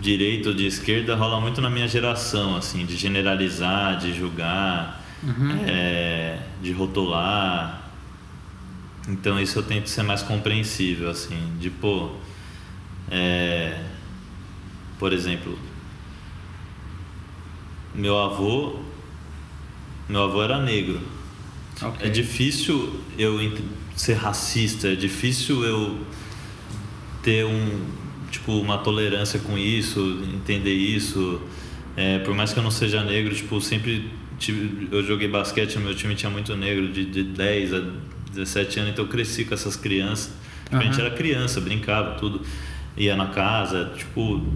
direita 0.00 0.50
ou 0.50 0.54
de 0.54 0.66
esquerda, 0.66 1.16
rola 1.16 1.40
muito 1.40 1.60
na 1.60 1.68
minha 1.68 1.88
geração, 1.88 2.56
assim, 2.56 2.86
de 2.86 2.94
generalizar, 2.96 3.98
de 3.98 4.16
julgar, 4.16 5.04
uhum. 5.20 5.64
é, 5.66 6.38
de 6.62 6.70
rotular. 6.70 7.83
Então 9.08 9.38
isso 9.38 9.58
eu 9.58 9.62
tento 9.62 9.88
ser 9.88 10.02
mais 10.02 10.22
compreensível, 10.22 11.10
assim, 11.10 11.38
de 11.58 11.68
pô, 11.68 12.10
é, 13.10 13.82
por 14.98 15.12
exemplo, 15.12 15.58
meu 17.94 18.18
avô, 18.18 18.80
meu 20.08 20.22
avô 20.24 20.42
era 20.42 20.60
negro. 20.60 21.00
Okay. 21.80 22.08
É 22.08 22.10
difícil 22.10 23.00
eu 23.18 23.38
ser 23.94 24.14
racista, 24.14 24.88
é 24.88 24.94
difícil 24.94 25.64
eu 25.64 25.98
ter 27.22 27.44
um 27.44 27.84
tipo 28.30 28.52
uma 28.52 28.78
tolerância 28.78 29.38
com 29.38 29.56
isso, 29.58 30.22
entender 30.32 30.72
isso. 30.72 31.40
É, 31.96 32.18
por 32.20 32.34
mais 32.34 32.52
que 32.52 32.58
eu 32.58 32.62
não 32.62 32.70
seja 32.70 33.04
negro, 33.04 33.34
tipo, 33.34 33.60
sempre 33.60 34.10
tive, 34.38 34.88
eu 34.90 35.02
joguei 35.04 35.28
basquete, 35.28 35.76
no 35.76 35.82
meu 35.82 35.94
time 35.94 36.14
tinha 36.14 36.30
muito 36.30 36.56
negro 36.56 36.88
de, 36.88 37.04
de 37.04 37.22
10 37.22 37.74
a 37.74 37.82
17 38.34 38.80
anos, 38.80 38.92
então 38.92 39.04
eu 39.04 39.10
cresci 39.10 39.44
com 39.44 39.54
essas 39.54 39.76
crianças. 39.76 40.32
Uhum. 40.72 40.78
A 40.78 40.82
gente 40.82 41.00
era 41.00 41.10
criança, 41.10 41.60
brincava, 41.60 42.18
tudo, 42.18 42.42
ia 42.96 43.16
na 43.16 43.26
casa, 43.26 43.92
tipo, 43.96 44.46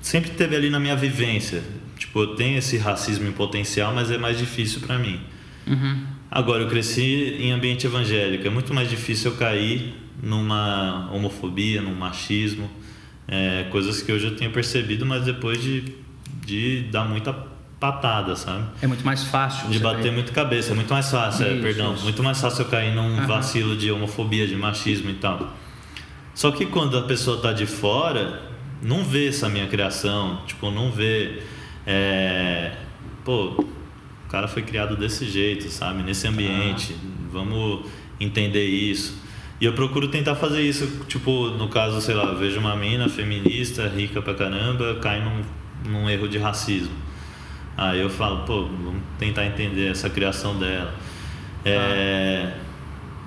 sempre 0.00 0.30
teve 0.30 0.56
ali 0.56 0.70
na 0.70 0.80
minha 0.80 0.96
vivência. 0.96 1.62
Tipo, 1.98 2.20
eu 2.20 2.26
tenho 2.36 2.58
esse 2.58 2.76
racismo 2.76 3.28
em 3.28 3.32
potencial, 3.32 3.94
mas 3.94 4.10
é 4.10 4.18
mais 4.18 4.38
difícil 4.38 4.80
para 4.80 4.98
mim. 4.98 5.20
Uhum. 5.66 6.06
Agora, 6.30 6.62
eu 6.62 6.68
cresci 6.68 7.36
em 7.40 7.52
ambiente 7.52 7.86
evangélico. 7.86 8.46
É 8.46 8.50
muito 8.50 8.72
mais 8.72 8.88
difícil 8.88 9.32
eu 9.32 9.36
cair 9.36 9.94
numa 10.22 11.10
homofobia, 11.12 11.80
num 11.82 11.94
machismo. 11.94 12.70
É, 13.26 13.66
coisas 13.70 14.02
que 14.02 14.12
hoje 14.12 14.26
eu 14.26 14.36
tenho 14.36 14.50
percebido, 14.50 15.04
mas 15.04 15.24
depois 15.24 15.62
de, 15.62 15.84
de 16.44 16.82
dar 16.90 17.04
muita 17.04 17.32
patada, 17.80 18.34
sabe? 18.34 18.64
É 18.82 18.86
muito 18.86 19.04
mais 19.04 19.24
fácil. 19.24 19.68
De 19.68 19.78
bater 19.78 20.10
muito 20.12 20.32
cabeça. 20.32 20.72
É 20.72 20.74
muito 20.74 20.92
mais 20.92 21.10
fácil, 21.10 21.46
é, 21.46 21.50
isso, 21.50 21.58
é, 21.58 21.62
perdão. 21.62 21.94
Isso. 21.94 22.04
Muito 22.04 22.22
mais 22.22 22.40
fácil 22.40 22.62
eu 22.62 22.68
cair 22.68 22.94
num 22.94 23.20
uhum. 23.20 23.26
vacilo 23.26 23.76
de 23.76 23.90
homofobia, 23.90 24.46
de 24.46 24.56
machismo 24.56 25.10
e 25.10 25.14
tal. 25.14 25.52
Só 26.34 26.50
que 26.50 26.66
quando 26.66 26.96
a 26.98 27.02
pessoa 27.02 27.40
tá 27.40 27.52
de 27.52 27.66
fora, 27.66 28.42
não 28.82 29.04
vê 29.04 29.28
essa 29.28 29.48
minha 29.48 29.66
criação. 29.66 30.42
Tipo, 30.46 30.70
não 30.70 30.90
vê 30.90 31.42
é, 31.86 32.72
pô, 33.24 33.54
o 33.56 34.30
cara 34.30 34.46
foi 34.46 34.62
criado 34.62 34.94
desse 34.94 35.24
jeito, 35.24 35.70
sabe? 35.70 36.02
Nesse 36.02 36.26
ambiente. 36.26 36.94
Ah. 36.94 37.28
Vamos 37.32 37.86
entender 38.20 38.66
isso. 38.66 39.16
E 39.60 39.64
eu 39.64 39.72
procuro 39.72 40.08
tentar 40.08 40.34
fazer 40.34 40.62
isso, 40.62 41.04
tipo, 41.08 41.48
no 41.48 41.68
caso, 41.68 42.00
sei 42.00 42.14
lá, 42.14 42.32
vejo 42.34 42.60
uma 42.60 42.76
mina 42.76 43.08
feminista, 43.08 43.88
rica 43.88 44.22
pra 44.22 44.34
caramba, 44.34 44.98
cai 45.00 45.24
num, 45.24 45.42
num 45.90 46.10
erro 46.10 46.28
de 46.28 46.38
racismo. 46.38 46.92
Aí 47.78 48.00
eu 48.00 48.10
falo, 48.10 48.44
pô, 48.44 48.64
vamos 48.64 49.00
tentar 49.20 49.46
entender 49.46 49.92
essa 49.92 50.10
criação 50.10 50.58
dela. 50.58 50.92
É, 51.64 52.52
ah. 52.52 52.58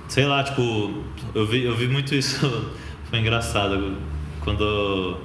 Sei 0.09 0.25
lá, 0.25 0.43
tipo, 0.43 1.05
eu 1.33 1.47
vi, 1.47 1.63
eu 1.63 1.73
vi 1.73 1.87
muito 1.87 2.13
isso, 2.13 2.69
foi 3.09 3.19
engraçado. 3.19 3.95
Quando 4.41 5.17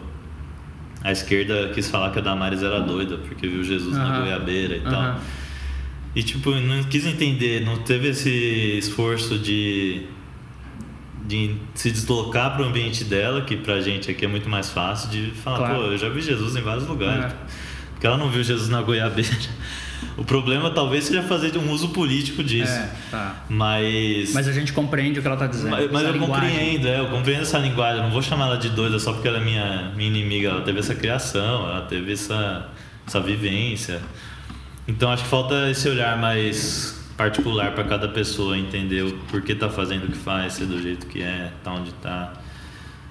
a 1.02 1.10
esquerda 1.10 1.70
quis 1.74 1.90
falar 1.90 2.12
que 2.12 2.20
a 2.20 2.22
Damares 2.22 2.62
era 2.62 2.80
doida, 2.80 3.16
porque 3.18 3.48
viu 3.48 3.64
Jesus 3.64 3.96
na 3.96 4.20
goiabeira 4.20 4.76
e 4.76 4.80
tal. 4.80 5.20
E, 6.14 6.22
tipo, 6.22 6.52
não 6.52 6.84
quis 6.84 7.04
entender, 7.04 7.64
não 7.64 7.78
teve 7.78 8.08
esse 8.08 8.30
esforço 8.78 9.38
de, 9.38 10.06
de 11.26 11.56
se 11.74 11.90
deslocar 11.90 12.54
para 12.54 12.62
o 12.62 12.68
ambiente 12.68 13.02
dela, 13.02 13.42
que 13.42 13.56
pra 13.56 13.80
gente 13.80 14.08
aqui 14.10 14.24
é 14.24 14.28
muito 14.28 14.48
mais 14.48 14.70
fácil, 14.70 15.10
de 15.10 15.32
falar, 15.32 15.58
claro. 15.58 15.74
pô, 15.74 15.82
eu 15.82 15.98
já 15.98 16.08
vi 16.08 16.22
Jesus 16.22 16.54
em 16.54 16.62
vários 16.62 16.86
lugares. 16.86 17.34
Porque 18.06 18.14
ela 18.14 18.16
não 18.16 18.30
viu 18.30 18.44
Jesus 18.44 18.68
na 18.68 18.80
goiabeira. 18.82 19.36
O 20.16 20.24
problema 20.24 20.70
talvez 20.70 21.04
seja 21.04 21.22
fazer 21.22 21.56
um 21.58 21.70
uso 21.70 21.88
político 21.88 22.44
disso. 22.44 22.70
É, 22.72 22.90
tá. 23.10 23.44
Mas. 23.48 24.32
Mas 24.32 24.46
a 24.46 24.52
gente 24.52 24.72
compreende 24.72 25.18
o 25.18 25.22
que 25.22 25.26
ela 25.26 25.36
está 25.36 25.46
dizendo. 25.46 25.70
Mas, 25.70 25.90
mas 25.90 26.02
eu 26.02 26.12
linguagem. 26.12 26.50
compreendo, 26.50 26.88
é, 26.88 27.00
eu 27.00 27.06
compreendo 27.08 27.42
essa 27.42 27.58
linguagem. 27.58 27.98
Eu 27.98 28.04
não 28.04 28.10
vou 28.10 28.22
chamar 28.22 28.46
ela 28.46 28.58
de 28.58 28.68
doida 28.68 28.98
só 28.98 29.12
porque 29.12 29.26
ela 29.26 29.38
é 29.38 29.44
minha, 29.44 29.92
minha 29.96 30.08
inimiga. 30.08 30.50
Ela 30.50 30.60
teve 30.60 30.78
essa 30.78 30.94
criação, 30.94 31.68
ela 31.68 31.82
teve 31.82 32.12
essa, 32.12 32.68
essa 33.06 33.20
vivência. 33.20 34.00
Então 34.86 35.10
acho 35.10 35.24
que 35.24 35.28
falta 35.28 35.70
esse 35.70 35.88
olhar 35.88 36.16
mais 36.18 37.04
particular 37.16 37.72
para 37.72 37.84
cada 37.84 38.08
pessoa 38.08 38.56
entender 38.56 39.02
o 39.02 39.12
porquê 39.30 39.54
tá 39.54 39.68
fazendo 39.68 40.04
o 40.04 40.08
que 40.08 40.18
faz, 40.18 40.52
ser 40.54 40.66
do 40.66 40.80
jeito 40.80 41.06
que 41.06 41.22
é, 41.22 41.50
tá 41.64 41.72
onde 41.72 41.92
tá. 41.94 42.34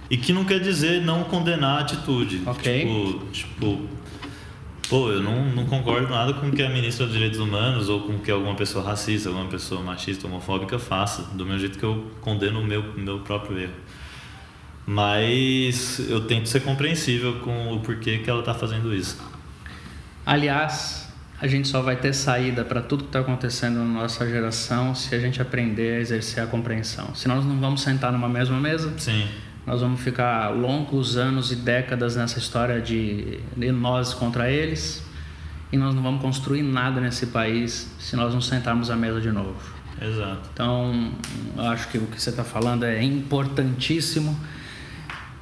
E 0.10 0.18
que 0.18 0.32
não 0.32 0.46
quer 0.46 0.60
dizer 0.60 1.02
não 1.02 1.24
condenar 1.24 1.80
a 1.80 1.82
atitude. 1.82 2.44
Ok. 2.46 2.80
Tipo, 2.80 3.26
tipo 3.32 3.90
pô, 4.88 5.10
eu 5.12 5.22
não, 5.22 5.46
não 5.46 5.66
concordo 5.66 6.08
nada 6.10 6.34
com 6.34 6.48
o 6.48 6.52
que 6.52 6.62
a 6.62 6.70
ministra 6.70 7.06
dos 7.06 7.14
Direitos 7.14 7.40
Humanos 7.40 7.90
ou 7.90 8.02
com 8.02 8.14
o 8.14 8.20
que 8.20 8.32
alguma 8.32 8.56
pessoa 8.56 8.84
racista, 8.84 9.30
alguma 9.30 9.48
pessoa 9.48 9.82
machista, 9.82 10.28
homofóbica 10.28 10.80
faça, 10.80 11.24
do 11.34 11.46
mesmo 11.46 11.60
jeito 11.60 11.80
que 11.80 11.86
eu 11.86 12.12
condeno 12.22 12.62
o 12.62 12.64
meu, 12.64 12.84
meu 12.96 13.20
próprio 13.20 13.60
erro. 13.60 13.74
Mas 14.86 16.00
eu 16.10 16.28
tento 16.28 16.48
ser 16.48 16.62
compreensível 16.62 17.40
com 17.40 17.74
o 17.74 17.80
porquê 17.80 18.20
que 18.20 18.30
ela 18.30 18.44
tá 18.44 18.54
fazendo 18.54 18.94
isso. 18.94 19.18
Aliás, 20.26 21.12
a 21.42 21.48
gente 21.48 21.68
só 21.68 21.82
vai 21.82 21.96
ter 21.96 22.14
saída 22.14 22.64
para 22.64 22.82
tudo 22.82 23.04
que 23.04 23.10
está 23.10 23.20
acontecendo 23.20 23.80
na 23.80 24.02
nossa 24.02 24.28
geração 24.28 24.96
se 24.96 25.14
a 25.14 25.20
gente 25.20 25.42
aprender 25.42 25.98
a 25.98 26.00
exercer 26.00 26.44
a 26.44 26.48
compreensão. 26.48 27.14
Senão 27.14 27.38
nós 27.38 27.46
não 27.46 27.60
vamos 27.60 27.82
sentar 27.82 28.12
numa 28.12 28.30
mesma 28.30 28.60
mesa, 28.60 28.94
Sim, 28.98 29.28
nós 29.66 29.82
vamos 29.82 30.00
ficar 30.00 30.50
longos 30.50 31.18
anos 31.18 31.52
e 31.52 31.56
décadas 31.56 32.16
nessa 32.16 32.38
história 32.38 32.80
de, 32.80 33.40
de 33.58 33.72
nós 33.72 34.14
contra 34.14 34.50
eles 34.50 35.04
e 35.72 35.78
nós 35.78 35.96
não 35.96 36.04
vamos 36.04 36.22
construir 36.22 36.62
nada 36.62 37.02
nesse 37.02 37.28
país 37.28 37.92
se 38.00 38.16
nós 38.16 38.34
não 38.34 38.42
sentarmos 38.42 38.92
à 38.92 38.96
mesa 38.96 39.20
de 39.20 39.32
novo. 39.32 39.60
exato. 40.00 40.50
Então, 40.54 41.12
eu 41.58 41.64
acho 41.64 41.88
que 41.90 41.98
o 41.98 42.06
que 42.06 42.22
você 42.22 42.30
está 42.30 42.44
falando 42.44 42.84
é 42.84 43.02
importantíssimo. 43.02 44.40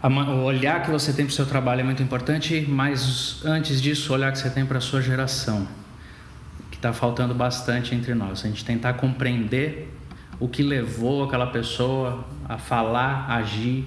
O 0.02 0.44
olhar 0.44 0.84
que 0.84 0.92
você 0.92 1.12
tem 1.12 1.26
para 1.26 1.32
o 1.32 1.36
seu 1.36 1.46
trabalho 1.46 1.82
é 1.82 1.84
muito 1.84 2.02
importante, 2.02 2.66
mas 2.68 3.42
antes 3.46 3.82
disso, 3.82 4.12
o 4.12 4.16
olhar 4.16 4.32
que 4.32 4.40
você 4.40 4.50
tem 4.50 4.66
para 4.66 4.78
a 4.78 4.82
sua 4.82 5.02
geração, 5.02 5.68
que 6.72 6.78
está 6.78 6.94
faltando 6.94 7.34
bastante 7.34 7.94
entre 7.94 8.14
nós. 8.14 8.44
A 8.44 8.48
gente 8.48 8.64
tentar 8.64 8.94
compreender 8.94 9.94
o 10.40 10.48
que 10.48 10.64
levou 10.64 11.24
aquela 11.24 11.48
pessoa 11.48 12.26
a 12.48 12.58
falar, 12.58 13.30
agir 13.30 13.86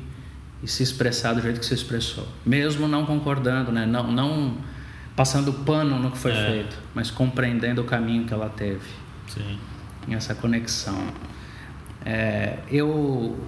e 0.62 0.68
se 0.68 0.82
expressar 0.82 1.34
do 1.34 1.42
jeito 1.42 1.60
que 1.60 1.66
se 1.66 1.74
expressou, 1.74 2.26
mesmo 2.44 2.88
não 2.88 3.04
concordando, 3.04 3.70
né? 3.70 3.84
não, 3.86 4.10
não 4.10 4.56
passando 5.14 5.52
pano 5.52 5.98
no 5.98 6.10
que 6.10 6.18
foi 6.18 6.32
É. 6.32 6.46
feito, 6.46 6.76
mas 6.94 7.10
compreendendo 7.10 7.82
o 7.82 7.84
caminho 7.84 8.24
que 8.24 8.32
ela 8.34 8.48
teve 8.48 8.80
Sim. 9.28 9.58
essa 10.10 10.34
conexão. 10.34 10.98
É, 12.04 12.58
eu 12.70 13.38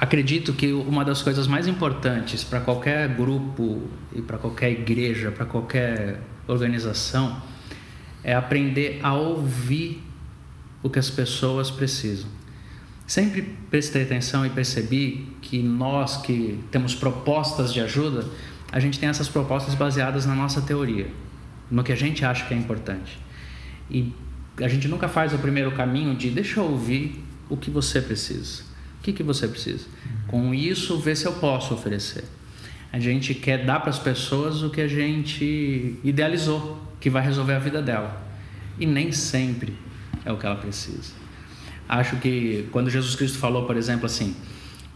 acredito 0.00 0.52
que 0.52 0.72
uma 0.72 1.04
das 1.04 1.22
coisas 1.22 1.46
mais 1.46 1.66
importantes 1.66 2.42
para 2.42 2.60
qualquer 2.60 3.08
grupo 3.08 3.82
e 4.14 4.22
para 4.22 4.38
qualquer 4.38 4.70
igreja, 4.70 5.30
para 5.30 5.44
qualquer 5.44 6.20
organização, 6.48 7.40
é 8.24 8.34
aprender 8.34 9.00
a 9.02 9.14
ouvir 9.14 10.02
o 10.82 10.88
que 10.88 10.98
as 10.98 11.10
pessoas 11.10 11.70
precisam. 11.70 12.28
Sempre 13.10 13.42
prestei 13.68 14.04
atenção 14.04 14.46
e 14.46 14.50
percebi 14.50 15.26
que 15.42 15.60
nós 15.60 16.18
que 16.18 16.60
temos 16.70 16.94
propostas 16.94 17.72
de 17.72 17.80
ajuda, 17.80 18.24
a 18.70 18.78
gente 18.78 19.00
tem 19.00 19.08
essas 19.08 19.28
propostas 19.28 19.74
baseadas 19.74 20.26
na 20.26 20.34
nossa 20.36 20.60
teoria, 20.60 21.08
no 21.68 21.82
que 21.82 21.90
a 21.90 21.96
gente 21.96 22.24
acha 22.24 22.46
que 22.46 22.54
é 22.54 22.56
importante. 22.56 23.18
E 23.90 24.12
a 24.58 24.68
gente 24.68 24.86
nunca 24.86 25.08
faz 25.08 25.34
o 25.34 25.38
primeiro 25.38 25.72
caminho 25.72 26.14
de 26.14 26.30
deixa 26.30 26.60
eu 26.60 26.64
ouvir 26.66 27.20
o 27.48 27.56
que 27.56 27.68
você 27.68 28.00
precisa. 28.00 28.62
O 29.00 29.02
que, 29.02 29.12
que 29.12 29.24
você 29.24 29.48
precisa? 29.48 29.86
Com 30.28 30.54
isso, 30.54 30.96
ver 31.00 31.16
se 31.16 31.26
eu 31.26 31.32
posso 31.32 31.74
oferecer. 31.74 32.22
A 32.92 33.00
gente 33.00 33.34
quer 33.34 33.64
dar 33.64 33.80
para 33.80 33.90
as 33.90 33.98
pessoas 33.98 34.62
o 34.62 34.70
que 34.70 34.82
a 34.82 34.86
gente 34.86 35.98
idealizou, 36.04 36.80
que 37.00 37.10
vai 37.10 37.24
resolver 37.24 37.54
a 37.54 37.58
vida 37.58 37.82
dela. 37.82 38.24
E 38.78 38.86
nem 38.86 39.10
sempre 39.10 39.76
é 40.24 40.30
o 40.30 40.36
que 40.36 40.46
ela 40.46 40.54
precisa. 40.54 41.19
Acho 41.92 42.16
que 42.18 42.68
quando 42.70 42.88
Jesus 42.88 43.16
Cristo 43.16 43.36
falou, 43.38 43.64
por 43.66 43.76
exemplo, 43.76 44.06
assim: 44.06 44.36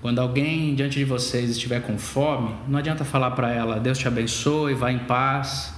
quando 0.00 0.20
alguém 0.20 0.76
diante 0.76 0.96
de 0.96 1.04
vocês 1.04 1.50
estiver 1.50 1.80
com 1.82 1.98
fome, 1.98 2.54
não 2.68 2.78
adianta 2.78 3.04
falar 3.04 3.32
para 3.32 3.50
ela, 3.52 3.80
Deus 3.80 3.98
te 3.98 4.06
abençoe, 4.06 4.74
vá 4.74 4.92
em 4.92 5.00
paz. 5.00 5.74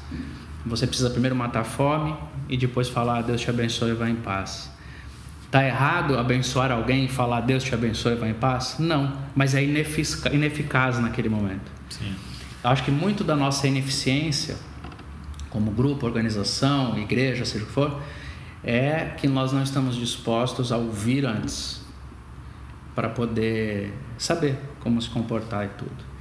Você 0.67 0.87
precisa 0.87 1.09
primeiro 1.09 1.35
matar 1.35 1.61
a 1.61 1.65
fome 1.65 2.15
e 2.51 2.57
depois 2.59 2.91
falar, 2.91 3.23
Deus 3.23 3.41
te 3.41 3.49
abençoe, 3.49 3.95
vá 3.95 4.11
em 4.11 4.17
paz. 4.17 4.71
Tá 5.51 5.65
errado 5.65 6.19
abençoar 6.19 6.71
alguém 6.71 7.07
e 7.07 7.09
falar, 7.09 7.41
Deus 7.41 7.65
te 7.65 7.73
abençoe, 7.73 8.15
vá 8.17 8.29
em 8.29 8.35
paz? 8.35 8.77
Não, 8.79 9.17
mas 9.35 9.55
é 9.55 9.65
inefica- 9.65 10.35
ineficaz 10.35 10.99
naquele 10.99 11.31
momento. 11.31 11.71
Sim. 11.89 12.13
Acho 12.63 12.83
que 12.83 12.91
muito 12.91 13.25
da 13.25 13.35
nossa 13.35 13.67
ineficiência, 13.67 14.57
como 15.49 15.71
grupo, 15.71 16.05
organização, 16.05 16.99
igreja, 16.99 17.47
seja 17.47 17.65
o 17.65 17.69
que 17.69 17.73
for, 17.73 18.03
é 18.65 19.15
que 19.17 19.29
nós 19.29 19.53
não 19.53 19.63
estamos 19.63 19.97
dispostos 19.97 20.73
a 20.73 20.77
ouvir 20.77 21.25
antes 21.25 21.81
para 22.95 23.09
poder 23.09 23.93
saber 24.19 24.59
como 24.81 25.01
se 25.01 25.09
comportar 25.11 25.67
e 25.67 25.69
tudo. 25.69 26.17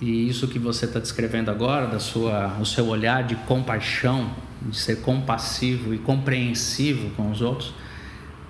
E 0.00 0.28
isso 0.28 0.48
que 0.48 0.58
você 0.58 0.84
está 0.84 0.98
descrevendo 0.98 1.50
agora, 1.50 1.86
da 1.86 1.98
sua, 1.98 2.56
o 2.60 2.66
seu 2.66 2.86
olhar 2.86 3.24
de 3.24 3.34
compaixão, 3.34 4.30
de 4.62 4.76
ser 4.76 5.00
compassivo 5.00 5.94
e 5.94 5.98
compreensivo 5.98 7.10
com 7.10 7.30
os 7.30 7.40
outros, 7.40 7.72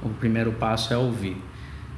o 0.02 0.08
primeiro 0.08 0.52
passo 0.52 0.92
é 0.92 0.96
ouvir. 0.96 1.36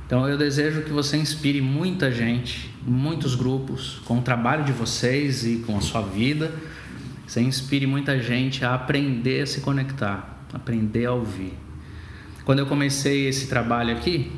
Então 0.07 0.27
eu 0.27 0.39
desejo 0.39 0.83
que 0.83 0.91
você 0.91 1.19
inspire 1.19 1.61
muita 1.61 2.11
gente, 2.11 2.75
muitos 2.83 3.35
grupos, 3.35 4.01
com 4.07 4.19
o 4.19 4.23
trabalho 4.23 4.65
de 4.65 4.73
vocês 4.73 5.45
e 5.45 5.59
com 5.67 5.77
a 5.77 5.81
sua 5.83 6.01
vida. 6.01 6.51
Você 7.27 7.43
inspire 7.43 7.87
muita 7.87 8.19
gente 8.19 8.65
a 8.65 8.75
aprender 8.75 9.43
a 9.43 9.47
se 9.47 9.61
conectar, 9.61 10.38
aprender 10.53 11.07
a 11.07 11.13
ouvir. 11.13 11.53
Quando 12.45 12.61
eu 12.61 12.67
comecei 12.67 13.29
esse 13.29 13.47
trabalho 13.49 13.95
aqui, 13.97 14.33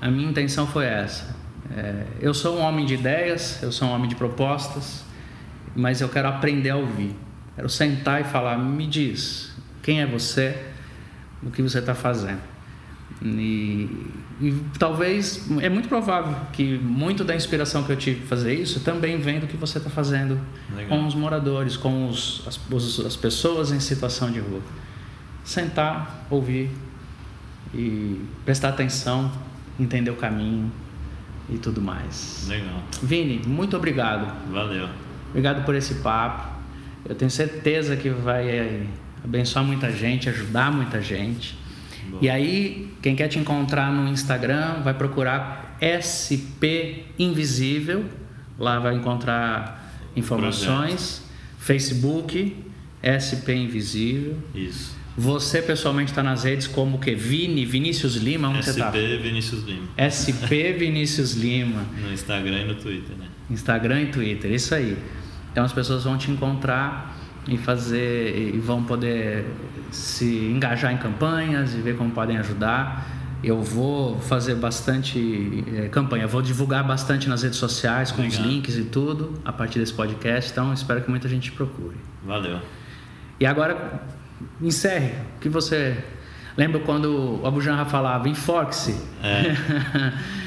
a 0.00 0.10
minha 0.10 0.28
intenção 0.28 0.66
foi 0.66 0.84
essa. 0.86 1.34
É, 1.76 2.04
eu 2.20 2.32
sou 2.34 2.58
um 2.58 2.60
homem 2.60 2.84
de 2.86 2.94
ideias, 2.94 3.62
eu 3.62 3.70
sou 3.72 3.88
um 3.88 3.92
homem 3.92 4.08
de 4.08 4.14
propostas, 4.14 5.04
mas 5.74 6.00
eu 6.00 6.08
quero 6.08 6.28
aprender 6.28 6.70
a 6.70 6.76
ouvir. 6.76 7.14
Quero 7.54 7.68
sentar 7.68 8.20
e 8.20 8.24
falar: 8.24 8.56
me 8.58 8.86
diz, 8.86 9.52
quem 9.82 10.00
é 10.00 10.06
você, 10.06 10.56
o 11.42 11.50
que 11.50 11.62
você 11.62 11.78
está 11.78 11.94
fazendo. 11.94 12.40
E, 13.22 13.88
e 14.40 14.54
talvez, 14.78 15.48
é 15.62 15.68
muito 15.70 15.88
provável 15.88 16.36
que 16.52 16.76
muito 16.78 17.24
da 17.24 17.34
inspiração 17.34 17.82
que 17.82 17.90
eu 17.90 17.96
tive 17.96 18.20
para 18.20 18.28
fazer 18.36 18.52
isso 18.54 18.80
também 18.80 19.18
vem 19.18 19.40
do 19.40 19.46
que 19.46 19.56
você 19.56 19.78
está 19.78 19.88
fazendo 19.88 20.38
Legal. 20.74 20.98
com 20.98 21.06
os 21.06 21.14
moradores, 21.14 21.76
com 21.76 22.08
os, 22.08 22.42
as, 22.46 22.60
os- 22.70 23.00
as 23.06 23.16
pessoas 23.16 23.72
em 23.72 23.80
situação 23.80 24.30
de 24.30 24.40
rua. 24.40 24.60
Sentar, 25.46 26.26
ouvir 26.28 26.70
e 27.72 28.20
prestar 28.44 28.70
atenção, 28.70 29.30
entender 29.78 30.10
o 30.10 30.16
caminho 30.16 30.70
e 31.48 31.56
tudo 31.56 31.80
mais. 31.80 32.46
Legal. 32.48 32.82
Vini, 33.02 33.40
muito 33.46 33.76
obrigado. 33.76 34.50
Valeu. 34.50 34.88
Obrigado 35.30 35.64
por 35.64 35.74
esse 35.74 35.94
papo. 35.96 36.48
Eu 37.08 37.14
tenho 37.14 37.30
certeza 37.30 37.96
que 37.96 38.10
vai 38.10 38.48
eh, 38.48 38.86
abençoar 39.22 39.64
muita 39.64 39.92
gente, 39.92 40.28
ajudar 40.28 40.72
muita 40.72 41.00
gente. 41.00 41.56
Boa. 42.10 42.24
E 42.24 42.28
aí, 42.28 42.92
quem 43.00 43.14
quer 43.14 43.28
te 43.28 43.38
encontrar 43.38 43.92
no 43.92 44.08
Instagram, 44.08 44.82
vai 44.82 44.94
procurar 44.94 45.76
SP 45.80 47.04
Invisível. 47.18 48.04
Lá 48.58 48.80
vai 48.80 48.96
encontrar 48.96 49.92
informações. 50.16 51.22
Facebook, 51.58 52.56
SP 53.02 53.54
Invisível. 53.54 54.36
Isso. 54.54 54.95
Você 55.16 55.62
pessoalmente 55.62 56.10
está 56.10 56.22
nas 56.22 56.44
redes 56.44 56.66
como 56.66 56.98
o 56.98 57.00
que? 57.00 57.14
Vini, 57.14 57.64
Vinícius 57.64 58.16
Lima, 58.16 58.48
onde 58.48 58.64
você 58.64 58.70
está? 58.70 58.88
SB 58.88 59.16
Vinícius 59.18 59.64
Lima. 59.64 59.88
SP 59.96 60.72
Vinícius 60.78 61.32
Lima. 61.32 61.84
No 62.02 62.12
Instagram 62.12 62.60
e 62.60 62.64
no 62.64 62.74
Twitter, 62.74 63.16
né? 63.16 63.26
Instagram 63.50 64.02
e 64.02 64.06
Twitter, 64.06 64.52
isso 64.52 64.74
aí. 64.74 64.96
Então 65.50 65.64
as 65.64 65.72
pessoas 65.72 66.04
vão 66.04 66.18
te 66.18 66.30
encontrar 66.30 67.16
e 67.48 67.56
fazer 67.56 68.54
e 68.54 68.58
vão 68.58 68.82
poder 68.82 69.46
se 69.90 70.26
engajar 70.26 70.92
em 70.92 70.98
campanhas 70.98 71.74
e 71.74 71.78
ver 71.78 71.96
como 71.96 72.10
podem 72.10 72.36
ajudar. 72.36 73.14
Eu 73.42 73.62
vou 73.62 74.18
fazer 74.20 74.56
bastante 74.56 75.64
eh, 75.74 75.88
campanha, 75.88 76.26
vou 76.26 76.42
divulgar 76.42 76.84
bastante 76.84 77.28
nas 77.28 77.42
redes 77.42 77.58
sociais 77.58 78.10
com 78.10 78.26
os 78.26 78.34
links 78.34 78.76
e 78.76 78.84
tudo 78.84 79.40
a 79.44 79.52
partir 79.52 79.78
desse 79.78 79.92
podcast. 79.94 80.50
Então 80.50 80.72
espero 80.74 81.00
que 81.02 81.08
muita 81.08 81.28
gente 81.28 81.44
te 81.44 81.52
procure. 81.52 81.96
Valeu. 82.24 82.58
E 83.38 83.46
agora 83.46 84.02
encerre. 84.60 85.12
O 85.36 85.40
que 85.40 85.48
você 85.48 85.96
lembra 86.56 86.80
quando 86.80 87.40
o 87.42 87.46
Abu 87.46 87.60
Janra 87.60 87.84
falava? 87.84 88.28
Enfoque-se. 88.28 89.00
É. 89.22 89.54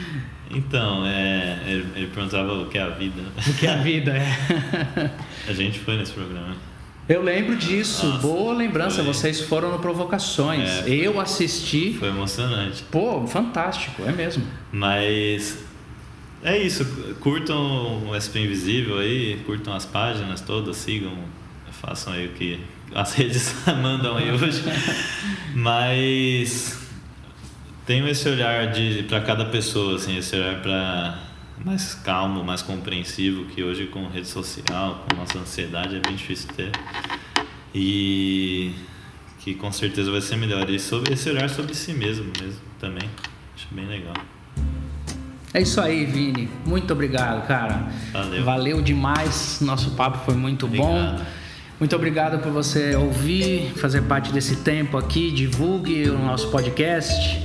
Então, 0.52 1.06
é, 1.06 1.60
ele, 1.68 1.86
ele 1.96 2.08
perguntava 2.08 2.52
o 2.54 2.66
que 2.66 2.78
é 2.80 2.82
a 2.82 2.90
vida. 2.90 3.22
o 3.38 3.54
que 3.54 3.68
a 3.68 3.76
vida 3.78 4.18
é. 4.18 5.12
A 5.48 5.54
gente 5.54 5.80
foi 5.80 5.96
nesse 5.96 6.12
programa. 6.14 6.56
Eu 7.08 7.22
lembro 7.22 7.56
disso, 7.56 8.08
Nossa, 8.08 8.20
boa 8.20 8.54
lembrança. 8.56 9.04
foi. 9.04 9.14
Vocês 9.14 9.42
foram 9.42 9.72
no 9.72 9.80
Provocações. 9.80 10.88
É, 10.88 10.90
Eu 10.90 11.20
assisti. 11.20 11.94
Foi 11.94 12.10
emocionante. 12.10 12.84
Pô, 12.90 13.26
fantástico, 13.28 14.04
é 14.08 14.12
mesmo. 14.12 14.44
Mas 14.72 15.64
é 16.44 16.58
isso, 16.58 16.86
curtam 17.20 18.08
o 18.10 18.16
SP 18.18 18.40
Invisível 18.40 18.98
aí, 19.00 19.42
curtam 19.46 19.74
as 19.74 19.86
páginas 19.86 20.42
todas, 20.42 20.78
sigam, 20.78 21.14
façam 21.82 22.14
aí 22.14 22.28
o 22.28 22.30
que 22.30 22.60
as 22.94 23.14
redes 23.16 23.54
mandam 23.82 24.18
aí 24.18 24.32
hoje. 24.32 24.64
Mas 25.54 26.80
tenham 27.86 28.08
esse 28.08 28.28
olhar 28.30 28.72
de 28.72 29.04
para 29.04 29.22
cada 29.22 29.46
pessoa, 29.46 29.96
assim, 29.96 30.18
esse 30.18 30.36
olhar 30.36 30.62
para 30.62 31.20
mais 31.64 31.94
calmo, 31.94 32.44
mais 32.44 32.62
compreensivo, 32.62 33.46
que 33.46 33.64
hoje 33.64 33.88
com 33.88 34.08
rede 34.08 34.28
social, 34.28 35.06
com 35.10 35.16
nossa 35.16 35.40
ansiedade 35.40 35.96
é 35.96 36.00
bem 36.00 36.16
difícil 36.16 36.50
ter. 36.56 36.72
E 37.74 38.74
que 39.40 39.54
com 39.54 39.72
certeza 39.72 40.12
vai 40.12 40.22
ser 40.22 40.36
melhor. 40.36 40.70
E 40.70 40.80
sobre 40.80 41.14
esse 41.14 41.30
olhar 41.30 41.50
sobre 41.50 41.74
si 41.74 41.94
mesmo 41.94 42.32
mesmo 42.40 42.62
também. 42.80 43.10
Acho 43.56 43.68
bem 43.72 43.88
legal. 43.88 44.14
É 45.54 45.62
isso 45.62 45.82
aí, 45.82 46.06
Vini. 46.06 46.48
Muito 46.66 46.94
obrigado, 46.94 47.48
cara. 47.48 47.88
Valeu. 48.14 48.44
Valeu 48.44 48.82
demais. 48.82 49.60
Nosso 49.62 49.92
papo 49.92 50.20
foi 50.20 50.36
muito 50.36 50.68
bom. 50.68 51.20
Muito 51.80 51.96
obrigado 51.96 52.40
por 52.40 52.52
você 52.52 52.94
ouvir, 52.94 53.72
fazer 53.78 54.02
parte 54.02 54.34
desse 54.34 54.58
tempo 54.58 54.98
aqui. 54.98 55.32
Divulgue 55.32 56.10
o 56.10 56.18
nosso 56.18 56.50
podcast 56.50 57.42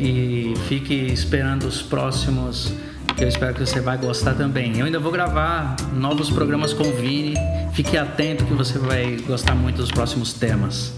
e 0.00 0.54
fique 0.66 0.94
esperando 0.94 1.68
os 1.68 1.80
próximos. 1.80 2.74
Que 3.16 3.22
eu 3.22 3.28
espero 3.28 3.54
que 3.54 3.60
você 3.60 3.80
vai 3.80 3.96
gostar 3.96 4.34
também. 4.34 4.78
Eu 4.78 4.86
ainda 4.86 4.98
vou 4.98 5.12
gravar 5.12 5.76
novos 5.94 6.30
programas 6.30 6.72
com 6.72 6.82
o 6.82 6.96
Vini. 6.96 7.34
Fique 7.72 7.96
atento 7.96 8.44
que 8.44 8.54
você 8.54 8.76
vai 8.76 9.18
gostar 9.26 9.54
muito 9.54 9.76
dos 9.76 9.90
próximos 9.92 10.32
temas. 10.32 10.92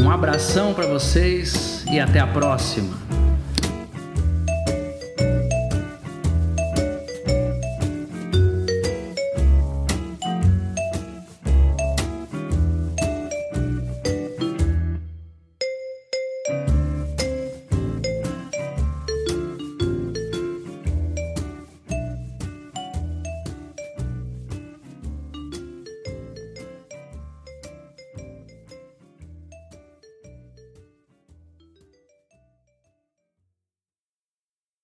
Um 0.00 0.10
abração 0.10 0.72
para 0.72 0.86
vocês 0.86 1.84
e 1.90 2.00
até 2.00 2.20
a 2.20 2.26
próxima. 2.26 3.25